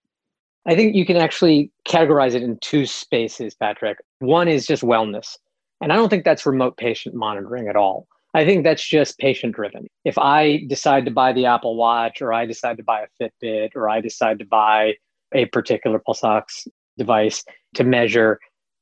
I 0.68 0.76
think 0.76 0.96
you 0.96 1.08
can 1.08 1.18
actually 1.18 1.72
categorize 1.88 2.36
it 2.36 2.44
in 2.44 2.60
two 2.62 2.86
spaces, 2.86 3.56
Patrick. 3.56 3.98
One 4.20 4.48
is 4.48 4.68
just 4.68 4.84
wellness. 4.84 5.38
And 5.82 5.92
I 5.92 5.96
don't 5.96 6.10
think 6.10 6.24
that's 6.24 6.46
remote 6.46 6.78
patient 6.78 7.16
monitoring 7.16 7.68
at 7.68 7.76
all. 7.76 8.08
I 8.36 8.46
think 8.46 8.64
that's 8.64 8.88
just 8.88 9.18
patient 9.18 9.56
driven. 9.56 9.88
If 10.06 10.20
I 10.20 10.66
decide 10.68 11.06
to 11.06 11.12
buy 11.12 11.34
the 11.34 11.48
Apple 11.48 11.76
Watch 11.76 12.22
or 12.22 12.32
I 12.32 12.46
decide 12.46 12.78
to 12.78 12.84
buy 12.84 13.02
a 13.02 13.24
Fitbit 13.24 13.72
or 13.76 13.90
I 13.90 14.02
decide 14.02 14.38
to 14.38 14.46
buy 14.46 14.94
a 15.34 15.46
particular 15.46 15.98
pulse 15.98 16.24
ox 16.24 16.68
device 16.96 17.44
to 17.74 17.84
measure 17.84 18.40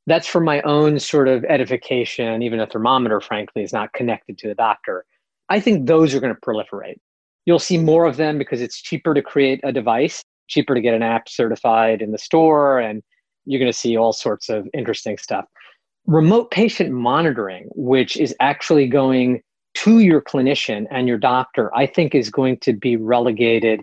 that's 0.08 0.26
for 0.26 0.40
my 0.40 0.62
own 0.62 1.00
sort 1.00 1.28
of 1.28 1.44
edification. 1.46 2.42
Even 2.42 2.60
a 2.60 2.66
thermometer, 2.66 3.22
frankly, 3.22 3.62
is 3.62 3.74
not 3.74 3.94
connected 3.94 4.38
to 4.40 4.48
the 4.48 4.56
doctor. 4.56 5.06
I 5.50 5.60
think 5.60 5.86
those 5.86 6.16
are 6.16 6.20
going 6.20 6.34
to 6.34 6.42
proliferate. 6.42 6.98
You'll 7.46 7.60
see 7.60 7.78
more 7.78 8.06
of 8.06 8.18
them 8.18 8.38
because 8.38 8.62
it's 8.62 8.82
cheaper 8.82 9.14
to 9.14 9.22
create 9.22 9.60
a 9.64 9.72
device, 9.72 10.24
cheaper 10.48 10.74
to 10.74 10.82
get 10.82 10.94
an 10.94 11.04
app 11.04 11.30
certified 11.30 12.02
in 12.02 12.12
the 12.12 12.18
store, 12.18 12.80
and 12.80 13.04
you're 13.46 13.60
going 13.60 13.72
to 13.72 13.78
see 13.78 13.96
all 13.96 14.14
sorts 14.14 14.50
of 14.50 14.68
interesting 14.74 15.18
stuff. 15.18 15.46
Remote 16.06 16.52
patient 16.52 16.92
monitoring, 16.92 17.68
which 17.76 18.18
is 18.18 18.34
actually 18.40 18.88
going 18.88 19.42
to 19.76 20.00
your 20.00 20.22
clinician 20.22 20.86
and 20.90 21.08
your 21.08 21.18
doctor, 21.18 21.74
I 21.76 21.86
think 21.86 22.16
is 22.16 22.30
going 22.30 22.58
to 22.60 22.74
be 22.74 22.96
relegated 22.96 23.82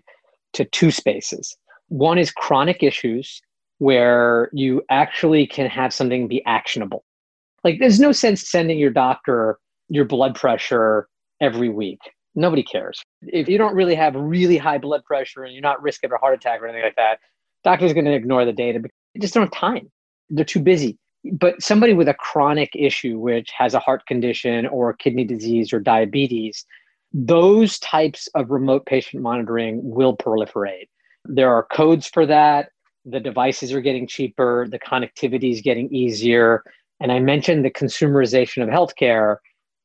to 0.55 0.64
two 0.64 0.91
spaces. 0.91 1.57
One 1.89 2.18
is 2.18 2.31
chronic 2.31 2.83
issues 2.83 3.41
where 3.79 4.51
you 4.53 4.83
actually 4.91 5.47
can 5.47 5.68
have 5.68 5.93
something 5.93 6.29
be 6.29 6.45
actionable. 6.47 7.05
Like 7.62 7.79
there's 7.81 8.01
no 8.01 8.12
sense 8.12 8.49
sending 8.49 8.79
your 8.79 8.91
doctor 8.91 9.59
your 9.89 10.05
blood 10.05 10.35
pressure 10.35 11.09
every 11.41 11.68
week. 11.68 12.01
Nobody 12.35 12.62
cares. 12.62 13.03
If 13.22 13.49
you 13.49 13.59
don't 13.59 13.75
really 13.75 13.95
have 13.95 14.14
really 14.14 14.59
high 14.59 14.79
blood 14.79 15.05
pressure 15.05 15.45
and 15.45 15.53
you're 15.53 15.62
not 15.62 15.83
risking 15.83 16.11
a 16.12 16.16
heart 16.16 16.35
attack 16.35 16.61
or 16.61 16.66
anything 16.66 16.85
like 16.85 16.97
that, 16.97 17.20
doctor's 17.62 17.93
going 17.93 18.07
to 18.07 18.12
ignore 18.12 18.45
the 18.45 18.53
data 18.53 18.81
because 18.81 18.97
they 19.14 19.20
just 19.20 19.35
don't 19.35 19.45
have 19.45 19.53
time. 19.53 19.91
They're 20.31 20.45
too 20.45 20.61
busy. 20.61 20.99
But 21.33 21.62
somebody 21.62 21.95
with 21.95 22.09
a 22.09 22.14
chronic 22.14 22.70
issue, 22.75 23.18
which 23.18 23.51
has 23.57 23.72
a 23.72 23.79
heart 23.79 24.05
condition 24.07 24.66
or 24.66 24.93
kidney 24.93 25.25
disease 25.25 25.72
or 25.72 25.81
diabetes, 25.81 26.66
those 27.12 27.79
types 27.79 28.29
of 28.35 28.51
remote 28.51 28.85
patient 28.85 29.22
monitoring 29.22 29.81
will 29.83 30.16
proliferate. 30.16 30.89
There 31.25 31.55
are 31.55 31.66
codes 31.72 32.09
for 32.09 32.27
that. 32.27 32.70
The 33.05 33.21
devices 33.21 33.73
are 33.73 33.81
getting 33.81 34.07
cheaper. 34.07 34.67
The 34.71 34.79
connectivity 34.79 35.53
is 35.53 35.61
getting 35.61 35.93
easier. 35.95 36.63
And 37.01 37.13
I 37.13 37.21
mentioned 37.21 37.65
the 37.65 37.71
consumerization 37.71 38.63
of 38.63 38.69
healthcare. 38.69 39.37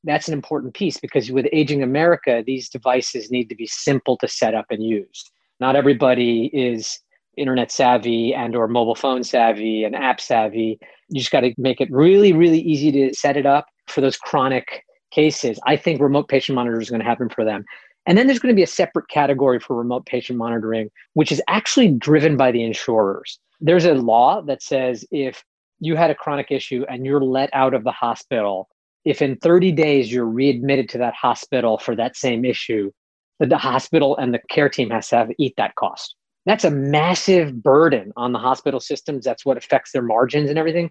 That's 0.04 0.28
an 0.28 0.34
important 0.34 0.74
piece 0.74 0.98
because 1.00 1.32
with 1.32 1.48
aging 1.52 1.84
America, 1.84 2.44
these 2.46 2.70
devices 2.70 3.32
need 3.32 3.50
to 3.50 3.56
be 3.56 3.68
simple 3.68 4.18
to 4.18 4.28
set 4.28 4.54
up 4.54 4.66
and 4.70 4.84
use. 4.84 5.24
Not 5.60 5.76
everybody 5.76 6.50
is 6.54 7.00
internet 7.36 7.72
savvy 7.72 8.34
and 8.34 8.56
or 8.56 8.68
mobile 8.68 8.96
phone 8.96 9.24
savvy 9.24 9.84
and 9.84 9.96
app 9.96 10.22
savvy. 10.22 10.80
You 11.10 11.20
just 11.20 11.32
got 11.32 11.42
to 11.42 11.54
make 11.58 11.82
it 11.82 11.92
really, 11.92 12.34
really 12.34 12.60
easy 12.60 12.92
to 12.92 13.14
set 13.14 13.38
it 13.38 13.46
up 13.46 13.66
for 13.88 14.02
those 14.02 14.18
chronic 14.18 14.84
cases. 15.12 15.60
I 15.66 15.76
think 15.76 16.02
remote 16.02 16.28
patient 16.28 16.56
monitoring 16.56 16.82
is 16.82 16.90
going 16.90 17.02
to 17.02 17.08
happen 17.08 17.30
for 17.30 17.44
them. 17.44 17.66
And 18.10 18.18
then 18.18 18.26
there's 18.26 18.40
going 18.40 18.52
to 18.52 18.58
be 18.58 18.64
a 18.64 18.68
separate 18.68 19.08
category 19.08 19.60
for 19.60 19.76
remote 19.76 20.08
patient 20.08 20.40
monitoring, 20.40 20.90
which 21.14 21.32
is 21.32 21.44
actually 21.48 21.90
driven 21.90 22.38
by 22.38 22.52
the 22.52 22.64
insurers. 22.64 23.40
There's 23.62 23.86
a 23.86 23.94
law 23.94 24.42
that 24.42 24.64
says 24.64 25.06
if 25.12 25.44
you 25.80 25.96
had 25.96 26.10
a 26.10 26.16
chronic 26.16 26.48
issue 26.50 26.84
and 26.90 27.06
you're 27.06 27.22
let 27.22 27.52
out 27.54 27.76
of 27.76 27.84
the 27.84 27.92
hospital, 27.92 28.68
if 29.06 29.22
in 29.22 29.36
30 29.38 29.74
days 29.74 30.12
you're 30.12 30.26
readmitted 30.26 30.90
to 30.90 30.98
that 30.98 31.14
hospital 31.14 31.78
for 31.78 31.96
that 31.98 32.18
same 32.18 32.46
issue, 32.46 32.92
the 33.40 33.60
hospital 33.60 34.18
and 34.18 34.34
the 34.34 34.40
care 34.50 34.70
team 34.70 34.90
has 34.90 35.08
to 35.10 35.18
have 35.18 35.30
eat 35.38 35.54
that 35.58 35.76
cost. 35.76 36.16
That's 36.48 36.64
a 36.64 36.72
massive 36.72 37.62
burden 37.62 38.12
on 38.18 38.32
the 38.34 38.40
hospital 38.40 38.80
systems. 38.80 39.24
That's 39.24 39.46
what 39.46 39.58
affects 39.58 39.92
their 39.92 40.02
margins 40.02 40.50
and 40.50 40.58
everything. 40.58 40.90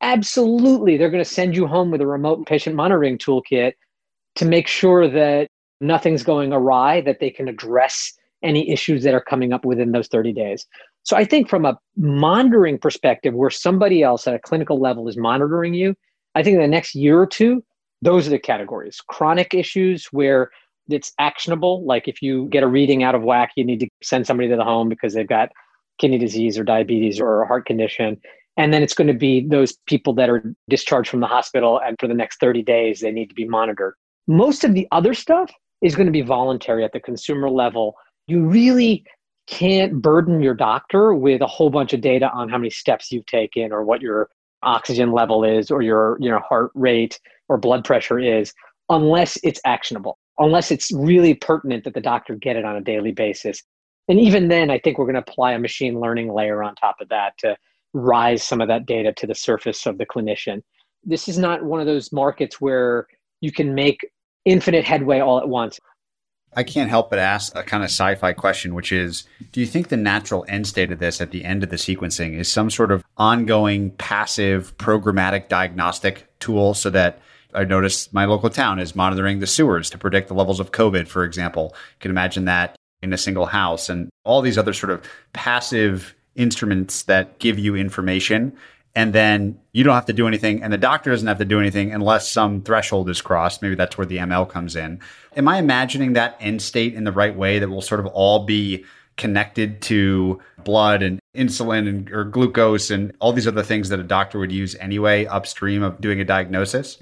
Absolutely, 0.00 0.96
they're 0.96 1.10
going 1.10 1.22
to 1.22 1.30
send 1.30 1.54
you 1.54 1.66
home 1.66 1.90
with 1.90 2.00
a 2.00 2.06
remote 2.06 2.46
patient 2.46 2.76
monitoring 2.76 3.18
toolkit 3.18 3.74
to 4.36 4.46
make 4.46 4.68
sure 4.68 5.06
that 5.06 5.50
nothing's 5.80 6.22
going 6.22 6.52
awry, 6.52 7.00
that 7.02 7.20
they 7.20 7.30
can 7.30 7.48
address 7.48 8.12
any 8.42 8.70
issues 8.70 9.02
that 9.04 9.14
are 9.14 9.20
coming 9.20 9.52
up 9.52 9.64
within 9.64 9.92
those 9.92 10.08
30 10.08 10.32
days. 10.32 10.66
So 11.02 11.16
I 11.16 11.24
think 11.24 11.48
from 11.48 11.64
a 11.64 11.78
monitoring 11.96 12.78
perspective, 12.78 13.34
where 13.34 13.50
somebody 13.50 14.02
else 14.02 14.26
at 14.26 14.34
a 14.34 14.38
clinical 14.38 14.80
level 14.80 15.08
is 15.08 15.16
monitoring 15.16 15.74
you, 15.74 15.94
I 16.34 16.42
think 16.42 16.56
in 16.56 16.60
the 16.60 16.68
next 16.68 16.94
year 16.94 17.20
or 17.20 17.26
two, 17.26 17.64
those 18.02 18.26
are 18.26 18.30
the 18.30 18.38
categories. 18.38 19.00
Chronic 19.08 19.54
issues 19.54 20.06
where 20.06 20.50
it's 20.88 21.12
actionable, 21.18 21.84
like 21.84 22.08
if 22.08 22.22
you 22.22 22.46
get 22.48 22.62
a 22.62 22.66
reading 22.66 23.02
out 23.02 23.14
of 23.14 23.22
whack, 23.22 23.52
you 23.56 23.64
need 23.64 23.80
to 23.80 23.88
send 24.02 24.26
somebody 24.26 24.48
to 24.48 24.56
the 24.56 24.64
home 24.64 24.88
because 24.88 25.14
they've 25.14 25.26
got 25.26 25.50
kidney 25.98 26.18
disease 26.18 26.58
or 26.58 26.64
diabetes 26.64 27.20
or 27.20 27.42
a 27.42 27.46
heart 27.46 27.66
condition. 27.66 28.20
And 28.56 28.72
then 28.72 28.82
it's 28.82 28.94
going 28.94 29.08
to 29.08 29.14
be 29.14 29.46
those 29.46 29.76
people 29.86 30.12
that 30.14 30.30
are 30.30 30.54
discharged 30.68 31.10
from 31.10 31.20
the 31.20 31.26
hospital 31.26 31.80
and 31.84 31.96
for 32.00 32.06
the 32.06 32.14
next 32.14 32.40
30 32.40 32.62
days, 32.62 33.00
they 33.00 33.10
need 33.10 33.28
to 33.28 33.34
be 33.34 33.46
monitored. 33.46 33.94
Most 34.26 34.64
of 34.64 34.74
the 34.74 34.88
other 34.92 35.14
stuff 35.14 35.52
is 35.82 35.94
going 35.94 36.06
to 36.06 36.12
be 36.12 36.22
voluntary 36.22 36.84
at 36.84 36.92
the 36.92 37.00
consumer 37.00 37.50
level. 37.50 37.94
You 38.26 38.46
really 38.46 39.04
can't 39.46 40.02
burden 40.02 40.42
your 40.42 40.54
doctor 40.54 41.14
with 41.14 41.40
a 41.40 41.46
whole 41.46 41.70
bunch 41.70 41.92
of 41.92 42.00
data 42.00 42.30
on 42.32 42.48
how 42.48 42.58
many 42.58 42.70
steps 42.70 43.12
you've 43.12 43.26
taken 43.26 43.72
or 43.72 43.84
what 43.84 44.02
your 44.02 44.28
oxygen 44.62 45.12
level 45.12 45.44
is 45.44 45.70
or 45.70 45.82
your 45.82 46.16
you 46.20 46.28
know 46.28 46.40
heart 46.40 46.70
rate 46.74 47.20
or 47.48 47.56
blood 47.56 47.84
pressure 47.84 48.18
is 48.18 48.52
unless 48.88 49.38
it's 49.44 49.60
actionable 49.64 50.18
unless 50.38 50.70
it's 50.70 50.90
really 50.92 51.34
pertinent 51.34 51.84
that 51.84 51.94
the 51.94 52.00
doctor 52.00 52.34
get 52.34 52.56
it 52.56 52.64
on 52.64 52.74
a 52.76 52.80
daily 52.80 53.12
basis 53.12 53.62
and 54.08 54.18
even 54.18 54.48
then 54.48 54.70
i 54.70 54.78
think 54.78 54.98
we're 54.98 55.04
going 55.04 55.14
to 55.14 55.20
apply 55.20 55.52
a 55.52 55.58
machine 55.58 56.00
learning 56.00 56.32
layer 56.32 56.62
on 56.62 56.74
top 56.74 56.96
of 57.00 57.08
that 57.08 57.32
to 57.38 57.56
rise 57.92 58.42
some 58.42 58.60
of 58.60 58.66
that 58.66 58.86
data 58.86 59.12
to 59.12 59.26
the 59.26 59.34
surface 59.34 59.86
of 59.86 59.98
the 59.98 60.06
clinician 60.06 60.62
this 61.04 61.28
is 61.28 61.38
not 61.38 61.62
one 61.62 61.78
of 61.78 61.86
those 61.86 62.12
markets 62.12 62.60
where 62.60 63.06
you 63.40 63.52
can 63.52 63.74
make 63.74 64.00
infinite 64.46 64.84
headway 64.84 65.20
all 65.20 65.38
at 65.38 65.48
once. 65.48 65.78
I 66.58 66.62
can't 66.62 66.88
help 66.88 67.10
but 67.10 67.18
ask 67.18 67.54
a 67.54 67.62
kind 67.62 67.82
of 67.82 67.90
sci 67.90 68.14
fi 68.14 68.32
question, 68.32 68.74
which 68.74 68.90
is 68.90 69.24
Do 69.52 69.60
you 69.60 69.66
think 69.66 69.88
the 69.88 69.98
natural 69.98 70.46
end 70.48 70.66
state 70.66 70.90
of 70.90 70.98
this 70.98 71.20
at 71.20 71.30
the 71.30 71.44
end 71.44 71.62
of 71.62 71.68
the 71.68 71.76
sequencing 71.76 72.38
is 72.38 72.50
some 72.50 72.70
sort 72.70 72.90
of 72.90 73.04
ongoing, 73.18 73.90
passive, 73.90 74.74
programmatic 74.78 75.48
diagnostic 75.48 76.26
tool 76.38 76.72
so 76.72 76.88
that 76.90 77.20
I 77.52 77.64
noticed 77.64 78.14
my 78.14 78.24
local 78.24 78.48
town 78.48 78.78
is 78.78 78.96
monitoring 78.96 79.40
the 79.40 79.46
sewers 79.46 79.90
to 79.90 79.98
predict 79.98 80.28
the 80.28 80.34
levels 80.34 80.58
of 80.58 80.72
COVID, 80.72 81.08
for 81.08 81.24
example. 81.24 81.72
You 81.74 82.00
can 82.00 82.10
imagine 82.10 82.46
that 82.46 82.74
in 83.02 83.12
a 83.12 83.18
single 83.18 83.46
house 83.46 83.90
and 83.90 84.08
all 84.24 84.40
these 84.40 84.56
other 84.56 84.72
sort 84.72 84.90
of 84.90 85.02
passive 85.34 86.14
instruments 86.36 87.02
that 87.04 87.38
give 87.38 87.58
you 87.58 87.76
information 87.76 88.56
and 88.96 89.12
then 89.12 89.60
you 89.72 89.84
don't 89.84 89.94
have 89.94 90.06
to 90.06 90.12
do 90.14 90.26
anything 90.26 90.62
and 90.62 90.72
the 90.72 90.78
doctor 90.78 91.10
doesn't 91.10 91.28
have 91.28 91.38
to 91.38 91.44
do 91.44 91.60
anything 91.60 91.92
unless 91.92 92.28
some 92.28 92.62
threshold 92.62 93.08
is 93.10 93.20
crossed. 93.20 93.60
Maybe 93.60 93.76
that's 93.76 93.96
where 93.96 94.06
the 94.06 94.16
ml 94.16 94.48
comes 94.48 94.74
in. 94.74 94.98
Am 95.36 95.46
i 95.46 95.58
imagining 95.58 96.14
that 96.14 96.36
end 96.40 96.60
state 96.62 96.94
in 96.94 97.04
the 97.04 97.12
right 97.12 97.36
way 97.36 97.60
that 97.60 97.68
will 97.68 97.82
sort 97.82 98.00
of 98.00 98.06
all 98.06 98.44
be 98.44 98.84
connected 99.16 99.80
to 99.82 100.40
blood 100.64 101.02
and 101.02 101.20
insulin 101.36 101.88
and 101.88 102.10
or 102.10 102.24
glucose 102.24 102.90
and 102.90 103.14
all 103.20 103.32
these 103.32 103.46
other 103.46 103.62
things 103.62 103.90
that 103.90 104.00
a 104.00 104.02
doctor 104.02 104.38
would 104.38 104.50
use 104.50 104.74
anyway 104.76 105.26
upstream 105.26 105.82
of 105.82 106.00
doing 106.00 106.20
a 106.20 106.24
diagnosis? 106.24 106.98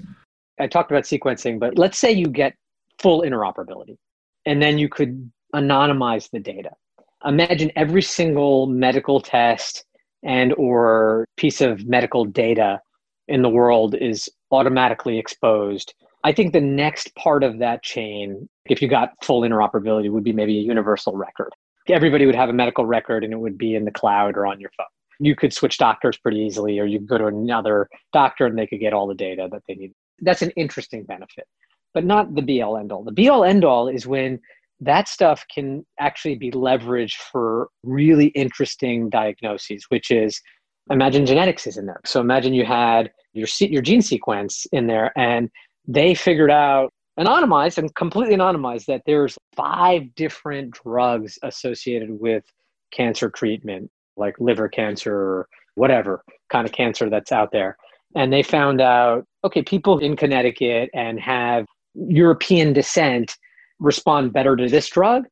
I 0.59 0.67
talked 0.67 0.91
about 0.91 1.05
sequencing 1.05 1.59
but 1.59 1.77
let's 1.77 1.97
say 1.97 2.11
you 2.11 2.27
get 2.27 2.53
full 2.99 3.21
interoperability 3.21 3.97
and 4.45 4.61
then 4.61 4.77
you 4.77 4.89
could 4.89 5.31
anonymize 5.55 6.29
the 6.29 6.39
data. 6.39 6.71
Imagine 7.23 7.71
every 7.77 8.01
single 8.01 8.67
medical 8.67 9.21
test 9.21 9.85
and 10.25 10.53
or 10.55 11.27
piece 11.37 11.61
of 11.61 11.85
medical 11.85 12.25
data 12.25 12.81
in 13.27 13.41
the 13.41 13.49
world 13.49 13.95
is 13.95 14.27
automatically 14.51 15.17
exposed. 15.17 15.93
I 16.23 16.33
think 16.33 16.51
the 16.51 16.61
next 16.61 17.15
part 17.15 17.43
of 17.43 17.59
that 17.59 17.83
chain 17.83 18.49
if 18.65 18.81
you 18.81 18.87
got 18.87 19.11
full 19.23 19.41
interoperability 19.41 20.09
would 20.09 20.23
be 20.23 20.33
maybe 20.33 20.57
a 20.57 20.61
universal 20.61 21.15
record. 21.15 21.51
Everybody 21.87 22.25
would 22.25 22.35
have 22.35 22.49
a 22.49 22.53
medical 22.53 22.85
record 22.85 23.23
and 23.23 23.31
it 23.31 23.37
would 23.37 23.59
be 23.59 23.75
in 23.75 23.85
the 23.85 23.91
cloud 23.91 24.35
or 24.35 24.47
on 24.47 24.59
your 24.59 24.71
phone. 24.75 24.87
You 25.19 25.35
could 25.35 25.53
switch 25.53 25.77
doctors 25.77 26.17
pretty 26.17 26.39
easily 26.39 26.79
or 26.79 26.85
you 26.85 26.97
could 26.97 27.07
go 27.07 27.17
to 27.19 27.27
another 27.27 27.87
doctor 28.11 28.47
and 28.47 28.57
they 28.57 28.65
could 28.65 28.79
get 28.79 28.91
all 28.91 29.07
the 29.07 29.13
data 29.13 29.47
that 29.51 29.61
they 29.67 29.75
need. 29.75 29.93
That's 30.19 30.41
an 30.41 30.49
interesting 30.51 31.03
benefit 31.03 31.45
but 31.95 32.05
not 32.05 32.35
the 32.35 32.41
be 32.41 32.61
all 32.61 32.77
end 32.77 32.91
all. 32.91 33.03
The 33.03 33.11
be 33.11 33.29
all 33.29 33.43
end 33.43 33.63
all 33.63 33.87
is 33.87 34.05
when 34.05 34.39
that 34.81 35.07
stuff 35.07 35.45
can 35.53 35.85
actually 35.99 36.35
be 36.35 36.51
leveraged 36.51 37.15
for 37.31 37.69
really 37.83 38.27
interesting 38.27 39.09
diagnoses, 39.09 39.85
which 39.89 40.11
is 40.11 40.41
imagine 40.89 41.25
genetics 41.25 41.65
is 41.65 41.77
in 41.77 41.85
there. 41.85 42.01
So 42.05 42.19
imagine 42.19 42.53
you 42.53 42.65
had 42.65 43.11
your 43.33 43.47
your 43.59 43.81
gene 43.81 44.01
sequence 44.01 44.65
in 44.71 44.87
there, 44.87 45.17
and 45.17 45.49
they 45.87 46.13
figured 46.13 46.51
out 46.51 46.91
anonymized 47.19 47.77
and 47.77 47.93
completely 47.95 48.35
anonymized 48.35 48.85
that 48.85 49.01
there's 49.05 49.37
five 49.55 50.13
different 50.15 50.71
drugs 50.83 51.39
associated 51.43 52.09
with 52.11 52.43
cancer 52.91 53.29
treatment, 53.29 53.89
like 54.17 54.35
liver 54.39 54.67
cancer 54.67 55.15
or 55.15 55.47
whatever 55.75 56.23
kind 56.51 56.65
of 56.65 56.73
cancer 56.73 57.09
that's 57.09 57.31
out 57.31 57.51
there. 57.51 57.77
And 58.15 58.31
they 58.31 58.43
found 58.43 58.81
out, 58.81 59.25
okay, 59.43 59.61
people 59.61 59.99
in 59.99 60.15
Connecticut 60.15 60.89
and 60.93 61.19
have 61.19 61.65
European 61.93 62.73
descent 62.73 63.35
respond 63.79 64.33
better 64.33 64.55
to 64.55 64.67
this 64.67 64.89
drug, 64.89 65.25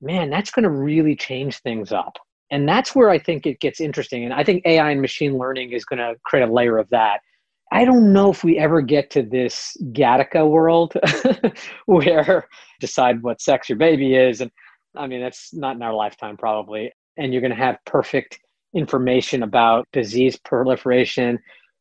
man, 0.00 0.30
that's 0.30 0.50
going 0.50 0.64
to 0.64 0.70
really 0.70 1.16
change 1.16 1.58
things 1.60 1.92
up. 1.92 2.16
And 2.50 2.68
that's 2.68 2.94
where 2.94 3.08
I 3.08 3.18
think 3.18 3.46
it 3.46 3.60
gets 3.60 3.80
interesting. 3.80 4.24
And 4.24 4.34
I 4.34 4.44
think 4.44 4.66
AI 4.66 4.90
and 4.90 5.00
machine 5.00 5.38
learning 5.38 5.72
is 5.72 5.84
going 5.84 5.98
to 5.98 6.14
create 6.24 6.46
a 6.46 6.52
layer 6.52 6.76
of 6.76 6.88
that. 6.90 7.20
I 7.72 7.86
don't 7.86 8.12
know 8.12 8.30
if 8.30 8.44
we 8.44 8.58
ever 8.58 8.82
get 8.82 9.10
to 9.12 9.22
this 9.22 9.74
Gattaca 9.92 10.46
world 10.46 10.92
where 11.86 12.46
decide 12.80 13.22
what 13.22 13.40
sex 13.40 13.70
your 13.70 13.78
baby 13.78 14.14
is. 14.14 14.42
And 14.42 14.50
I 14.94 15.06
mean, 15.06 15.22
that's 15.22 15.54
not 15.54 15.76
in 15.76 15.82
our 15.82 15.94
lifetime, 15.94 16.36
probably. 16.36 16.92
And 17.16 17.32
you're 17.32 17.40
going 17.40 17.52
to 17.52 17.56
have 17.56 17.78
perfect 17.86 18.38
information 18.74 19.42
about 19.42 19.88
disease 19.92 20.38
proliferation. 20.44 21.38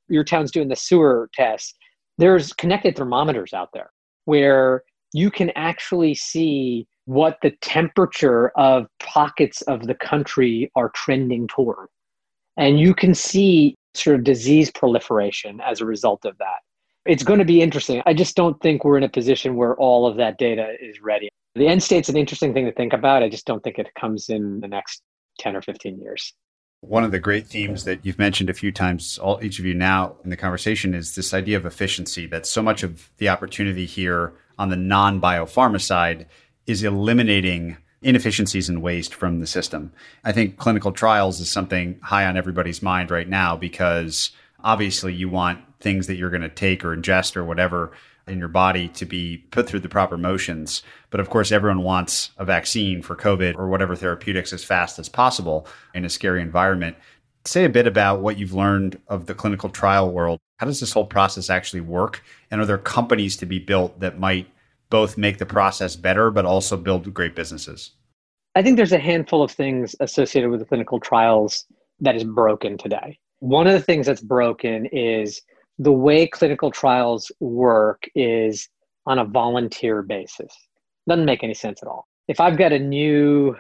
Your 0.07 0.23
town's 0.23 0.51
doing 0.51 0.69
the 0.69 0.75
sewer 0.77 1.29
test. 1.33 1.75
There's 2.17 2.53
connected 2.53 2.95
thermometers 2.95 3.53
out 3.53 3.69
there 3.73 3.91
where 4.25 4.83
you 5.13 5.31
can 5.31 5.51
actually 5.55 6.15
see 6.15 6.87
what 7.05 7.37
the 7.41 7.51
temperature 7.61 8.49
of 8.49 8.87
pockets 8.99 9.61
of 9.63 9.87
the 9.87 9.95
country 9.95 10.71
are 10.75 10.89
trending 10.89 11.47
toward. 11.47 11.87
And 12.57 12.79
you 12.79 12.93
can 12.93 13.13
see 13.13 13.75
sort 13.93 14.15
of 14.15 14.23
disease 14.23 14.71
proliferation 14.71 15.59
as 15.61 15.81
a 15.81 15.85
result 15.85 16.25
of 16.25 16.37
that. 16.37 16.59
It's 17.05 17.23
going 17.23 17.39
to 17.39 17.45
be 17.45 17.61
interesting. 17.61 18.01
I 18.05 18.13
just 18.13 18.35
don't 18.35 18.59
think 18.61 18.85
we're 18.85 18.97
in 18.97 19.03
a 19.03 19.09
position 19.09 19.55
where 19.55 19.75
all 19.75 20.05
of 20.05 20.17
that 20.17 20.37
data 20.37 20.75
is 20.79 21.01
ready. 21.01 21.29
The 21.55 21.67
end 21.67 21.83
state's 21.83 22.09
an 22.09 22.15
interesting 22.15 22.53
thing 22.53 22.65
to 22.65 22.71
think 22.71 22.93
about. 22.93 23.23
I 23.23 23.29
just 23.29 23.45
don't 23.45 23.61
think 23.63 23.79
it 23.79 23.89
comes 23.99 24.29
in 24.29 24.59
the 24.59 24.67
next 24.67 25.01
10 25.39 25.55
or 25.55 25.61
15 25.61 25.99
years. 25.99 26.33
One 26.81 27.03
of 27.03 27.11
the 27.11 27.19
great 27.19 27.47
themes 27.47 27.83
that 27.83 28.05
you've 28.05 28.17
mentioned 28.17 28.49
a 28.49 28.55
few 28.55 28.71
times, 28.71 29.17
all 29.19 29.39
each 29.43 29.59
of 29.59 29.65
you 29.65 29.73
now 29.73 30.15
in 30.23 30.29
the 30.29 30.37
conversation, 30.37 30.95
is 30.95 31.13
this 31.13 31.33
idea 31.33 31.57
of 31.57 31.65
efficiency. 31.65 32.25
That 32.25 32.45
so 32.45 32.61
much 32.61 32.81
of 32.81 33.11
the 33.17 33.29
opportunity 33.29 33.85
here 33.85 34.33
on 34.61 34.69
the 34.69 34.75
non 34.75 35.19
biopharma 35.19 35.81
side 35.81 36.27
is 36.67 36.83
eliminating 36.83 37.77
inefficiencies 38.03 38.69
and 38.69 38.83
waste 38.83 39.11
from 39.11 39.39
the 39.39 39.47
system. 39.47 39.91
I 40.23 40.31
think 40.31 40.57
clinical 40.57 40.91
trials 40.91 41.39
is 41.39 41.51
something 41.51 41.99
high 42.03 42.27
on 42.27 42.37
everybody's 42.37 42.83
mind 42.83 43.09
right 43.09 43.27
now 43.27 43.57
because 43.57 44.29
obviously 44.63 45.15
you 45.15 45.29
want 45.29 45.59
things 45.79 46.05
that 46.05 46.15
you're 46.15 46.29
going 46.29 46.43
to 46.43 46.49
take 46.49 46.85
or 46.85 46.95
ingest 46.95 47.35
or 47.35 47.43
whatever 47.43 47.91
in 48.27 48.37
your 48.37 48.49
body 48.49 48.87
to 48.89 49.03
be 49.03 49.37
put 49.49 49.67
through 49.67 49.79
the 49.79 49.89
proper 49.89 50.15
motions. 50.15 50.83
But 51.09 51.19
of 51.19 51.31
course, 51.31 51.51
everyone 51.51 51.81
wants 51.81 52.29
a 52.37 52.45
vaccine 52.45 53.01
for 53.01 53.15
COVID 53.15 53.57
or 53.57 53.67
whatever 53.67 53.95
therapeutics 53.95 54.53
as 54.53 54.63
fast 54.63 54.99
as 54.99 55.09
possible 55.09 55.65
in 55.95 56.05
a 56.05 56.09
scary 56.09 56.39
environment. 56.39 56.97
Say 57.45 57.65
a 57.65 57.69
bit 57.69 57.87
about 57.87 58.21
what 58.21 58.37
you've 58.37 58.53
learned 58.53 59.01
of 59.07 59.25
the 59.25 59.33
clinical 59.33 59.69
trial 59.69 60.11
world. 60.11 60.39
How 60.61 60.67
does 60.67 60.79
this 60.79 60.93
whole 60.93 61.07
process 61.07 61.49
actually 61.49 61.81
work? 61.81 62.23
And 62.51 62.61
are 62.61 62.67
there 62.67 62.77
companies 62.77 63.35
to 63.37 63.47
be 63.47 63.57
built 63.57 63.99
that 63.99 64.19
might 64.19 64.45
both 64.91 65.17
make 65.17 65.39
the 65.39 65.45
process 65.47 65.95
better, 65.95 66.29
but 66.29 66.45
also 66.45 66.77
build 66.77 67.11
great 67.15 67.35
businesses? 67.35 67.93
I 68.53 68.61
think 68.61 68.77
there's 68.77 68.91
a 68.91 68.99
handful 68.99 69.41
of 69.41 69.49
things 69.49 69.95
associated 70.01 70.51
with 70.51 70.67
clinical 70.67 70.99
trials 70.99 71.65
that 72.01 72.15
is 72.15 72.23
broken 72.23 72.77
today. 72.77 73.17
One 73.39 73.65
of 73.65 73.73
the 73.73 73.81
things 73.81 74.05
that's 74.05 74.21
broken 74.21 74.85
is 74.91 75.41
the 75.79 75.91
way 75.91 76.27
clinical 76.27 76.69
trials 76.69 77.31
work 77.39 78.07
is 78.13 78.69
on 79.07 79.17
a 79.17 79.25
volunteer 79.25 80.03
basis. 80.03 80.55
Doesn't 81.09 81.25
make 81.25 81.43
any 81.43 81.55
sense 81.55 81.81
at 81.81 81.87
all. 81.87 82.07
If 82.27 82.39
I've 82.39 82.59
got 82.59 82.71
a 82.71 82.77
new 82.77 83.55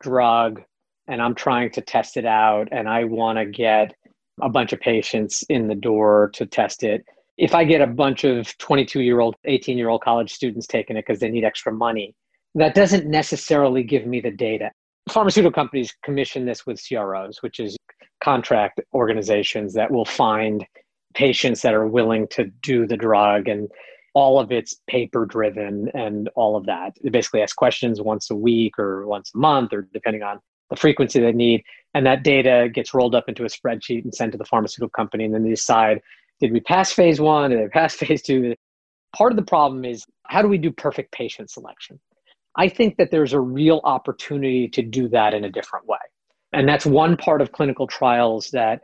drug 0.00 0.62
and 1.08 1.20
I'm 1.20 1.34
trying 1.34 1.72
to 1.72 1.80
test 1.80 2.16
it 2.16 2.24
out 2.24 2.68
and 2.70 2.88
I 2.88 3.02
want 3.02 3.38
to 3.38 3.46
get 3.46 3.96
a 4.42 4.48
bunch 4.48 4.72
of 4.72 4.80
patients 4.80 5.42
in 5.48 5.68
the 5.68 5.74
door 5.74 6.30
to 6.34 6.46
test 6.46 6.82
it, 6.82 7.04
if 7.38 7.54
I 7.54 7.64
get 7.64 7.80
a 7.80 7.86
bunch 7.86 8.24
of 8.24 8.56
22 8.58 9.00
year 9.00 9.20
old, 9.20 9.36
18 9.44 9.76
year 9.76 9.88
old 9.88 10.02
college 10.02 10.32
students 10.32 10.66
taking 10.66 10.96
it 10.96 11.06
because 11.06 11.20
they 11.20 11.28
need 11.28 11.44
extra 11.44 11.72
money, 11.72 12.14
that 12.54 12.74
doesn't 12.74 13.06
necessarily 13.06 13.82
give 13.82 14.06
me 14.06 14.20
the 14.20 14.30
data. 14.30 14.70
Pharmaceutical 15.10 15.52
companies 15.52 15.94
commission 16.02 16.46
this 16.46 16.66
with 16.66 16.82
CROs, 16.86 17.42
which 17.42 17.60
is 17.60 17.76
contract 18.24 18.80
organizations 18.94 19.74
that 19.74 19.90
will 19.90 20.04
find 20.04 20.66
patients 21.14 21.62
that 21.62 21.74
are 21.74 21.86
willing 21.86 22.26
to 22.28 22.44
do 22.62 22.86
the 22.86 22.96
drug 22.96 23.48
and 23.48 23.68
all 24.14 24.40
of 24.40 24.50
it's 24.50 24.76
paper 24.88 25.26
driven 25.26 25.90
and 25.92 26.30
all 26.36 26.56
of 26.56 26.64
that. 26.64 26.96
They 27.02 27.10
basically 27.10 27.42
ask 27.42 27.54
questions 27.54 28.00
once 28.00 28.30
a 28.30 28.34
week 28.34 28.78
or 28.78 29.06
once 29.06 29.30
a 29.34 29.38
month 29.38 29.74
or 29.74 29.82
depending 29.92 30.22
on 30.22 30.40
the 30.70 30.76
frequency 30.76 31.20
they 31.20 31.32
need. 31.32 31.62
And 31.94 32.04
that 32.06 32.22
data 32.22 32.68
gets 32.72 32.92
rolled 32.92 33.14
up 33.14 33.28
into 33.28 33.44
a 33.44 33.48
spreadsheet 33.48 34.04
and 34.04 34.14
sent 34.14 34.32
to 34.32 34.38
the 34.38 34.44
pharmaceutical 34.44 34.90
company. 34.90 35.24
And 35.24 35.34
then 35.34 35.42
they 35.42 35.50
decide 35.50 36.00
did 36.40 36.52
we 36.52 36.60
pass 36.60 36.92
phase 36.92 37.20
one? 37.20 37.50
Did 37.50 37.60
we 37.60 37.68
pass 37.68 37.94
phase 37.96 38.22
two? 38.22 38.54
Part 39.16 39.32
of 39.32 39.36
the 39.36 39.44
problem 39.44 39.84
is 39.84 40.04
how 40.26 40.42
do 40.42 40.48
we 40.48 40.58
do 40.58 40.70
perfect 40.70 41.12
patient 41.12 41.50
selection? 41.50 41.98
I 42.56 42.68
think 42.68 42.96
that 42.96 43.10
there's 43.10 43.32
a 43.32 43.40
real 43.40 43.80
opportunity 43.84 44.68
to 44.68 44.82
do 44.82 45.08
that 45.10 45.34
in 45.34 45.44
a 45.44 45.50
different 45.50 45.86
way. 45.86 45.98
And 46.52 46.68
that's 46.68 46.86
one 46.86 47.16
part 47.16 47.42
of 47.42 47.52
clinical 47.52 47.86
trials 47.86 48.50
that 48.50 48.80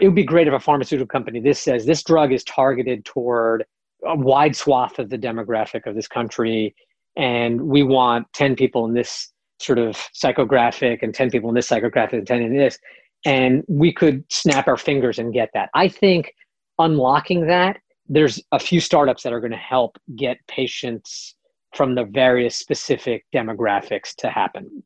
it 0.00 0.06
would 0.06 0.14
be 0.14 0.24
great 0.24 0.46
if 0.46 0.54
a 0.54 0.60
pharmaceutical 0.60 1.06
company 1.06 1.40
this 1.40 1.58
says 1.58 1.86
this 1.86 2.02
drug 2.02 2.32
is 2.32 2.44
targeted 2.44 3.04
toward 3.04 3.64
a 4.04 4.16
wide 4.16 4.54
swath 4.54 4.98
of 4.98 5.08
the 5.08 5.18
demographic 5.18 5.86
of 5.86 5.94
this 5.94 6.06
country 6.06 6.74
and 7.16 7.60
we 7.60 7.82
want 7.82 8.26
10 8.34 8.56
people 8.56 8.84
in 8.84 8.92
this 8.92 9.32
sort 9.58 9.78
of 9.78 9.96
psychographic 10.14 11.02
and 11.02 11.14
10 11.14 11.30
people 11.30 11.48
in 11.48 11.54
this 11.54 11.68
psychographic 11.68 12.14
and 12.14 12.26
10 12.26 12.42
in 12.42 12.56
this 12.56 12.78
and 13.24 13.64
we 13.68 13.92
could 13.92 14.24
snap 14.30 14.68
our 14.68 14.76
fingers 14.76 15.18
and 15.18 15.32
get 15.32 15.50
that. 15.54 15.70
I 15.74 15.88
think 15.88 16.32
unlocking 16.78 17.46
that 17.46 17.78
there's 18.08 18.40
a 18.52 18.58
few 18.58 18.80
startups 18.80 19.22
that 19.22 19.32
are 19.32 19.40
going 19.40 19.52
to 19.52 19.56
help 19.56 19.98
get 20.14 20.38
patients 20.46 21.34
from 21.74 21.94
the 21.94 22.04
various 22.04 22.56
specific 22.56 23.24
demographics 23.34 24.14
to 24.18 24.30
happen. 24.30 24.82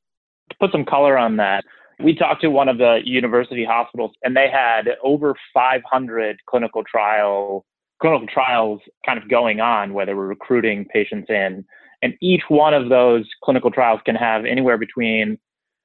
To 0.51 0.57
put 0.59 0.73
some 0.73 0.85
color 0.85 1.18
on 1.18 1.37
that 1.37 1.64
we 2.03 2.14
talked 2.14 2.41
to 2.43 2.49
one 2.49 2.68
of 2.68 2.79
the 2.79 3.01
university 3.05 3.64
hospitals 3.64 4.12
and 4.23 4.37
they 4.37 4.49
had 4.49 4.89
over 5.03 5.35
500 5.53 6.39
clinical 6.47 6.83
trial 6.85 7.64
clinical 8.01 8.27
trials 8.27 8.81
kind 9.05 9.23
of 9.23 9.29
going 9.29 9.61
on 9.61 9.93
where 9.93 10.07
they 10.07 10.14
were 10.14 10.27
recruiting 10.27 10.87
patients 10.87 11.29
in 11.29 11.64
and 12.03 12.14
each 12.20 12.42
one 12.48 12.74
of 12.74 12.88
those 12.88 13.26
clinical 13.42 13.70
trials 13.70 14.01
can 14.05 14.14
have 14.14 14.44
anywhere 14.44 14.78
between 14.78 15.38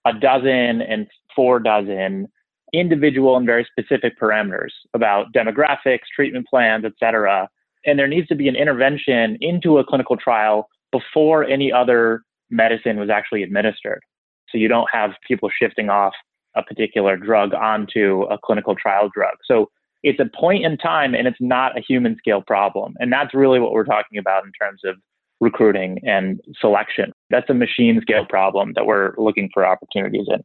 a 0.06 0.14
dozen 0.14 0.82
and 0.82 1.08
four 1.36 1.60
dozen 1.60 2.28
individual 2.74 3.38
and 3.38 3.46
very 3.46 3.66
specific 3.70 4.20
parameters 4.20 4.72
about 4.94 5.32
demographics 5.34 6.08
treatment 6.16 6.46
plans 6.48 6.84
etc 6.86 7.48
and 7.86 8.00
there 8.00 8.08
needs 8.08 8.28
to 8.28 8.36
be 8.36 8.48
an 8.48 8.56
intervention 8.56 9.38
into 9.42 9.78
a 9.78 9.84
clinical 9.84 10.18
trial 10.18 10.68
before 10.92 11.44
any 11.44 11.72
other 11.72 12.22
medicine 12.50 13.00
was 13.00 13.10
actually 13.10 13.44
administered 13.44 14.02
so 14.50 14.58
you 14.58 14.68
don't 14.68 14.90
have 14.92 15.12
people 15.28 15.50
shifting 15.50 15.90
off 15.90 16.14
a 16.56 16.64
particular 16.64 17.18
drug 17.18 17.54
onto 17.54 18.24
a 18.24 18.38
clinical 18.38 18.76
trial 18.76 19.10
drug. 19.14 19.36
So 19.46 19.70
it's 20.04 20.20
a 20.20 20.30
point 20.38 20.66
in 20.66 20.78
time 20.78 21.14
and 21.14 21.28
it's 21.28 21.38
not 21.40 21.78
a 21.78 21.82
human 21.82 22.16
scale 22.18 22.42
problem. 22.42 22.96
And 23.00 23.12
that's 23.12 23.34
really 23.34 23.60
what 23.60 23.72
we're 23.72 23.86
talking 23.86 24.18
about 24.18 24.46
in 24.46 24.52
terms 24.60 24.82
of 24.86 24.96
recruiting 25.42 26.00
and 26.06 26.42
selection. 26.60 27.12
That's 27.30 27.50
a 27.50 27.54
machine 27.54 28.00
scale 28.02 28.26
problem 28.26 28.74
that 28.76 28.86
we're 28.86 29.14
looking 29.18 29.50
for 29.54 29.66
opportunities 29.66 30.28
in. 30.28 30.44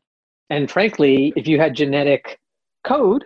And 0.50 0.70
frankly, 0.70 1.32
if 1.36 1.46
you 1.46 1.60
had 1.60 1.76
genetic 1.76 2.38
code, 2.84 3.24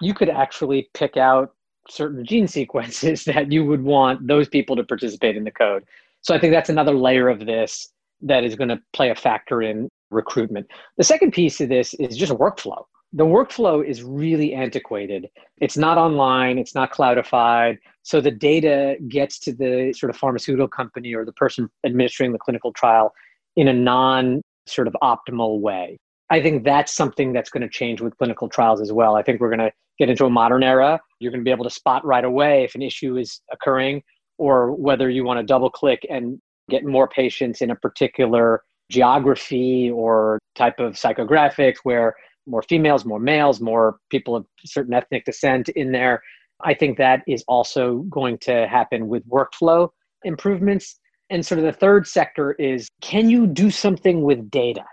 you 0.00 0.14
could 0.14 0.28
actually 0.28 0.88
pick 0.94 1.16
out 1.16 1.54
certain 1.88 2.24
gene 2.24 2.46
sequences 2.46 3.24
that 3.26 3.50
you 3.50 3.64
would 3.64 3.82
want 3.82 4.26
those 4.26 4.48
people 4.48 4.76
to 4.76 4.84
participate 4.84 5.36
in 5.36 5.44
the 5.44 5.50
code. 5.50 5.84
So 6.20 6.34
I 6.34 6.38
think 6.38 6.52
that's 6.52 6.70
another 6.70 6.94
layer 6.94 7.28
of 7.28 7.46
this 7.46 7.88
that 8.22 8.44
is 8.44 8.54
going 8.54 8.68
to 8.68 8.80
play 8.92 9.10
a 9.10 9.14
factor 9.14 9.60
in 9.60 9.88
recruitment. 10.10 10.68
The 10.96 11.04
second 11.04 11.32
piece 11.32 11.60
of 11.60 11.68
this 11.68 11.94
is 11.94 12.16
just 12.16 12.30
a 12.30 12.36
workflow. 12.36 12.84
The 13.14 13.24
workflow 13.24 13.86
is 13.86 14.02
really 14.02 14.54
antiquated. 14.54 15.28
It's 15.58 15.76
not 15.76 15.98
online, 15.98 16.58
it's 16.58 16.74
not 16.74 16.92
cloudified. 16.92 17.78
So 18.02 18.20
the 18.20 18.30
data 18.30 18.96
gets 19.08 19.38
to 19.40 19.52
the 19.52 19.92
sort 19.96 20.08
of 20.08 20.16
pharmaceutical 20.16 20.68
company 20.68 21.14
or 21.14 21.24
the 21.24 21.32
person 21.32 21.68
administering 21.84 22.32
the 22.32 22.38
clinical 22.38 22.72
trial 22.72 23.12
in 23.56 23.68
a 23.68 23.72
non 23.72 24.40
sort 24.66 24.88
of 24.88 24.96
optimal 25.02 25.60
way. 25.60 25.98
I 26.30 26.40
think 26.40 26.64
that's 26.64 26.94
something 26.94 27.34
that's 27.34 27.50
going 27.50 27.60
to 27.60 27.68
change 27.68 28.00
with 28.00 28.16
clinical 28.16 28.48
trials 28.48 28.80
as 28.80 28.90
well. 28.92 29.16
I 29.16 29.22
think 29.22 29.40
we're 29.40 29.50
going 29.50 29.58
to 29.58 29.72
get 29.98 30.08
into 30.08 30.24
a 30.24 30.30
modern 30.30 30.62
era. 30.62 30.98
You're 31.20 31.30
going 31.30 31.42
to 31.42 31.44
be 31.44 31.50
able 31.50 31.64
to 31.64 31.70
spot 31.70 32.04
right 32.06 32.24
away 32.24 32.64
if 32.64 32.74
an 32.74 32.80
issue 32.80 33.18
is 33.18 33.42
occurring 33.52 34.02
or 34.38 34.72
whether 34.72 35.10
you 35.10 35.24
want 35.24 35.38
to 35.38 35.44
double 35.44 35.68
click 35.68 36.06
and 36.08 36.40
get 36.70 36.86
more 36.86 37.06
patients 37.06 37.60
in 37.60 37.70
a 37.70 37.76
particular 37.76 38.62
geography 38.90 39.90
or 39.90 40.38
type 40.54 40.80
of 40.80 40.94
psychographics 40.94 41.76
where 41.82 42.14
more 42.46 42.62
females, 42.62 43.04
more 43.04 43.20
males, 43.20 43.60
more 43.60 43.98
people 44.10 44.36
of 44.36 44.46
certain 44.64 44.94
ethnic 44.94 45.24
descent 45.24 45.68
in 45.70 45.92
there. 45.92 46.22
I 46.64 46.74
think 46.74 46.98
that 46.98 47.22
is 47.26 47.44
also 47.48 47.98
going 48.10 48.38
to 48.38 48.66
happen 48.68 49.08
with 49.08 49.28
workflow 49.28 49.88
improvements. 50.24 50.98
And 51.30 51.44
sort 51.44 51.58
of 51.58 51.64
the 51.64 51.72
third 51.72 52.06
sector 52.06 52.52
is 52.52 52.88
can 53.00 53.30
you 53.30 53.46
do 53.46 53.70
something 53.70 54.22
with 54.22 54.50
data? 54.50 54.84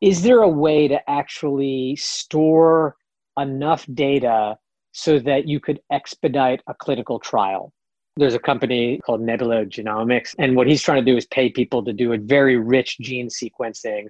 Is 0.00 0.22
there 0.22 0.40
a 0.40 0.48
way 0.48 0.88
to 0.88 0.98
actually 1.08 1.96
store 1.96 2.96
enough 3.38 3.86
data 3.94 4.56
so 4.92 5.18
that 5.20 5.46
you 5.46 5.60
could 5.60 5.80
expedite 5.92 6.60
a 6.66 6.74
clinical 6.74 7.18
trial? 7.18 7.72
There's 8.16 8.34
a 8.34 8.38
company 8.38 9.00
called 9.06 9.22
Nebula 9.22 9.64
Genomics, 9.64 10.34
and 10.38 10.54
what 10.54 10.66
he's 10.66 10.82
trying 10.82 11.02
to 11.02 11.10
do 11.10 11.16
is 11.16 11.26
pay 11.26 11.48
people 11.48 11.82
to 11.84 11.94
do 11.94 12.12
a 12.12 12.18
very 12.18 12.56
rich 12.56 12.98
gene 13.00 13.28
sequencing, 13.28 14.08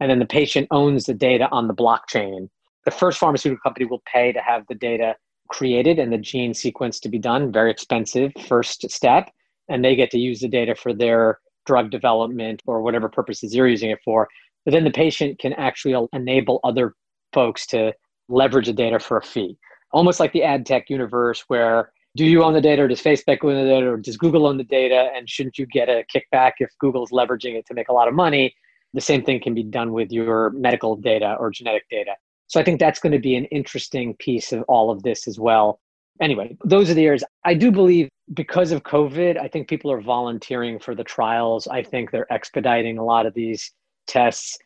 and 0.00 0.10
then 0.10 0.18
the 0.18 0.26
patient 0.26 0.68
owns 0.70 1.04
the 1.04 1.14
data 1.14 1.48
on 1.50 1.68
the 1.68 1.74
blockchain. 1.74 2.48
The 2.84 2.90
first 2.90 3.18
pharmaceutical 3.18 3.60
company 3.62 3.86
will 3.86 4.02
pay 4.12 4.32
to 4.32 4.40
have 4.40 4.64
the 4.68 4.74
data 4.74 5.16
created 5.48 5.98
and 5.98 6.12
the 6.12 6.18
gene 6.18 6.54
sequence 6.54 7.00
to 7.00 7.08
be 7.08 7.18
done, 7.18 7.52
very 7.52 7.70
expensive 7.70 8.32
first 8.46 8.90
step, 8.90 9.30
and 9.68 9.84
they 9.84 9.96
get 9.96 10.10
to 10.10 10.18
use 10.18 10.40
the 10.40 10.48
data 10.48 10.74
for 10.74 10.92
their 10.94 11.38
drug 11.66 11.90
development 11.90 12.62
or 12.66 12.82
whatever 12.82 13.08
purposes 13.08 13.54
you're 13.54 13.68
using 13.68 13.90
it 13.90 13.98
for. 14.04 14.28
But 14.64 14.72
then 14.72 14.84
the 14.84 14.90
patient 14.90 15.38
can 15.38 15.52
actually 15.54 16.08
enable 16.12 16.60
other 16.64 16.94
folks 17.32 17.66
to 17.68 17.92
leverage 18.28 18.66
the 18.66 18.72
data 18.72 18.98
for 18.98 19.16
a 19.16 19.22
fee, 19.22 19.58
almost 19.92 20.20
like 20.20 20.32
the 20.32 20.42
ad 20.42 20.66
tech 20.66 20.90
universe 20.90 21.44
where 21.48 21.92
do 22.16 22.24
you 22.24 22.42
own 22.42 22.52
the 22.52 22.60
data 22.60 22.82
or 22.82 22.88
does 22.88 23.02
Facebook 23.02 23.44
own 23.44 23.54
the 23.54 23.70
data 23.70 23.90
or 23.90 23.96
does 23.96 24.16
Google 24.16 24.46
own 24.46 24.56
the 24.56 24.64
data? 24.64 25.10
And 25.14 25.28
shouldn't 25.28 25.58
you 25.58 25.66
get 25.66 25.88
a 25.88 26.04
kickback 26.12 26.52
if 26.58 26.70
Google's 26.80 27.10
leveraging 27.10 27.54
it 27.54 27.66
to 27.66 27.74
make 27.74 27.88
a 27.88 27.92
lot 27.92 28.08
of 28.08 28.14
money? 28.14 28.54
The 28.94 29.00
same 29.00 29.24
thing 29.24 29.40
can 29.40 29.54
be 29.54 29.62
done 29.62 29.92
with 29.92 30.10
your 30.10 30.50
medical 30.50 30.96
data 30.96 31.36
or 31.38 31.50
genetic 31.50 31.88
data. 31.90 32.12
So 32.46 32.58
I 32.58 32.64
think 32.64 32.80
that's 32.80 33.00
going 33.00 33.12
to 33.12 33.18
be 33.18 33.36
an 33.36 33.44
interesting 33.46 34.14
piece 34.14 34.52
of 34.52 34.62
all 34.68 34.90
of 34.90 35.02
this 35.02 35.28
as 35.28 35.38
well. 35.38 35.80
Anyway, 36.20 36.56
those 36.64 36.90
are 36.90 36.94
the 36.94 37.04
areas. 37.04 37.22
I 37.44 37.54
do 37.54 37.70
believe 37.70 38.08
because 38.34 38.72
of 38.72 38.82
COVID, 38.82 39.38
I 39.38 39.48
think 39.48 39.68
people 39.68 39.92
are 39.92 40.00
volunteering 40.00 40.78
for 40.78 40.94
the 40.94 41.04
trials. 41.04 41.68
I 41.68 41.82
think 41.82 42.10
they're 42.10 42.32
expediting 42.32 42.98
a 42.98 43.04
lot 43.04 43.26
of 43.26 43.34
these 43.34 43.72
tests. 44.06 44.58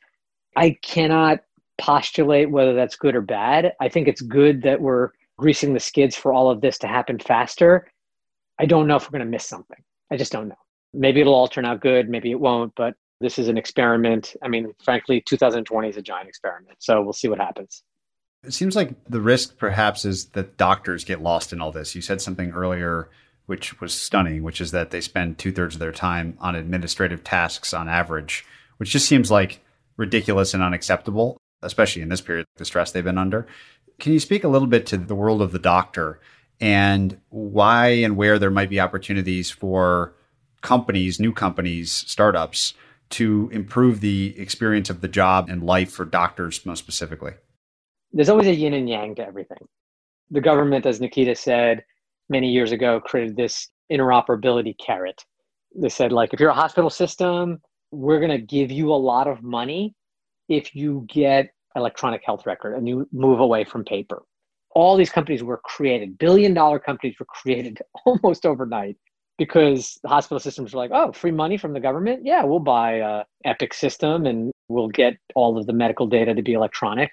I 0.57 0.77
cannot 0.83 1.41
postulate 1.79 2.51
whether 2.51 2.75
that's 2.75 2.97
good 2.97 3.15
or 3.15 3.21
bad. 3.21 3.73
I 3.81 3.89
think 3.89 4.09
it's 4.09 4.23
good 4.23 4.63
that 4.63 4.81
we're 4.81 5.11
greasing 5.39 5.75
the 5.75 5.81
skids 5.81 6.15
for 6.15 6.33
all 6.33 6.51
of 6.51 6.61
this 6.61 6.79
to 6.79 6.87
happen 6.87 7.19
faster. 7.19 7.91
I 8.59 8.67
don't 8.67 8.87
know 8.87 8.97
if 8.97 9.05
we're 9.05 9.19
going 9.19 9.27
to 9.27 9.31
miss 9.31 9.47
something. 9.47 9.83
I 10.11 10.17
just 10.17 10.33
don't 10.33 10.49
know. 10.49 10.59
Maybe 10.95 11.21
it'll 11.21 11.35
all 11.35 11.49
turn 11.49 11.65
out 11.65 11.81
good, 11.81 12.09
maybe 12.09 12.31
it 12.31 12.39
won't, 12.39 12.73
but 12.77 12.95
this 13.23 13.39
is 13.39 13.49
an 13.49 13.57
experiment. 13.57 14.37
I 14.43 14.49
mean, 14.49 14.73
frankly, 14.85 15.23
2020 15.25 15.89
is 15.89 15.97
a 15.97 16.03
giant 16.03 16.29
experiment. 16.29 16.77
So 16.81 17.03
we'll 17.03 17.13
see 17.13 17.29
what 17.29 17.39
happens. 17.39 17.83
It 18.45 18.53
seems 18.53 18.75
like 18.75 18.93
the 19.09 19.21
risk 19.21 19.57
perhaps 19.57 20.05
is 20.05 20.27
that 20.31 20.57
doctors 20.57 21.05
get 21.05 21.23
lost 21.23 21.53
in 21.53 21.61
all 21.61 21.73
this. 21.73 21.95
You 21.95 22.03
said 22.03 22.21
something 22.21 22.51
earlier 22.51 23.09
which 23.47 23.81
was 23.81 23.93
stunning, 23.93 24.43
which 24.43 24.61
is 24.61 24.71
that 24.71 24.91
they 24.91 25.01
spend 25.01 25.37
two 25.37 25.53
thirds 25.53 25.75
of 25.75 25.81
their 25.81 25.93
time 25.93 26.37
on 26.41 26.55
administrative 26.55 27.25
tasks 27.25 27.75
on 27.75 27.89
average, 27.89 28.47
which 28.77 28.91
just 28.91 29.09
seems 29.09 29.31
like 29.31 29.61
ridiculous 29.97 30.55
and 30.55 30.63
unacceptable, 30.63 31.37
especially 31.63 32.03
in 32.03 32.09
this 32.09 32.21
period, 32.21 32.47
the 32.57 32.65
stress 32.65 32.93
they've 32.93 33.05
been 33.05 33.19
under. 33.19 33.47
Can 33.99 34.13
you 34.13 34.21
speak 34.21 34.45
a 34.45 34.49
little 34.49 34.69
bit 34.69 34.87
to 34.87 34.97
the 34.97 35.15
world 35.15 35.43
of 35.43 35.53
the 35.53 35.59
doctor 35.59 36.21
and 36.61 37.19
why 37.31 37.89
and 37.89 38.17
where 38.17 38.39
there 38.39 38.51
might 38.51 38.71
be 38.71 38.81
opportunities 38.81 39.51
for 39.51 40.15
companies, 40.61 41.19
new 41.19 41.33
companies, 41.33 41.93
startups 41.93 42.75
to 43.13 43.49
improve 43.53 44.01
the 44.01 44.35
experience 44.39 44.91
of 44.91 45.01
the 45.01 45.09
job 45.09 45.49
and 45.49 45.63
life 45.63 45.93
for 45.93 46.05
doctors 46.05 46.65
most 46.67 46.81
specifically? 46.81 47.33
There's 48.13 48.29
always 48.29 48.47
a 48.47 48.55
yin 48.55 48.75
and 48.75 48.89
yang 48.89 49.15
to 49.17 49.27
everything. 49.27 49.67
The 50.31 50.41
government, 50.41 50.87
as 50.87 51.01
Nikita 51.01 51.35
said 51.35 51.85
many 52.29 52.51
years 52.51 52.73
ago, 52.73 53.01
created 53.01 53.37
this 53.37 53.69
interoperability 53.91 54.75
carrot. 54.79 55.25
They 55.75 55.89
said, 55.89 56.13
like, 56.13 56.35
if 56.35 56.41
you're 56.41 56.51
a 56.51 56.55
hospital 56.55 56.91
system, 56.91 57.61
we're 57.91 58.19
going 58.19 58.31
to 58.31 58.39
give 58.39 58.71
you 58.71 58.93
a 58.93 58.97
lot 58.97 59.29
of 59.29 59.43
money 59.43 59.95
if 60.49 60.75
you 60.75 61.07
get 61.09 61.51
electronic 61.77 62.23
health 62.25 62.47
record 62.47 62.75
and 62.75 62.89
you 62.89 63.09
move 63.13 63.41
away 63.41 63.65
from 63.65 63.85
paper. 63.85 64.23
All 64.75 64.97
these 64.97 65.11
companies 65.11 65.43
were 65.43 65.61
created, 65.65 66.19
billion 66.19 66.55
dollar 66.55 66.79
companies 66.79 67.17
were 67.19 67.27
created 67.27 67.79
almost 68.07 68.47
overnight 68.47 68.97
because 69.39 69.99
the 70.03 70.09
hospital 70.09 70.39
systems 70.39 70.73
were 70.73 70.81
like, 70.81 70.91
oh, 70.93 71.13
free 71.13 71.31
money 71.31 71.57
from 71.57 71.73
the 71.73 71.81
government? 71.81 72.23
Yeah, 72.25 72.45
we'll 72.45 72.61
buy 72.61 72.95
a 72.95 73.25
Epic 73.45 73.75
system 73.75 74.27
and 74.27 74.53
we'll 74.69 74.89
get 74.89 75.15
all 75.35 75.59
of 75.59 75.67
the 75.67 75.73
medical 75.73 76.07
data 76.07 76.35
to 76.35 76.43
be 76.43 76.53
electronic. 76.53 77.11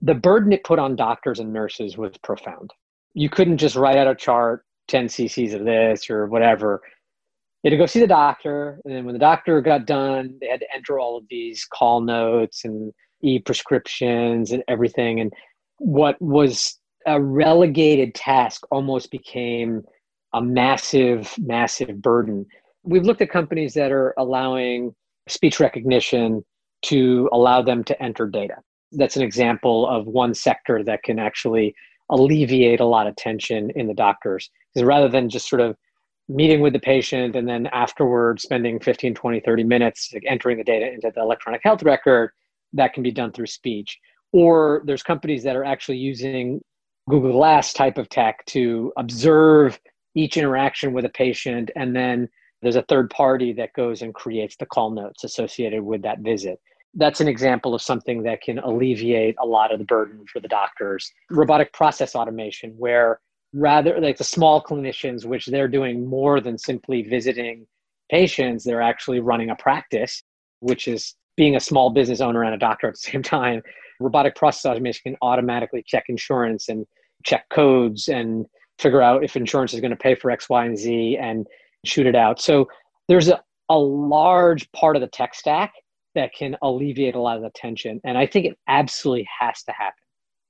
The 0.00 0.14
burden 0.14 0.52
it 0.52 0.64
put 0.64 0.78
on 0.78 0.96
doctors 0.96 1.40
and 1.40 1.52
nurses 1.52 1.96
was 1.96 2.12
profound. 2.22 2.70
You 3.14 3.28
couldn't 3.28 3.58
just 3.58 3.76
write 3.76 3.96
out 3.96 4.06
a 4.06 4.14
chart, 4.14 4.64
10 4.88 5.08
cc's 5.08 5.54
of 5.54 5.64
this 5.64 6.08
or 6.10 6.26
whatever. 6.26 6.80
You 7.62 7.70
had 7.70 7.76
to 7.76 7.82
go 7.82 7.86
see 7.86 8.00
the 8.00 8.06
doctor. 8.06 8.80
And 8.84 8.94
then 8.94 9.04
when 9.04 9.14
the 9.14 9.18
doctor 9.18 9.60
got 9.60 9.86
done, 9.86 10.38
they 10.40 10.46
had 10.46 10.60
to 10.60 10.74
enter 10.74 11.00
all 11.00 11.16
of 11.16 11.24
these 11.28 11.64
call 11.64 12.00
notes 12.00 12.64
and 12.64 12.92
e 13.22 13.40
prescriptions 13.40 14.52
and 14.52 14.62
everything. 14.68 15.18
And 15.18 15.32
what 15.78 16.20
was 16.22 16.78
a 17.06 17.20
relegated 17.20 18.14
task 18.14 18.62
almost 18.70 19.10
became 19.10 19.82
a 20.34 20.42
massive, 20.42 21.34
massive 21.38 22.00
burden. 22.02 22.46
We've 22.82 23.04
looked 23.04 23.22
at 23.22 23.30
companies 23.30 23.74
that 23.74 23.92
are 23.92 24.14
allowing 24.18 24.94
speech 25.28 25.60
recognition 25.60 26.44
to 26.82 27.28
allow 27.32 27.62
them 27.62 27.84
to 27.84 28.02
enter 28.02 28.26
data. 28.26 28.56
That's 28.92 29.16
an 29.16 29.22
example 29.22 29.86
of 29.88 30.06
one 30.06 30.34
sector 30.34 30.82
that 30.84 31.02
can 31.02 31.18
actually 31.18 31.74
alleviate 32.10 32.80
a 32.80 32.86
lot 32.86 33.06
of 33.06 33.16
tension 33.16 33.70
in 33.74 33.86
the 33.86 33.94
doctors. 33.94 34.50
Because 34.72 34.86
rather 34.86 35.08
than 35.08 35.28
just 35.28 35.48
sort 35.48 35.60
of 35.60 35.76
meeting 36.28 36.60
with 36.60 36.72
the 36.72 36.78
patient 36.78 37.36
and 37.36 37.48
then 37.48 37.66
afterwards 37.68 38.42
spending 38.42 38.78
15, 38.80 39.14
20, 39.14 39.40
30 39.40 39.64
minutes 39.64 40.12
entering 40.26 40.58
the 40.58 40.64
data 40.64 40.92
into 40.92 41.10
the 41.14 41.20
electronic 41.20 41.60
health 41.64 41.82
record, 41.82 42.30
that 42.72 42.92
can 42.92 43.02
be 43.02 43.10
done 43.10 43.32
through 43.32 43.46
speech. 43.46 43.98
Or 44.32 44.82
there's 44.84 45.02
companies 45.02 45.42
that 45.44 45.56
are 45.56 45.64
actually 45.64 45.98
using 45.98 46.60
Google 47.08 47.32
Glass 47.32 47.72
type 47.72 47.96
of 47.96 48.08
tech 48.10 48.44
to 48.46 48.92
observe 48.98 49.80
each 50.18 50.36
interaction 50.36 50.92
with 50.92 51.04
a 51.04 51.10
patient 51.10 51.70
and 51.76 51.94
then 51.94 52.28
there's 52.60 52.76
a 52.76 52.82
third 52.82 53.08
party 53.10 53.52
that 53.52 53.72
goes 53.74 54.02
and 54.02 54.12
creates 54.12 54.56
the 54.56 54.66
call 54.66 54.90
notes 54.90 55.22
associated 55.22 55.82
with 55.82 56.02
that 56.02 56.18
visit. 56.20 56.58
That's 56.94 57.20
an 57.20 57.28
example 57.28 57.72
of 57.72 57.82
something 57.82 58.24
that 58.24 58.40
can 58.40 58.58
alleviate 58.58 59.36
a 59.40 59.46
lot 59.46 59.72
of 59.72 59.78
the 59.78 59.84
burden 59.84 60.24
for 60.32 60.40
the 60.40 60.48
doctors. 60.48 61.12
Robotic 61.30 61.72
process 61.72 62.16
automation 62.16 62.74
where 62.78 63.20
rather 63.52 64.00
like 64.00 64.18
the 64.18 64.24
small 64.24 64.60
clinicians 64.62 65.24
which 65.24 65.46
they're 65.46 65.68
doing 65.68 66.06
more 66.06 66.40
than 66.40 66.58
simply 66.58 67.00
visiting 67.02 67.66
patients 68.10 68.62
they're 68.62 68.82
actually 68.82 69.20
running 69.20 69.48
a 69.48 69.56
practice 69.56 70.22
which 70.60 70.86
is 70.86 71.14
being 71.36 71.56
a 71.56 71.60
small 71.60 71.88
business 71.88 72.20
owner 72.20 72.42
and 72.42 72.54
a 72.54 72.58
doctor 72.58 72.88
at 72.88 72.94
the 72.94 72.98
same 73.10 73.22
time. 73.22 73.62
Robotic 74.00 74.34
process 74.34 74.66
automation 74.66 75.12
can 75.12 75.16
automatically 75.22 75.84
check 75.86 76.04
insurance 76.08 76.68
and 76.68 76.86
check 77.24 77.48
codes 77.50 78.08
and 78.08 78.46
figure 78.78 79.02
out 79.02 79.24
if 79.24 79.36
insurance 79.36 79.74
is 79.74 79.80
going 79.80 79.90
to 79.90 79.96
pay 79.96 80.14
for 80.14 80.30
X, 80.30 80.48
Y, 80.48 80.64
and 80.64 80.78
Z 80.78 81.18
and 81.20 81.46
shoot 81.84 82.06
it 82.06 82.14
out. 82.14 82.40
So 82.40 82.68
there's 83.08 83.28
a, 83.28 83.40
a 83.68 83.78
large 83.78 84.70
part 84.72 84.96
of 84.96 85.02
the 85.02 85.08
tech 85.08 85.34
stack 85.34 85.72
that 86.14 86.32
can 86.36 86.56
alleviate 86.62 87.14
a 87.14 87.20
lot 87.20 87.36
of 87.36 87.42
the 87.42 87.50
tension. 87.54 88.00
And 88.04 88.16
I 88.16 88.26
think 88.26 88.46
it 88.46 88.58
absolutely 88.68 89.28
has 89.40 89.62
to 89.64 89.72
happen. 89.72 90.02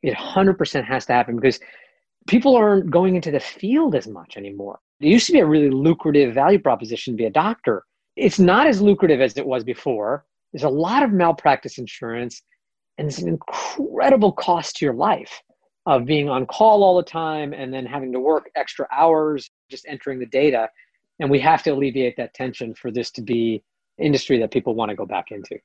It 0.02 0.14
100% 0.16 0.84
has 0.84 1.06
to 1.06 1.12
happen 1.12 1.36
because 1.36 1.58
people 2.26 2.56
aren't 2.56 2.90
going 2.90 3.16
into 3.16 3.30
the 3.30 3.40
field 3.40 3.94
as 3.94 4.06
much 4.06 4.36
anymore. 4.36 4.78
It 5.00 5.08
used 5.08 5.26
to 5.26 5.32
be 5.32 5.40
a 5.40 5.46
really 5.46 5.70
lucrative 5.70 6.34
value 6.34 6.58
proposition 6.58 7.14
to 7.14 7.16
be 7.16 7.24
a 7.24 7.30
doctor. 7.30 7.84
It's 8.16 8.38
not 8.38 8.66
as 8.66 8.80
lucrative 8.80 9.20
as 9.20 9.36
it 9.36 9.46
was 9.46 9.64
before. 9.64 10.24
There's 10.52 10.64
a 10.64 10.68
lot 10.68 11.02
of 11.02 11.12
malpractice 11.12 11.78
insurance, 11.78 12.42
and 12.96 13.08
it's 13.08 13.18
an 13.18 13.28
incredible 13.28 14.32
cost 14.32 14.76
to 14.76 14.84
your 14.84 14.94
life 14.94 15.42
of 15.88 16.04
being 16.04 16.28
on 16.28 16.44
call 16.44 16.84
all 16.84 16.98
the 16.98 17.02
time 17.02 17.54
and 17.54 17.72
then 17.72 17.86
having 17.86 18.12
to 18.12 18.20
work 18.20 18.50
extra 18.54 18.86
hours 18.92 19.50
just 19.70 19.86
entering 19.88 20.18
the 20.18 20.26
data. 20.26 20.68
And 21.18 21.30
we 21.30 21.40
have 21.40 21.62
to 21.62 21.70
alleviate 21.70 22.18
that 22.18 22.34
tension 22.34 22.74
for 22.74 22.90
this 22.90 23.10
to 23.12 23.22
be 23.22 23.62
industry 23.98 24.38
that 24.38 24.50
people 24.50 24.74
want 24.74 24.90
to 24.90 24.94
go 24.94 25.06
back 25.06 25.30
into. 25.30 25.58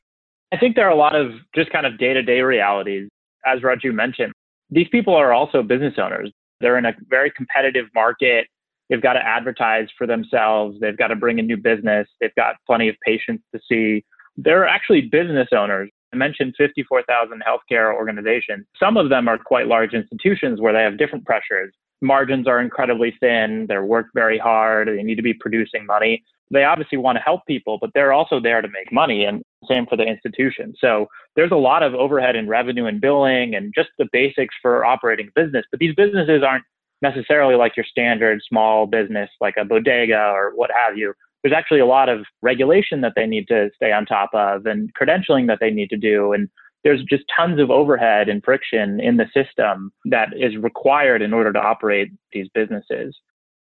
I 0.53 0.57
think 0.57 0.77
there 0.77 0.87
are 0.87 0.91
a 0.91 0.95
lot 0.95 1.13
of 1.13 1.33
just 1.53 1.71
kind 1.71 1.85
of 1.85 1.97
day-to-day 1.97 2.39
realities. 2.39 3.09
As 3.45 3.59
raju 3.59 3.93
mentioned 3.93 4.31
these 4.69 4.87
people 4.91 5.13
are 5.13 5.33
also 5.33 5.61
business 5.61 5.95
owners. 5.97 6.31
They're 6.61 6.77
in 6.77 6.85
a 6.85 6.93
very 7.09 7.29
competitive 7.29 7.87
market. 7.93 8.47
They've 8.89 9.01
got 9.01 9.13
to 9.13 9.19
advertise 9.19 9.87
for 9.97 10.07
themselves. 10.07 10.79
They've 10.79 10.97
got 10.97 11.07
to 11.07 11.17
bring 11.17 11.37
in 11.37 11.47
new 11.47 11.57
business. 11.57 12.07
They've 12.21 12.33
got 12.35 12.55
plenty 12.65 12.87
of 12.87 12.95
patients 13.05 13.43
to 13.53 13.61
see. 13.69 14.05
They're 14.37 14.65
actually 14.65 15.01
business 15.01 15.49
owners 15.51 15.91
I 16.13 16.15
mentioned 16.15 16.53
54,000 16.57 17.41
healthcare 17.41 17.93
organizations. 17.93 18.65
Some 18.79 18.97
of 18.97 19.09
them 19.09 19.27
are 19.27 19.37
quite 19.37 19.67
large 19.67 19.93
institutions 19.93 20.61
where 20.61 20.71
they 20.71 20.83
have 20.83 20.97
different 20.97 21.25
pressures. 21.25 21.73
Margins 22.01 22.47
are 22.47 22.61
incredibly 22.61 23.15
thin. 23.19 23.65
They're 23.67 23.85
worked 23.85 24.11
very 24.13 24.37
hard. 24.37 24.89
They 24.89 25.01
need 25.01 25.15
to 25.15 25.23
be 25.23 25.33
producing 25.33 25.85
money. 25.85 26.23
They 26.51 26.65
obviously 26.65 26.99
want 26.99 27.17
to 27.17 27.23
help 27.23 27.41
people, 27.47 27.79
but 27.81 27.89
they're 27.95 28.13
also 28.13 28.39
there 28.39 28.61
to 28.61 28.67
make 28.67 28.91
money. 28.91 29.23
And 29.25 29.41
same 29.67 29.87
for 29.87 29.97
the 29.97 30.03
institution. 30.03 30.75
So 30.77 31.07
there's 31.35 31.51
a 31.51 31.55
lot 31.55 31.81
of 31.81 31.95
overhead 31.95 32.35
and 32.35 32.47
revenue 32.47 32.85
and 32.85 33.01
billing 33.01 33.55
and 33.55 33.73
just 33.73 33.89
the 33.97 34.07
basics 34.11 34.53
for 34.61 34.85
operating 34.85 35.29
business. 35.35 35.65
But 35.71 35.79
these 35.79 35.95
businesses 35.95 36.43
aren't 36.47 36.65
necessarily 37.01 37.55
like 37.55 37.75
your 37.75 37.85
standard 37.89 38.41
small 38.47 38.85
business, 38.85 39.29
like 39.41 39.55
a 39.57 39.65
bodega 39.65 40.29
or 40.29 40.51
what 40.55 40.69
have 40.71 40.97
you 40.97 41.13
there's 41.43 41.53
actually 41.55 41.81
a 41.81 41.85
lot 41.85 42.09
of 42.09 42.25
regulation 42.41 43.01
that 43.01 43.13
they 43.15 43.27
need 43.27 43.47
to 43.49 43.69
stay 43.75 43.91
on 43.91 44.05
top 44.05 44.29
of 44.33 44.65
and 44.65 44.89
credentialing 44.95 45.47
that 45.47 45.59
they 45.59 45.69
need 45.69 45.89
to 45.89 45.97
do. 45.97 46.31
And 46.31 46.47
there's 46.83 47.03
just 47.03 47.23
tons 47.35 47.59
of 47.59 47.69
overhead 47.69 48.29
and 48.29 48.43
friction 48.43 48.99
in 48.99 49.17
the 49.17 49.27
system 49.33 49.91
that 50.05 50.29
is 50.37 50.55
required 50.57 51.21
in 51.21 51.33
order 51.33 51.51
to 51.51 51.59
operate 51.59 52.09
these 52.31 52.47
businesses. 52.53 53.15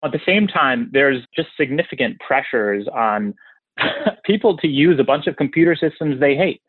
At 0.04 0.12
the 0.12 0.20
same 0.24 0.46
time, 0.46 0.90
there's 0.92 1.26
just 1.34 1.48
significant 1.58 2.18
pressures 2.20 2.86
on 2.94 3.34
people 4.24 4.56
to 4.58 4.68
use 4.68 4.98
a 5.00 5.04
bunch 5.04 5.26
of 5.26 5.36
computer 5.36 5.74
systems 5.74 6.20
they 6.20 6.34
hate. 6.34 6.62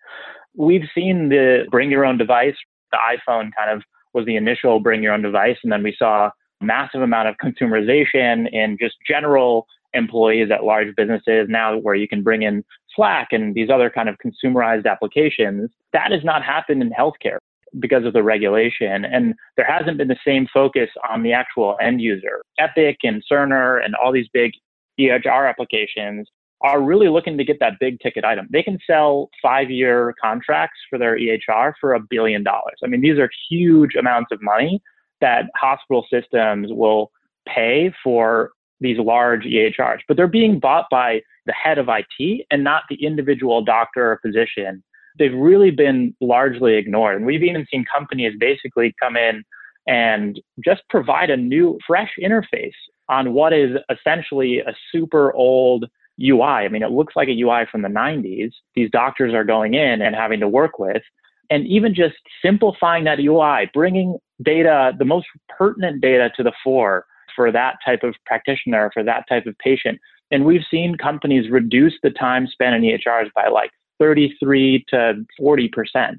We've 0.56 0.88
seen 0.96 1.30
the 1.30 1.66
bring 1.70 1.92
your 1.92 2.06
own 2.06 2.18
device. 2.18 2.56
The 2.92 2.98
iPhone 2.98 3.52
kind 3.58 3.72
of 3.72 3.84
was 4.14 4.26
the 4.26 4.36
initial 4.36 4.80
bring 4.80 5.02
your 5.04 5.14
own 5.14 5.22
device. 5.22 5.58
And 5.64 5.72
then 5.72 5.84
we 5.84 5.96
saw 5.98 6.30
massive 6.60 7.02
amount 7.02 7.30
of 7.30 7.36
consumerization 7.38 8.52
in 8.52 8.78
just 8.80 8.96
general 9.08 9.66
employees 9.94 10.50
at 10.52 10.64
large 10.64 10.96
businesses 10.96 11.48
now 11.50 11.78
where 11.78 11.96
you 11.96 12.08
can 12.08 12.24
bring 12.24 12.44
in 12.44 12.64
Slack 12.96 13.30
and 13.32 13.54
these 13.56 13.70
other 13.70 13.90
kind 13.90 14.10
of 14.10 14.18
consumerized 14.18 14.86
applications. 14.86 15.72
That 15.94 16.12
has 16.12 16.24
not 16.24 16.44
happened 16.44 16.82
in 16.82 16.92
healthcare 16.92 17.38
because 17.80 18.06
of 18.06 18.14
the 18.14 18.24
regulation. 18.24 19.06
And 19.06 19.34
there 19.56 19.66
hasn't 19.66 19.98
been 19.98 20.08
the 20.08 20.18
same 20.26 20.48
focus 20.54 20.90
on 21.10 21.24
the 21.24 21.34
actual 21.34 21.78
end 21.82 22.02
user. 22.02 22.42
Epic 22.60 22.98
and 23.04 23.24
Cerner 23.30 23.84
and 23.84 23.96
all 23.96 24.12
these 24.12 24.28
big 24.34 24.52
EHR 25.00 25.50
applications 25.50 26.28
are 26.64 26.82
really 26.82 27.10
looking 27.10 27.38
to 27.38 27.44
get 27.44 27.60
that 27.60 27.74
big 27.80 28.00
ticket 28.02 28.24
item. 28.24 28.48
They 28.52 28.62
can 28.62 28.78
sell 28.86 29.30
five 29.42 29.72
year 29.72 30.14
contracts 30.22 30.80
for 30.90 31.00
their 31.00 31.18
EHR 31.18 31.74
for 31.80 31.94
a 31.94 32.00
billion 32.00 32.44
dollars. 32.44 32.78
I 32.84 32.88
mean, 32.88 33.02
these 33.02 33.18
are 33.18 33.30
huge 33.50 33.96
amounts 33.96 34.32
of 34.32 34.42
money 34.42 34.82
that 35.22 35.46
hospital 35.56 36.06
systems 36.12 36.68
will 36.72 37.12
pay 37.48 37.94
for 38.04 38.52
these 38.82 38.98
large 38.98 39.46
EHRs, 39.46 40.00
but 40.08 40.18
they're 40.18 40.28
being 40.28 40.60
bought 40.60 40.88
by 40.92 41.22
the 41.46 41.54
head 41.54 41.78
of 41.78 41.88
IT 41.88 42.46
and 42.52 42.64
not 42.64 42.84
the 42.90 43.04
individual 43.04 43.64
doctor 43.64 44.12
or 44.12 44.20
physician. 44.22 44.84
they've 45.20 45.36
really 45.36 45.72
been 45.72 46.16
largely 46.22 46.76
ignored. 46.76 47.18
And 47.18 47.26
we've 47.26 47.44
even 47.44 47.66
seen 47.70 47.84
companies 47.94 48.34
basically 48.40 48.96
come 49.02 49.18
in 49.18 49.44
and 49.86 50.40
just 50.64 50.84
provide 50.90 51.30
a 51.30 51.36
new, 51.36 51.78
fresh 51.86 52.12
interface 52.22 52.72
on 53.10 53.34
what 53.34 53.52
is 53.52 53.72
essentially 53.90 54.60
a 54.60 54.74
super 54.92 55.34
old 55.34 55.86
UI. 56.22 56.42
I 56.42 56.70
mean, 56.70 56.84
it 56.84 56.92
looks 56.92 57.16
like 57.16 57.28
a 57.28 57.42
UI 57.42 57.66
from 57.70 57.82
the 57.82 57.90
90s. 57.90 58.52
These 58.76 58.90
doctors 58.92 59.34
are 59.34 59.44
going 59.44 59.74
in 59.74 60.02
and 60.02 60.16
having 60.16 60.40
to 60.40 60.48
work 60.48 60.80
with. 60.80 61.04
And 61.50 61.68
even 61.68 61.94
just 61.94 62.16
simplifying 62.42 63.04
that 63.04 63.20
UI, 63.20 63.70
bringing 63.74 64.18
data, 64.42 64.94
the 64.98 65.04
most 65.04 65.28
pertinent 65.50 66.02
data 66.02 66.32
to 66.38 66.44
the 66.44 66.54
fore 66.64 67.06
for 67.36 67.52
that 67.52 67.78
type 67.86 68.04
of 68.04 68.16
practitioner, 68.26 68.92
for 68.94 69.04
that 69.04 69.26
type 69.28 69.46
of 69.46 69.58
patient. 69.58 70.00
And 70.32 70.46
we've 70.46 70.64
seen 70.70 70.96
companies 70.96 71.52
reduce 71.52 71.94
the 72.04 72.10
time 72.10 72.48
spent 72.48 72.76
in 72.76 72.82
EHRs 72.82 73.32
by 73.36 73.48
like 73.48 73.72
33 74.00 74.86
to 74.90 75.26
40% 75.40 76.18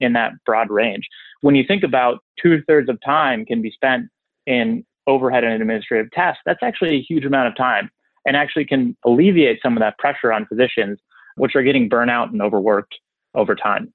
in 0.00 0.12
that 0.12 0.32
broad 0.44 0.70
range. 0.70 1.08
When 1.40 1.54
you 1.54 1.64
think 1.66 1.82
about 1.82 2.18
two 2.40 2.62
thirds 2.66 2.88
of 2.88 2.98
time 3.04 3.44
can 3.44 3.62
be 3.62 3.70
spent 3.70 4.08
in 4.46 4.84
overhead 5.06 5.44
and 5.44 5.54
administrative 5.60 6.10
tasks, 6.12 6.42
that's 6.44 6.62
actually 6.62 6.96
a 6.96 7.02
huge 7.02 7.24
amount 7.24 7.48
of 7.48 7.56
time 7.56 7.90
and 8.26 8.36
actually 8.36 8.64
can 8.64 8.96
alleviate 9.04 9.60
some 9.62 9.76
of 9.76 9.80
that 9.80 9.98
pressure 9.98 10.32
on 10.32 10.46
physicians, 10.46 10.98
which 11.36 11.54
are 11.54 11.62
getting 11.62 11.88
burnout 11.90 12.30
and 12.30 12.40
overworked 12.40 12.94
over 13.34 13.54
time. 13.54 13.92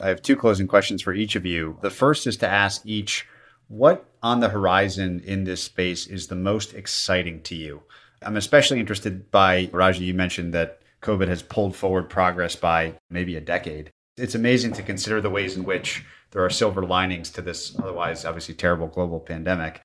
I 0.00 0.08
have 0.08 0.22
two 0.22 0.36
closing 0.36 0.66
questions 0.66 1.02
for 1.02 1.12
each 1.12 1.36
of 1.36 1.46
you. 1.46 1.78
The 1.82 1.90
first 1.90 2.26
is 2.26 2.36
to 2.38 2.48
ask 2.48 2.82
each 2.84 3.26
what 3.68 4.06
on 4.22 4.40
the 4.40 4.48
horizon 4.48 5.20
in 5.24 5.44
this 5.44 5.62
space 5.62 6.06
is 6.06 6.26
the 6.26 6.36
most 6.36 6.74
exciting 6.74 7.42
to 7.42 7.54
you? 7.54 7.82
I'm 8.22 8.36
especially 8.36 8.80
interested 8.80 9.30
by, 9.30 9.66
Raju, 9.66 10.00
you 10.00 10.14
mentioned 10.14 10.54
that 10.54 10.80
COVID 11.02 11.28
has 11.28 11.42
pulled 11.42 11.76
forward 11.76 12.08
progress 12.08 12.56
by 12.56 12.94
maybe 13.10 13.36
a 13.36 13.40
decade. 13.40 13.90
It's 14.16 14.34
amazing 14.34 14.72
to 14.74 14.82
consider 14.82 15.20
the 15.20 15.30
ways 15.30 15.56
in 15.56 15.64
which 15.64 16.04
there 16.30 16.44
are 16.44 16.50
silver 16.50 16.84
linings 16.84 17.30
to 17.30 17.42
this 17.42 17.78
otherwise 17.78 18.24
obviously 18.24 18.54
terrible 18.54 18.86
global 18.86 19.20
pandemic. 19.20 19.80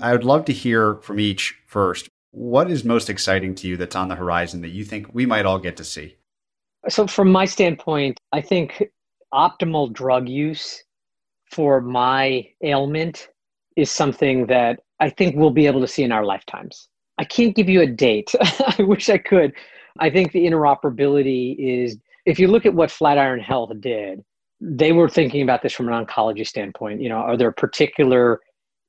I 0.00 0.12
would 0.12 0.24
love 0.24 0.44
to 0.46 0.52
hear 0.52 0.96
from 0.96 1.20
each 1.20 1.58
first. 1.66 2.08
What 2.30 2.70
is 2.70 2.84
most 2.84 3.08
exciting 3.08 3.54
to 3.56 3.68
you 3.68 3.76
that's 3.76 3.96
on 3.96 4.08
the 4.08 4.14
horizon 4.14 4.60
that 4.62 4.68
you 4.68 4.84
think 4.84 5.12
we 5.12 5.26
might 5.26 5.46
all 5.46 5.58
get 5.58 5.76
to 5.78 5.84
see? 5.84 6.16
So, 6.88 7.06
from 7.06 7.32
my 7.32 7.46
standpoint, 7.46 8.20
I 8.32 8.40
think 8.40 8.84
optimal 9.32 9.92
drug 9.92 10.28
use 10.28 10.84
for 11.50 11.80
my 11.80 12.46
ailment 12.62 13.28
is 13.76 13.90
something 13.90 14.46
that 14.46 14.80
I 15.00 15.10
think 15.10 15.36
we'll 15.36 15.50
be 15.50 15.66
able 15.66 15.80
to 15.80 15.86
see 15.86 16.02
in 16.02 16.12
our 16.12 16.24
lifetimes. 16.24 16.88
I 17.18 17.24
can't 17.24 17.54
give 17.54 17.68
you 17.68 17.80
a 17.82 17.86
date. 17.86 18.32
I 18.40 18.82
wish 18.82 19.08
I 19.08 19.18
could. 19.18 19.52
I 19.98 20.10
think 20.10 20.32
the 20.32 20.44
interoperability 20.44 21.56
is, 21.58 21.96
if 22.26 22.38
you 22.38 22.48
look 22.48 22.66
at 22.66 22.74
what 22.74 22.90
Flatiron 22.90 23.40
Health 23.40 23.72
did, 23.80 24.24
they 24.60 24.92
were 24.92 25.08
thinking 25.08 25.42
about 25.42 25.62
this 25.62 25.72
from 25.72 25.88
an 25.88 26.04
oncology 26.04 26.46
standpoint. 26.46 27.00
You 27.00 27.08
know, 27.08 27.16
are 27.16 27.36
there 27.36 27.52
particular 27.52 28.40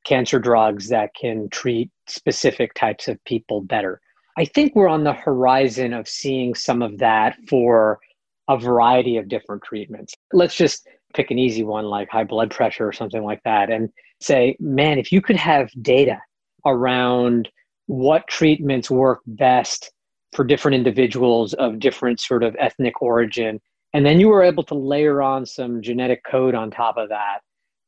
cancer 0.06 0.40
drugs 0.40 0.90
that 0.90 1.14
can 1.14 1.50
treat 1.50 1.92
specific 2.08 2.74
types 2.74 3.08
of 3.08 3.24
people 3.26 3.62
better? 3.62 4.02
I 4.38 4.46
think 4.46 4.76
we're 4.76 4.88
on 4.88 5.04
the 5.04 5.14
horizon 5.14 5.94
of 5.94 6.08
seeing 6.08 6.56
some 6.56 6.82
of 6.82 6.98
that 7.00 7.38
for 7.48 8.00
a 8.48 8.58
variety 8.58 9.18
of 9.18 9.28
different 9.28 9.64
treatments. 9.64 10.14
Let's 10.34 10.56
just 10.56 10.88
pick 11.14 11.32
an 11.32 11.40
easy 11.40 11.64
one 11.64 11.86
like 11.86 12.10
high 12.10 12.24
blood 12.24 12.52
pressure 12.52 12.88
or 12.88 12.94
something 12.94 13.24
like 13.24 13.42
that 13.44 13.70
and 13.70 13.90
say, 14.22 14.56
man, 14.60 15.00
if 15.00 15.12
you 15.12 15.22
could 15.22 15.36
have 15.36 15.70
data 15.82 16.20
around 16.66 17.50
what 17.88 18.28
treatments 18.28 18.92
work 18.92 19.20
best 19.26 19.92
for 20.34 20.44
different 20.46 20.76
individuals 20.76 21.54
of 21.56 21.80
different 21.80 22.20
sort 22.20 22.44
of 22.44 22.56
ethnic 22.60 23.02
origin, 23.02 23.60
and 23.94 24.06
then 24.06 24.20
you 24.20 24.28
were 24.28 24.44
able 24.44 24.64
to 24.64 24.76
layer 24.76 25.22
on 25.22 25.46
some 25.46 25.82
genetic 25.82 26.24
code 26.24 26.54
on 26.54 26.70
top 26.70 26.98
of 26.98 27.10
that 27.10 27.40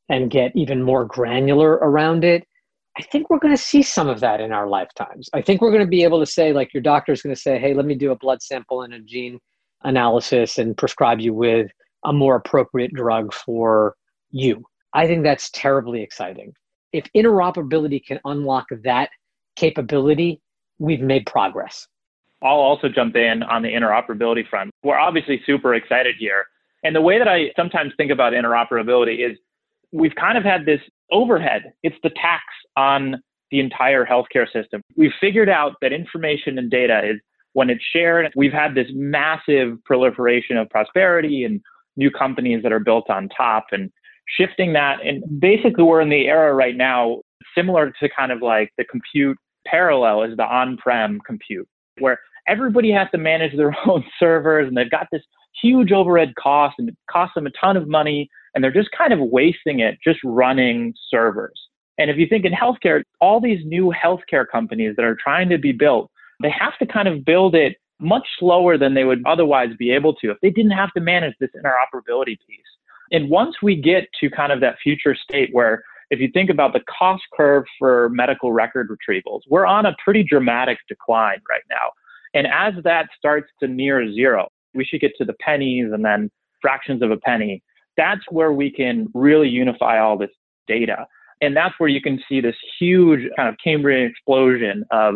and 0.10 0.32
get 0.32 0.52
even 0.56 0.82
more 0.82 1.06
granular 1.06 1.74
around 1.74 2.24
it, 2.24 2.44
I 2.98 3.04
think 3.04 3.30
we're 3.30 3.40
going 3.40 3.56
to 3.56 3.62
see 3.62 3.84
some 3.84 4.10
of 4.10 4.20
that 4.20 4.42
in 4.42 4.52
our 4.52 4.68
lifetimes. 4.68 5.30
I 5.34 5.42
think 5.42 5.62
we're 5.62 5.72
going 5.72 5.84
to 5.84 5.88
be 5.88 6.04
able 6.04 6.20
to 6.20 6.26
say, 6.26 6.52
like, 6.52 6.74
your 6.74 6.82
doctor 6.82 7.12
is 7.12 7.22
going 7.22 7.36
to 7.36 7.42
say, 7.42 7.60
hey, 7.60 7.74
let 7.74 7.86
me 7.86 7.96
do 7.96 8.12
a 8.12 8.18
blood 8.18 8.42
sample 8.42 8.82
and 8.82 8.94
a 8.94 9.00
gene 9.00 9.40
analysis 9.84 10.58
and 10.58 10.76
prescribe 10.76 11.20
you 11.20 11.34
with 11.34 11.72
a 12.06 12.14
more 12.14 12.36
appropriate 12.36 12.94
drug 12.94 13.34
for 13.34 13.96
you. 14.32 14.64
I 14.94 15.08
think 15.08 15.24
that's 15.24 15.50
terribly 15.52 16.02
exciting. 16.02 16.54
If 16.92 17.06
interoperability 17.16 18.06
can 18.06 18.20
unlock 18.26 18.68
that 18.84 19.10
capability, 19.56 20.42
we've 20.80 21.02
made 21.02 21.26
progress. 21.26 21.88
I'll 22.44 22.58
also 22.58 22.90
jump 22.90 23.16
in 23.16 23.44
on 23.44 23.62
the 23.62 23.70
interoperability 23.70 24.48
front. 24.48 24.72
We're 24.84 24.98
obviously 24.98 25.42
super 25.46 25.76
excited 25.76 26.16
here. 26.18 26.46
And 26.84 26.96
the 26.96 27.02
way 27.02 27.20
that 27.20 27.28
I 27.28 27.52
sometimes 27.56 27.94
think 27.96 28.12
about 28.12 28.34
interoperability 28.34 29.30
is 29.30 29.38
we've 29.92 30.16
kind 30.16 30.38
of 30.38 30.44
had 30.44 30.66
this 30.66 30.82
overhead, 31.12 31.74
it's 31.84 31.98
the 32.04 32.10
tax 32.10 32.44
on 32.76 33.22
the 33.52 33.60
entire 33.60 34.06
healthcare 34.06 34.52
system. 34.52 34.82
We've 34.96 35.12
figured 35.20 35.50
out 35.50 35.76
that 35.82 35.94
information 35.94 36.58
and 36.58 36.72
data 36.72 37.02
is 37.08 37.20
when 37.54 37.70
it's 37.70 37.84
shared, 37.84 38.32
we've 38.36 38.54
had 38.54 38.76
this 38.76 38.88
massive 38.94 39.84
proliferation 39.84 40.58
of 40.58 40.70
prosperity 40.70 41.44
and 41.44 41.62
new 41.96 42.12
companies 42.12 42.64
that 42.64 42.72
are 42.72 42.80
built 42.80 43.10
on 43.10 43.30
top 43.30 43.68
and 43.72 43.92
shifting 44.28 44.74
that. 44.74 45.06
And 45.06 45.24
basically, 45.40 45.84
we're 45.84 46.02
in 46.02 46.10
the 46.10 46.28
era 46.28 46.54
right 46.54 46.76
now, 46.76 47.22
similar 47.56 47.92
to 48.00 48.10
kind 48.10 48.32
of 48.32 48.42
like 48.42 48.72
the 48.78 48.86
compute 48.86 49.38
parallel 49.66 50.24
is 50.24 50.38
the 50.38 50.46
on 50.46 50.78
prem 50.78 51.20
compute, 51.26 51.68
where 52.00 52.20
everybody 52.48 52.92
has 52.92 53.08
to 53.12 53.18
manage 53.18 53.56
their 53.56 53.76
own 53.88 54.04
servers 54.20 54.68
and 54.68 54.76
they've 54.76 54.92
got 54.92 55.08
this 55.12 55.24
huge 55.62 55.92
overhead 55.92 56.34
cost 56.40 56.76
and 56.78 56.90
it 56.90 56.96
costs 57.10 57.36
them 57.36 57.46
a 57.46 57.52
ton 57.52 57.76
of 57.76 57.88
money 57.88 58.30
and 58.54 58.64
they're 58.64 58.72
just 58.72 58.90
kind 58.98 59.14
of 59.14 59.20
wasting 59.20 59.80
it 59.80 59.98
just 60.04 60.20
running 60.24 60.94
servers. 61.10 61.60
And 61.98 62.10
if 62.10 62.18
you 62.18 62.26
think 62.28 62.46
in 62.46 62.54
healthcare, 62.54 63.04
all 63.20 63.40
these 63.40 63.60
new 63.66 63.94
healthcare 63.94 64.46
companies 64.50 64.96
that 64.96 65.06
are 65.06 65.18
trying 65.22 65.50
to 65.50 65.58
be 65.58 65.72
built, 65.72 66.10
they 66.42 66.50
have 66.50 66.78
to 66.80 66.86
kind 66.86 67.08
of 67.08 67.24
build 67.24 67.54
it 67.54 67.78
much 68.02 68.28
slower 68.40 68.78
than 68.78 68.94
they 68.94 69.04
would 69.04 69.24
otherwise 69.26 69.70
be 69.78 69.92
able 69.92 70.14
to 70.16 70.32
if 70.32 70.38
they 70.42 70.50
didn't 70.50 70.72
have 70.72 70.92
to 70.94 71.00
manage 71.00 71.34
this 71.40 71.50
interoperability 71.56 72.38
piece. 72.48 72.60
And 73.12 73.30
once 73.30 73.56
we 73.62 73.76
get 73.76 74.08
to 74.20 74.30
kind 74.30 74.52
of 74.52 74.62
that 74.62 74.76
future 74.82 75.16
state 75.16 75.50
where 75.52 75.84
if 76.10 76.20
you 76.20 76.30
think 76.34 76.50
about 76.50 76.74
the 76.74 76.82
cost 77.00 77.24
curve 77.36 77.64
for 77.80 78.10
medical 78.10 78.52
record 78.52 78.90
retrievals, 78.90 79.42
we're 79.48 79.66
on 79.66 79.86
a 79.86 79.96
pretty 80.04 80.24
dramatic 80.24 80.78
decline 80.88 81.42
right 81.50 81.64
now. 81.70 81.92
And 82.34 82.48
as 82.48 82.82
that 82.84 83.08
starts 83.18 83.48
to 83.62 83.68
near 83.68 84.12
zero, 84.14 84.50
we 84.74 84.86
should 84.86 85.02
get 85.02 85.12
to 85.18 85.26
the 85.26 85.34
pennies 85.34 85.92
and 85.94 86.04
then 86.04 86.30
fractions 86.62 87.02
of 87.02 87.12
a 87.12 87.18
penny. 87.18 87.64
That's 87.98 88.22
where 88.30 88.54
we 88.54 88.72
can 88.72 89.08
really 89.14 89.50
unify 89.50 90.00
all 90.00 90.18
this 90.18 90.30
data. 90.68 91.08
And 91.42 91.56
that's 91.56 91.76
where 91.78 91.90
you 91.90 92.02
can 92.02 92.22
see 92.30 92.40
this 92.40 92.56
huge 92.80 93.30
kind 93.36 93.50
of 93.50 93.56
Cambrian 93.64 94.10
explosion 94.10 94.86
of 94.92 95.16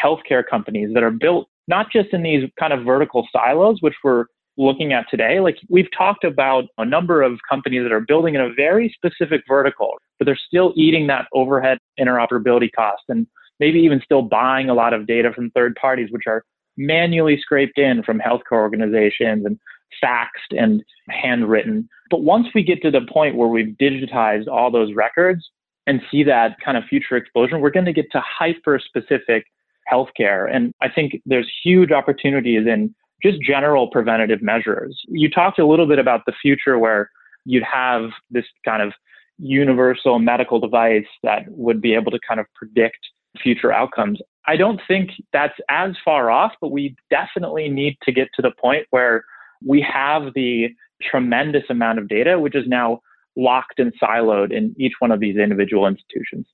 healthcare 0.00 0.44
companies 0.48 0.90
that 0.94 1.02
are 1.02 1.10
built 1.10 1.48
not 1.68 1.90
just 1.92 2.08
in 2.12 2.22
these 2.22 2.48
kind 2.58 2.72
of 2.72 2.84
vertical 2.84 3.26
silos, 3.32 3.78
which 3.80 3.94
we're 4.02 4.26
looking 4.56 4.92
at 4.92 5.06
today. 5.10 5.40
Like 5.40 5.56
we've 5.68 5.88
talked 5.96 6.24
about 6.24 6.64
a 6.78 6.84
number 6.84 7.22
of 7.22 7.38
companies 7.48 7.82
that 7.84 7.92
are 7.92 8.00
building 8.00 8.34
in 8.34 8.40
a 8.40 8.52
very 8.52 8.94
specific 8.94 9.42
vertical, 9.48 9.94
but 10.18 10.26
they're 10.26 10.38
still 10.46 10.72
eating 10.76 11.06
that 11.06 11.26
overhead 11.32 11.78
interoperability 11.98 12.70
cost 12.74 13.02
and 13.08 13.26
maybe 13.60 13.78
even 13.80 14.00
still 14.04 14.22
buying 14.22 14.68
a 14.68 14.74
lot 14.74 14.92
of 14.92 15.06
data 15.06 15.32
from 15.32 15.50
third 15.50 15.74
parties, 15.76 16.08
which 16.10 16.24
are 16.26 16.44
manually 16.76 17.38
scraped 17.40 17.78
in 17.78 18.02
from 18.02 18.18
healthcare 18.18 18.52
organizations 18.52 19.44
and 19.44 19.58
faxed 20.02 20.56
and 20.58 20.82
handwritten. 21.08 21.88
But 22.10 22.22
once 22.22 22.48
we 22.54 22.62
get 22.62 22.82
to 22.82 22.90
the 22.90 23.06
point 23.12 23.36
where 23.36 23.48
we've 23.48 23.76
digitized 23.80 24.48
all 24.48 24.70
those 24.70 24.94
records 24.94 25.48
and 25.86 26.00
see 26.10 26.22
that 26.24 26.56
kind 26.64 26.76
of 26.76 26.84
future 26.84 27.16
explosion, 27.16 27.60
we're 27.60 27.70
going 27.70 27.86
to 27.86 27.92
get 27.92 28.10
to 28.12 28.20
hyper 28.20 28.78
specific 28.78 29.46
healthcare. 29.90 30.52
And 30.52 30.72
I 30.80 30.88
think 30.88 31.20
there's 31.26 31.50
huge 31.64 31.92
opportunities 31.92 32.66
in 32.66 32.94
just 33.22 33.40
general 33.40 33.88
preventative 33.88 34.42
measures. 34.42 35.00
You 35.08 35.30
talked 35.30 35.58
a 35.58 35.66
little 35.66 35.86
bit 35.86 35.98
about 35.98 36.22
the 36.26 36.32
future 36.40 36.78
where 36.78 37.10
you'd 37.44 37.64
have 37.64 38.10
this 38.30 38.44
kind 38.64 38.82
of 38.82 38.92
universal 39.38 40.18
medical 40.18 40.60
device 40.60 41.06
that 41.22 41.42
would 41.48 41.80
be 41.80 41.94
able 41.94 42.10
to 42.10 42.18
kind 42.26 42.40
of 42.40 42.46
predict 42.54 42.98
future 43.42 43.72
outcomes. 43.72 44.20
I 44.46 44.56
don't 44.56 44.80
think 44.86 45.10
that's 45.32 45.54
as 45.68 45.92
far 46.04 46.30
off, 46.30 46.52
but 46.60 46.72
we 46.72 46.96
definitely 47.10 47.68
need 47.68 47.96
to 48.02 48.12
get 48.12 48.28
to 48.34 48.42
the 48.42 48.52
point 48.60 48.86
where 48.90 49.24
we 49.64 49.80
have 49.80 50.34
the 50.34 50.68
tremendous 51.00 51.64
amount 51.70 51.98
of 51.98 52.08
data, 52.08 52.38
which 52.38 52.56
is 52.56 52.66
now 52.66 53.00
locked 53.36 53.78
and 53.78 53.92
siloed 54.00 54.52
in 54.52 54.74
each 54.78 54.94
one 54.98 55.10
of 55.10 55.20
these 55.20 55.36
individual 55.36 55.86
institutions. 55.86 56.46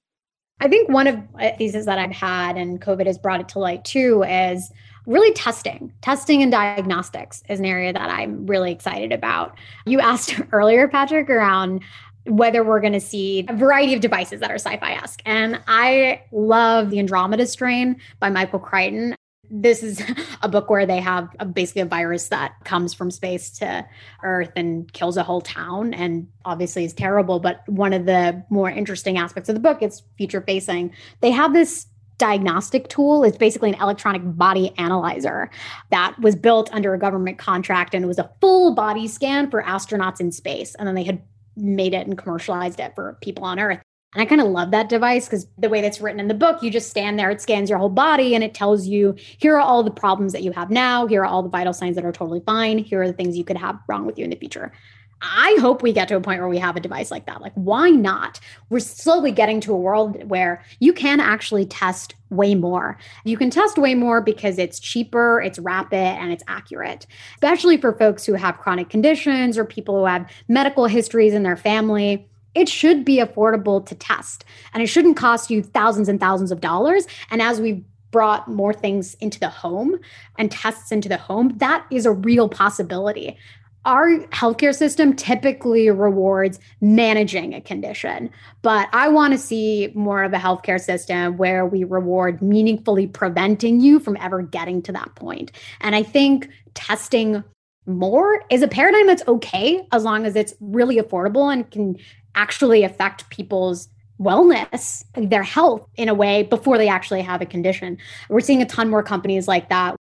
I 0.60 0.68
think 0.68 0.88
one 0.88 1.06
of 1.06 1.20
uh, 1.38 1.50
theses 1.56 1.86
that 1.86 1.98
I've 1.98 2.12
had, 2.12 2.56
and 2.56 2.80
COVID 2.80 3.06
has 3.06 3.18
brought 3.18 3.40
it 3.40 3.48
to 3.50 3.58
light 3.58 3.84
too, 3.84 4.24
is 4.24 4.72
really 5.06 5.32
testing. 5.32 5.92
Testing 6.02 6.42
and 6.42 6.50
diagnostics 6.50 7.42
is 7.48 7.60
an 7.60 7.64
area 7.64 7.92
that 7.92 8.10
I'm 8.10 8.46
really 8.46 8.72
excited 8.72 9.12
about. 9.12 9.56
You 9.86 10.00
asked 10.00 10.40
earlier, 10.52 10.88
Patrick, 10.88 11.30
around 11.30 11.82
whether 12.24 12.62
we're 12.62 12.80
going 12.80 12.92
to 12.92 13.00
see 13.00 13.46
a 13.48 13.54
variety 13.54 13.94
of 13.94 14.00
devices 14.00 14.40
that 14.40 14.50
are 14.50 14.58
sci 14.58 14.76
fi 14.76 14.92
esque. 14.92 15.22
And 15.24 15.60
I 15.66 16.22
love 16.32 16.90
the 16.90 16.98
Andromeda 16.98 17.46
strain 17.46 17.96
by 18.20 18.28
Michael 18.28 18.58
Crichton. 18.58 19.14
This 19.50 19.82
is 19.82 20.02
a 20.42 20.48
book 20.48 20.70
where 20.70 20.86
they 20.86 21.00
have 21.00 21.34
a, 21.38 21.44
basically 21.44 21.82
a 21.82 21.86
virus 21.86 22.28
that 22.28 22.54
comes 22.64 22.94
from 22.94 23.10
space 23.10 23.50
to 23.58 23.86
earth 24.22 24.52
and 24.56 24.92
kills 24.92 25.16
a 25.16 25.22
whole 25.22 25.40
town 25.40 25.94
and 25.94 26.28
obviously 26.44 26.84
is 26.84 26.92
terrible. 26.92 27.40
But 27.40 27.62
one 27.68 27.92
of 27.92 28.06
the 28.06 28.44
more 28.50 28.70
interesting 28.70 29.18
aspects 29.18 29.48
of 29.48 29.54
the 29.54 29.60
book 29.60 29.82
it's 29.82 30.02
future 30.16 30.40
facing. 30.40 30.92
They 31.20 31.30
have 31.30 31.52
this 31.52 31.86
diagnostic 32.18 32.88
tool. 32.88 33.22
It's 33.22 33.38
basically 33.38 33.70
an 33.70 33.80
electronic 33.80 34.22
body 34.24 34.74
analyzer 34.76 35.50
that 35.90 36.18
was 36.18 36.34
built 36.34 36.68
under 36.72 36.92
a 36.92 36.98
government 36.98 37.38
contract 37.38 37.94
and 37.94 38.04
it 38.04 38.08
was 38.08 38.18
a 38.18 38.30
full 38.40 38.74
body 38.74 39.06
scan 39.06 39.50
for 39.50 39.62
astronauts 39.62 40.20
in 40.20 40.32
space. 40.32 40.74
And 40.74 40.86
then 40.86 40.96
they 40.96 41.04
had 41.04 41.22
made 41.56 41.94
it 41.94 42.06
and 42.06 42.18
commercialized 42.18 42.80
it 42.80 42.94
for 42.94 43.18
people 43.20 43.44
on 43.44 43.58
earth 43.58 43.80
and 44.14 44.22
I 44.22 44.24
kind 44.24 44.40
of 44.40 44.46
love 44.46 44.70
that 44.70 44.88
device 44.88 45.26
because 45.26 45.46
the 45.58 45.68
way 45.68 45.82
that's 45.82 46.00
written 46.00 46.18
in 46.18 46.28
the 46.28 46.34
book, 46.34 46.62
you 46.62 46.70
just 46.70 46.88
stand 46.88 47.18
there, 47.18 47.30
it 47.30 47.42
scans 47.42 47.68
your 47.68 47.78
whole 47.78 47.90
body 47.90 48.34
and 48.34 48.42
it 48.42 48.54
tells 48.54 48.86
you 48.86 49.14
here 49.36 49.56
are 49.56 49.60
all 49.60 49.82
the 49.82 49.90
problems 49.90 50.32
that 50.32 50.42
you 50.42 50.50
have 50.52 50.70
now. 50.70 51.06
Here 51.06 51.22
are 51.22 51.26
all 51.26 51.42
the 51.42 51.50
vital 51.50 51.74
signs 51.74 51.94
that 51.96 52.06
are 52.06 52.12
totally 52.12 52.40
fine. 52.46 52.78
Here 52.78 53.02
are 53.02 53.06
the 53.06 53.12
things 53.12 53.36
you 53.36 53.44
could 53.44 53.58
have 53.58 53.78
wrong 53.86 54.06
with 54.06 54.16
you 54.16 54.24
in 54.24 54.30
the 54.30 54.36
future. 54.36 54.72
I 55.20 55.56
hope 55.60 55.82
we 55.82 55.92
get 55.92 56.08
to 56.08 56.16
a 56.16 56.20
point 56.20 56.40
where 56.40 56.48
we 56.48 56.58
have 56.58 56.76
a 56.76 56.80
device 56.80 57.10
like 57.10 57.26
that. 57.26 57.42
Like, 57.42 57.52
why 57.54 57.90
not? 57.90 58.38
We're 58.70 58.78
slowly 58.78 59.32
getting 59.32 59.60
to 59.62 59.72
a 59.72 59.76
world 59.76 60.28
where 60.30 60.64
you 60.78 60.92
can 60.92 61.18
actually 61.18 61.66
test 61.66 62.14
way 62.30 62.54
more. 62.54 62.96
You 63.24 63.36
can 63.36 63.50
test 63.50 63.78
way 63.78 63.94
more 63.94 64.20
because 64.20 64.58
it's 64.58 64.78
cheaper, 64.78 65.40
it's 65.40 65.58
rapid, 65.58 65.96
and 65.96 66.30
it's 66.30 66.44
accurate, 66.46 67.06
especially 67.34 67.78
for 67.78 67.98
folks 67.98 68.24
who 68.24 68.34
have 68.34 68.58
chronic 68.58 68.90
conditions 68.90 69.58
or 69.58 69.64
people 69.64 69.98
who 69.98 70.04
have 70.04 70.30
medical 70.46 70.86
histories 70.86 71.34
in 71.34 71.42
their 71.42 71.56
family 71.56 72.27
it 72.54 72.68
should 72.68 73.04
be 73.04 73.18
affordable 73.18 73.84
to 73.86 73.94
test 73.94 74.44
and 74.72 74.82
it 74.82 74.86
shouldn't 74.86 75.16
cost 75.16 75.50
you 75.50 75.62
thousands 75.62 76.08
and 76.08 76.20
thousands 76.20 76.50
of 76.50 76.60
dollars. 76.60 77.06
And 77.30 77.42
as 77.42 77.60
we've 77.60 77.84
brought 78.10 78.48
more 78.48 78.72
things 78.72 79.14
into 79.14 79.38
the 79.38 79.48
home 79.48 79.98
and 80.38 80.50
tests 80.50 80.92
into 80.92 81.08
the 81.08 81.16
home, 81.16 81.56
that 81.58 81.86
is 81.90 82.06
a 82.06 82.12
real 82.12 82.48
possibility. 82.48 83.36
Our 83.84 84.18
healthcare 84.28 84.74
system 84.74 85.14
typically 85.14 85.88
rewards 85.88 86.58
managing 86.80 87.54
a 87.54 87.60
condition, 87.60 88.30
but 88.60 88.88
I 88.92 89.08
want 89.08 89.32
to 89.32 89.38
see 89.38 89.92
more 89.94 90.24
of 90.24 90.32
a 90.32 90.36
healthcare 90.36 90.80
system 90.80 91.36
where 91.36 91.64
we 91.64 91.84
reward 91.84 92.42
meaningfully 92.42 93.06
preventing 93.06 93.80
you 93.80 94.00
from 94.00 94.16
ever 94.20 94.42
getting 94.42 94.82
to 94.82 94.92
that 94.92 95.14
point. 95.14 95.52
And 95.80 95.94
I 95.94 96.02
think 96.02 96.50
testing 96.74 97.44
more 97.88 98.44
is 98.50 98.62
a 98.62 98.68
paradigm 98.68 99.06
that's 99.06 99.26
okay 99.26 99.86
as 99.92 100.04
long 100.04 100.26
as 100.26 100.36
it's 100.36 100.54
really 100.60 100.96
affordable 100.96 101.52
and 101.52 101.68
can 101.70 101.96
actually 102.34 102.84
affect 102.84 103.28
people's 103.30 103.88
wellness, 104.20 105.04
their 105.14 105.42
health 105.42 105.88
in 105.96 106.08
a 106.08 106.14
way 106.14 106.42
before 106.42 106.76
they 106.78 106.88
actually 106.88 107.22
have 107.22 107.40
a 107.40 107.46
condition. 107.46 107.98
We're 108.28 108.40
seeing 108.40 108.62
a 108.62 108.66
ton 108.66 108.90
more 108.90 109.02
companies 109.02 109.48
like 109.48 109.68
that. 109.68 109.96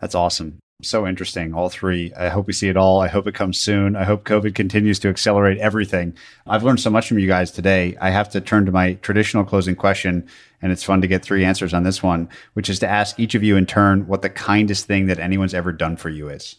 That's 0.00 0.14
awesome. 0.14 0.58
So 0.82 1.06
interesting, 1.06 1.54
all 1.54 1.70
three. 1.70 2.12
I 2.14 2.28
hope 2.28 2.46
we 2.46 2.52
see 2.52 2.68
it 2.68 2.76
all. 2.76 3.00
I 3.00 3.08
hope 3.08 3.26
it 3.26 3.34
comes 3.34 3.58
soon. 3.58 3.96
I 3.96 4.04
hope 4.04 4.24
COVID 4.24 4.54
continues 4.54 4.98
to 4.98 5.08
accelerate 5.08 5.56
everything. 5.56 6.14
I've 6.46 6.64
learned 6.64 6.80
so 6.80 6.90
much 6.90 7.08
from 7.08 7.18
you 7.18 7.26
guys 7.26 7.50
today. 7.50 7.96
I 7.98 8.10
have 8.10 8.28
to 8.30 8.42
turn 8.42 8.66
to 8.66 8.72
my 8.72 8.92
traditional 8.94 9.42
closing 9.42 9.74
question, 9.74 10.28
and 10.60 10.70
it's 10.70 10.84
fun 10.84 11.00
to 11.00 11.06
get 11.06 11.22
three 11.24 11.46
answers 11.46 11.72
on 11.72 11.84
this 11.84 12.02
one, 12.02 12.28
which 12.52 12.68
is 12.68 12.78
to 12.80 12.88
ask 12.88 13.18
each 13.18 13.34
of 13.34 13.42
you 13.42 13.56
in 13.56 13.64
turn 13.64 14.06
what 14.06 14.20
the 14.20 14.28
kindest 14.28 14.84
thing 14.84 15.06
that 15.06 15.18
anyone's 15.18 15.54
ever 15.54 15.72
done 15.72 15.96
for 15.96 16.10
you 16.10 16.28
is. 16.28 16.56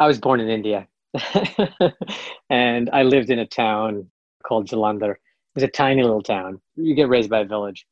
I 0.00 0.06
was 0.06 0.18
born 0.18 0.40
in 0.40 0.48
India, 0.48 0.88
and 2.50 2.88
I 2.90 3.02
lived 3.02 3.28
in 3.28 3.38
a 3.38 3.46
town 3.46 4.10
called 4.42 4.66
Jalandhar. 4.66 5.16
It's 5.54 5.64
a 5.64 5.68
tiny 5.68 6.02
little 6.02 6.22
town. 6.22 6.58
You 6.76 6.94
get 6.94 7.10
raised 7.10 7.28
by 7.28 7.40
a 7.40 7.44
village. 7.44 7.86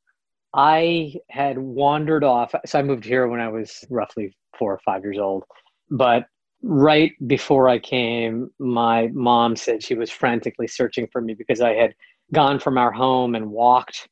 I 0.55 1.13
had 1.29 1.59
wandered 1.59 2.25
off. 2.25 2.55
So 2.65 2.79
I 2.79 2.83
moved 2.83 3.05
here 3.05 3.29
when 3.29 3.41
I 3.41 3.49
was 3.49 3.85
roughly 3.91 4.35
four 4.59 4.73
or 4.73 4.81
five 4.87 5.03
years 5.03 5.19
old. 5.19 5.45
But 5.91 6.27
right 6.63 7.13
before 7.27 7.69
I 7.69 7.79
came, 7.79 8.51
my 8.59 9.09
mom 9.09 9.55
said 9.55 9.83
she 9.83 9.95
was 9.95 10.11
frantically 10.11 10.67
searching 10.67 11.09
for 11.13 11.21
me 11.21 11.35
because 11.35 11.61
I 11.61 11.75
had 11.75 11.95
gone 12.33 12.59
from 12.59 12.79
our 12.79 12.91
home 12.91 13.35
and 13.35 13.51
walked, 13.51 14.09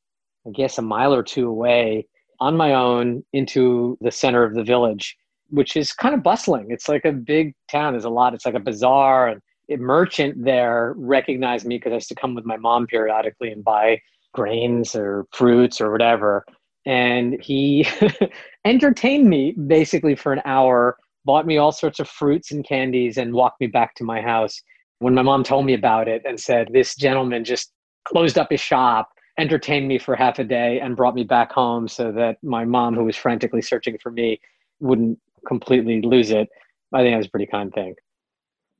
I 0.46 0.50
guess, 0.50 0.76
a 0.76 0.82
mile 0.82 1.14
or 1.14 1.22
two 1.22 1.48
away 1.48 2.06
on 2.40 2.56
my 2.58 2.74
own 2.74 3.24
into 3.32 3.96
the 4.02 4.10
center 4.10 4.44
of 4.44 4.54
the 4.54 4.62
village, 4.64 5.16
which 5.50 5.76
is 5.76 5.92
kind 5.92 6.14
of 6.14 6.22
bustling. 6.22 6.66
It's 6.70 6.88
like 6.88 7.04
a 7.04 7.12
big 7.12 7.54
town. 7.70 7.92
There's 7.92 8.04
a 8.04 8.10
lot. 8.10 8.34
It's 8.34 8.46
like 8.46 8.54
a 8.54 8.60
bazaar 8.60 9.28
and 9.28 9.40
a 9.70 9.76
merchant 9.76 10.44
there 10.44 10.94
recognized 10.96 11.66
me 11.66 11.78
because 11.78 11.92
I 11.92 11.96
used 11.96 12.08
to 12.08 12.14
come 12.14 12.34
with 12.34 12.44
my 12.44 12.56
mom 12.56 12.86
periodically 12.86 13.50
and 13.50 13.64
buy 13.64 14.00
grains 14.32 14.94
or 14.94 15.26
fruits 15.32 15.80
or 15.80 15.90
whatever. 15.90 16.44
And 16.84 17.42
he 17.42 17.86
entertained 18.64 19.28
me 19.28 19.52
basically 19.52 20.14
for 20.14 20.32
an 20.32 20.42
hour, 20.44 20.96
bought 21.24 21.46
me 21.46 21.56
all 21.56 21.72
sorts 21.72 21.98
of 21.98 22.08
fruits 22.08 22.52
and 22.52 22.64
candies, 22.64 23.16
and 23.16 23.32
walked 23.32 23.60
me 23.60 23.66
back 23.66 23.94
to 23.96 24.04
my 24.04 24.20
house. 24.20 24.62
When 25.00 25.14
my 25.14 25.22
mom 25.22 25.42
told 25.42 25.66
me 25.66 25.74
about 25.74 26.06
it 26.06 26.22
and 26.24 26.38
said, 26.38 26.68
This 26.72 26.94
gentleman 26.94 27.44
just 27.44 27.72
closed 28.04 28.38
up 28.38 28.50
his 28.50 28.60
shop, 28.60 29.10
entertained 29.36 29.88
me 29.88 29.98
for 29.98 30.14
half 30.14 30.38
a 30.38 30.44
day, 30.44 30.78
and 30.80 30.96
brought 30.96 31.16
me 31.16 31.24
back 31.24 31.50
home 31.50 31.88
so 31.88 32.12
that 32.12 32.36
my 32.42 32.64
mom, 32.64 32.94
who 32.94 33.04
was 33.04 33.16
frantically 33.16 33.62
searching 33.62 33.98
for 34.00 34.12
me, 34.12 34.40
wouldn't 34.78 35.18
completely 35.46 36.00
lose 36.02 36.30
it. 36.30 36.48
I 36.92 37.02
think 37.02 37.14
that 37.14 37.18
was 37.18 37.26
a 37.26 37.30
pretty 37.30 37.46
kind 37.46 37.72
thing. 37.72 37.94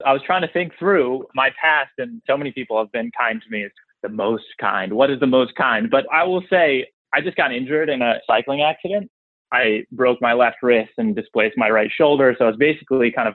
I 0.04 0.12
was 0.12 0.22
trying 0.22 0.42
to 0.42 0.48
think 0.48 0.72
through 0.78 1.26
my 1.34 1.50
past, 1.60 1.92
and 1.98 2.20
so 2.26 2.36
many 2.36 2.52
people 2.52 2.78
have 2.78 2.92
been 2.92 3.10
kind 3.18 3.40
to 3.40 3.50
me. 3.50 3.62
It's 3.62 3.74
the 4.02 4.08
most 4.08 4.44
kind. 4.60 4.92
What 4.92 5.10
is 5.10 5.20
the 5.20 5.26
most 5.26 5.54
kind? 5.54 5.90
But 5.90 6.06
I 6.12 6.24
will 6.24 6.42
say, 6.50 6.86
I 7.14 7.20
just 7.20 7.36
got 7.36 7.52
injured 7.52 7.88
in 7.88 8.02
a 8.02 8.20
cycling 8.26 8.62
accident. 8.62 9.10
I 9.52 9.84
broke 9.92 10.20
my 10.20 10.32
left 10.32 10.56
wrist 10.62 10.92
and 10.98 11.14
displaced 11.16 11.56
my 11.56 11.70
right 11.70 11.90
shoulder. 11.90 12.34
So 12.38 12.44
I 12.44 12.48
was 12.48 12.56
basically 12.56 13.10
kind 13.10 13.28
of 13.28 13.34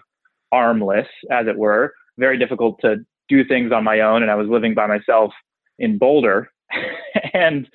armless, 0.51 1.07
as 1.31 1.47
it 1.47 1.57
were. 1.57 1.93
Very 2.17 2.37
difficult 2.37 2.79
to 2.81 2.97
do 3.27 3.43
things 3.45 3.71
on 3.71 3.83
my 3.83 4.01
own. 4.01 4.21
And 4.21 4.29
I 4.29 4.35
was 4.35 4.47
living 4.47 4.73
by 4.73 4.87
myself 4.87 5.31
in 5.79 5.97
Boulder. 5.97 6.51
and 7.33 7.67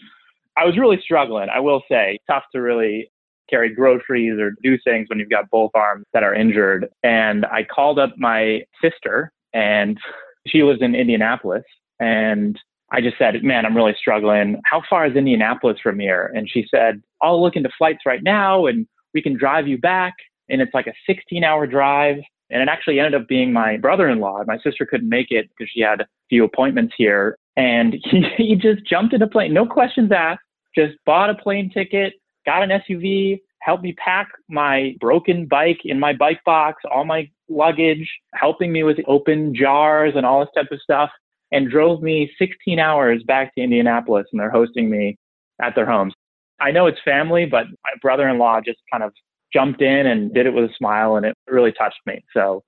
I 0.56 0.64
was 0.64 0.78
really 0.78 1.00
struggling, 1.02 1.48
I 1.52 1.60
will 1.60 1.82
say. 1.90 2.18
Tough 2.28 2.44
to 2.52 2.60
really 2.60 3.10
carry 3.48 3.74
groceries 3.74 4.38
or 4.38 4.52
do 4.62 4.78
things 4.84 5.08
when 5.08 5.18
you've 5.18 5.30
got 5.30 5.50
both 5.50 5.70
arms 5.74 6.04
that 6.12 6.22
are 6.22 6.34
injured. 6.34 6.88
And 7.02 7.46
I 7.46 7.64
called 7.64 7.98
up 7.98 8.14
my 8.16 8.62
sister, 8.82 9.32
and 9.54 9.98
she 10.46 10.62
lives 10.62 10.82
in 10.82 10.94
Indianapolis. 10.94 11.64
And 12.00 12.58
I 12.92 13.00
just 13.00 13.18
said, 13.18 13.42
Man, 13.42 13.66
I'm 13.66 13.76
really 13.76 13.96
struggling. 13.98 14.60
How 14.64 14.82
far 14.88 15.06
is 15.06 15.16
Indianapolis 15.16 15.78
from 15.82 15.98
here? 15.98 16.30
And 16.34 16.48
she 16.48 16.66
said, 16.70 17.02
I'll 17.22 17.42
look 17.42 17.56
into 17.56 17.70
flights 17.76 18.00
right 18.06 18.22
now 18.22 18.66
and 18.66 18.86
we 19.14 19.22
can 19.22 19.36
drive 19.36 19.66
you 19.66 19.78
back. 19.78 20.14
And 20.48 20.60
it's 20.60 20.74
like 20.74 20.86
a 20.86 20.92
16 21.06 21.42
hour 21.42 21.66
drive. 21.66 22.18
And 22.48 22.62
it 22.62 22.68
actually 22.68 23.00
ended 23.00 23.20
up 23.20 23.26
being 23.26 23.52
my 23.52 23.76
brother 23.76 24.08
in 24.08 24.20
law. 24.20 24.40
My 24.46 24.58
sister 24.58 24.86
couldn't 24.86 25.08
make 25.08 25.30
it 25.30 25.48
because 25.48 25.70
she 25.74 25.80
had 25.80 26.02
a 26.02 26.06
few 26.28 26.44
appointments 26.44 26.94
here. 26.96 27.36
And 27.56 27.94
he, 28.04 28.22
he 28.36 28.54
just 28.54 28.86
jumped 28.88 29.14
in 29.14 29.22
a 29.22 29.26
plane, 29.26 29.52
no 29.52 29.66
questions 29.66 30.12
asked, 30.12 30.42
just 30.76 30.94
bought 31.04 31.30
a 31.30 31.34
plane 31.34 31.70
ticket, 31.70 32.14
got 32.46 32.62
an 32.62 32.70
SUV, 32.70 33.40
helped 33.60 33.82
me 33.82 33.92
pack 33.94 34.28
my 34.48 34.94
broken 35.00 35.46
bike 35.46 35.80
in 35.84 35.98
my 36.00 36.12
bike 36.12 36.40
box, 36.44 36.82
all 36.90 37.04
my 37.04 37.28
luggage, 37.48 38.08
helping 38.34 38.72
me 38.72 38.82
with 38.82 38.98
open 39.06 39.54
jars 39.54 40.14
and 40.16 40.24
all 40.24 40.40
this 40.40 40.48
type 40.54 40.70
of 40.70 40.80
stuff, 40.80 41.10
and 41.52 41.70
drove 41.70 42.02
me 42.02 42.30
16 42.38 42.78
hours 42.78 43.22
back 43.24 43.54
to 43.54 43.62
Indianapolis. 43.62 44.26
And 44.32 44.40
they're 44.40 44.50
hosting 44.50 44.88
me 44.88 45.18
at 45.60 45.74
their 45.74 45.86
homes. 45.86 46.14
I 46.60 46.70
know 46.70 46.86
it's 46.86 46.98
family, 47.04 47.44
but 47.44 47.66
my 47.84 47.90
brother 48.00 48.28
in 48.28 48.38
law 48.38 48.60
just 48.60 48.78
kind 48.90 49.02
of 49.02 49.12
jumped 49.52 49.82
in 49.82 50.06
and 50.06 50.32
did 50.32 50.46
it 50.46 50.54
with 50.54 50.64
a 50.64 50.74
smile, 50.76 51.16
and 51.16 51.26
it 51.26 51.34
really 51.48 51.72
touched 51.72 52.00
me. 52.06 52.24
So 52.32 52.62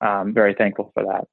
I'm 0.00 0.32
very 0.32 0.54
thankful 0.54 0.90
for 0.94 1.04
that. 1.04 1.26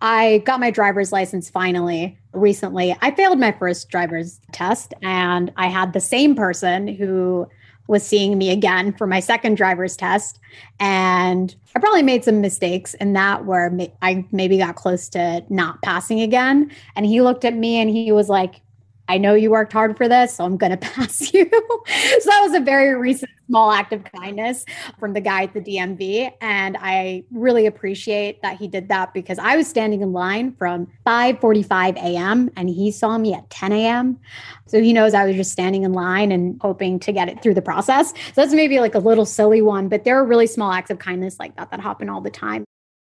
I 0.00 0.38
got 0.44 0.60
my 0.60 0.70
driver's 0.70 1.12
license 1.12 1.48
finally 1.48 2.18
recently. 2.32 2.96
I 3.00 3.12
failed 3.12 3.38
my 3.38 3.52
first 3.52 3.88
driver's 3.88 4.40
test, 4.52 4.92
and 5.02 5.52
I 5.56 5.68
had 5.68 5.92
the 5.92 6.00
same 6.00 6.34
person 6.34 6.86
who 6.86 7.48
was 7.88 8.02
seeing 8.02 8.36
me 8.36 8.50
again 8.50 8.92
for 8.92 9.06
my 9.06 9.20
second 9.20 9.56
driver's 9.56 9.96
test. 9.96 10.40
And 10.80 11.54
I 11.74 11.78
probably 11.78 12.02
made 12.02 12.24
some 12.24 12.40
mistakes 12.40 12.94
in 12.94 13.12
that 13.12 13.44
where 13.44 13.72
I 14.02 14.24
maybe 14.32 14.58
got 14.58 14.76
close 14.76 15.08
to 15.10 15.44
not 15.48 15.80
passing 15.82 16.20
again. 16.20 16.70
And 16.96 17.06
he 17.06 17.20
looked 17.22 17.44
at 17.44 17.54
me 17.54 17.76
and 17.76 17.88
he 17.88 18.10
was 18.12 18.28
like, 18.28 18.60
I 19.08 19.18
know 19.18 19.34
you 19.34 19.50
worked 19.50 19.72
hard 19.72 19.96
for 19.96 20.08
this, 20.08 20.34
so 20.34 20.44
I'm 20.44 20.56
going 20.56 20.70
to 20.76 20.76
pass 20.76 21.32
you. 21.32 21.44
so 21.50 22.30
that 22.30 22.40
was 22.42 22.54
a 22.54 22.60
very 22.60 22.94
recent 22.94 23.30
small 23.46 23.70
act 23.70 23.92
of 23.92 24.04
kindness 24.04 24.64
from 24.98 25.12
the 25.12 25.20
guy 25.20 25.44
at 25.44 25.54
the 25.54 25.60
DMV. 25.60 26.32
And 26.40 26.76
I 26.80 27.24
really 27.30 27.66
appreciate 27.66 28.42
that 28.42 28.56
he 28.56 28.66
did 28.66 28.88
that 28.88 29.14
because 29.14 29.38
I 29.38 29.56
was 29.56 29.68
standing 29.68 30.00
in 30.00 30.12
line 30.12 30.54
from 30.56 30.88
5:45 31.06 31.96
a.m. 31.96 32.50
and 32.56 32.68
he 32.68 32.90
saw 32.90 33.18
me 33.18 33.34
at 33.34 33.48
10 33.50 33.72
a.m. 33.72 34.18
So 34.66 34.82
he 34.82 34.92
knows 34.92 35.14
I 35.14 35.24
was 35.24 35.36
just 35.36 35.52
standing 35.52 35.84
in 35.84 35.92
line 35.92 36.32
and 36.32 36.58
hoping 36.60 36.98
to 37.00 37.12
get 37.12 37.28
it 37.28 37.42
through 37.42 37.54
the 37.54 37.62
process. 37.62 38.10
So 38.10 38.32
that's 38.34 38.52
maybe 38.52 38.80
like 38.80 38.94
a 38.94 38.98
little 38.98 39.26
silly 39.26 39.62
one, 39.62 39.88
but 39.88 40.04
there 40.04 40.18
are 40.18 40.24
really 40.24 40.46
small 40.46 40.72
acts 40.72 40.90
of 40.90 40.98
kindness 40.98 41.38
like 41.38 41.56
that 41.56 41.70
that 41.70 41.80
happen 41.80 42.08
all 42.08 42.20
the 42.20 42.30
time. 42.30 42.64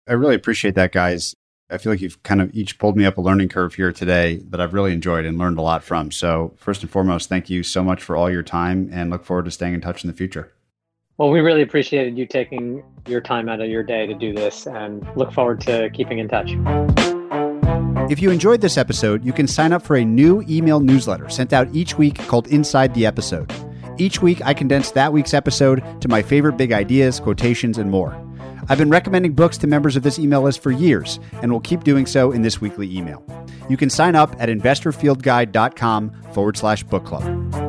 I 0.06 0.12
really 0.12 0.34
appreciate 0.34 0.74
that, 0.74 0.92
guys. 0.92 1.34
I 1.70 1.76
feel 1.76 1.92
like 1.92 2.00
you've 2.00 2.22
kind 2.22 2.40
of 2.40 2.54
each 2.54 2.78
pulled 2.78 2.96
me 2.96 3.04
up 3.04 3.18
a 3.18 3.20
learning 3.20 3.50
curve 3.50 3.74
here 3.74 3.92
today 3.92 4.36
that 4.48 4.58
I've 4.58 4.72
really 4.72 4.92
enjoyed 4.92 5.26
and 5.26 5.36
learned 5.36 5.58
a 5.58 5.62
lot 5.62 5.84
from. 5.84 6.10
So, 6.10 6.54
first 6.56 6.82
and 6.82 6.90
foremost, 6.90 7.28
thank 7.28 7.50
you 7.50 7.62
so 7.62 7.84
much 7.84 8.02
for 8.02 8.16
all 8.16 8.30
your 8.30 8.42
time 8.42 8.88
and 8.90 9.10
look 9.10 9.24
forward 9.24 9.44
to 9.44 9.50
staying 9.50 9.74
in 9.74 9.82
touch 9.82 10.02
in 10.02 10.08
the 10.08 10.16
future. 10.16 10.50
Well, 11.18 11.30
we 11.30 11.40
really 11.40 11.60
appreciated 11.60 12.16
you 12.16 12.26
taking 12.26 12.82
your 13.06 13.20
time 13.20 13.50
out 13.50 13.60
of 13.60 13.68
your 13.68 13.82
day 13.82 14.06
to 14.06 14.14
do 14.14 14.32
this 14.32 14.66
and 14.66 15.06
look 15.14 15.32
forward 15.32 15.60
to 15.62 15.90
keeping 15.90 16.18
in 16.18 16.28
touch. 16.28 16.52
If 18.10 18.22
you 18.22 18.30
enjoyed 18.30 18.62
this 18.62 18.78
episode, 18.78 19.22
you 19.22 19.34
can 19.34 19.46
sign 19.46 19.74
up 19.74 19.82
for 19.82 19.96
a 19.96 20.04
new 20.04 20.42
email 20.48 20.80
newsletter 20.80 21.28
sent 21.28 21.52
out 21.52 21.68
each 21.74 21.98
week 21.98 22.16
called 22.28 22.46
Inside 22.46 22.94
the 22.94 23.04
Episode. 23.04 23.52
Each 23.98 24.22
week, 24.22 24.40
I 24.42 24.54
condense 24.54 24.92
that 24.92 25.12
week's 25.12 25.34
episode 25.34 25.82
to 26.00 26.08
my 26.08 26.22
favorite 26.22 26.56
big 26.56 26.72
ideas, 26.72 27.20
quotations, 27.20 27.76
and 27.76 27.90
more. 27.90 28.27
I've 28.68 28.78
been 28.78 28.90
recommending 28.90 29.32
books 29.32 29.58
to 29.58 29.66
members 29.66 29.96
of 29.96 30.02
this 30.02 30.18
email 30.18 30.42
list 30.42 30.62
for 30.62 30.70
years 30.70 31.18
and 31.42 31.50
will 31.52 31.60
keep 31.60 31.84
doing 31.84 32.06
so 32.06 32.32
in 32.32 32.42
this 32.42 32.60
weekly 32.60 32.94
email. 32.96 33.24
You 33.68 33.76
can 33.76 33.90
sign 33.90 34.14
up 34.14 34.34
at 34.38 34.48
investorfieldguide.com 34.48 36.32
forward 36.32 36.56
slash 36.56 36.82
book 36.84 37.04
club. 37.04 37.67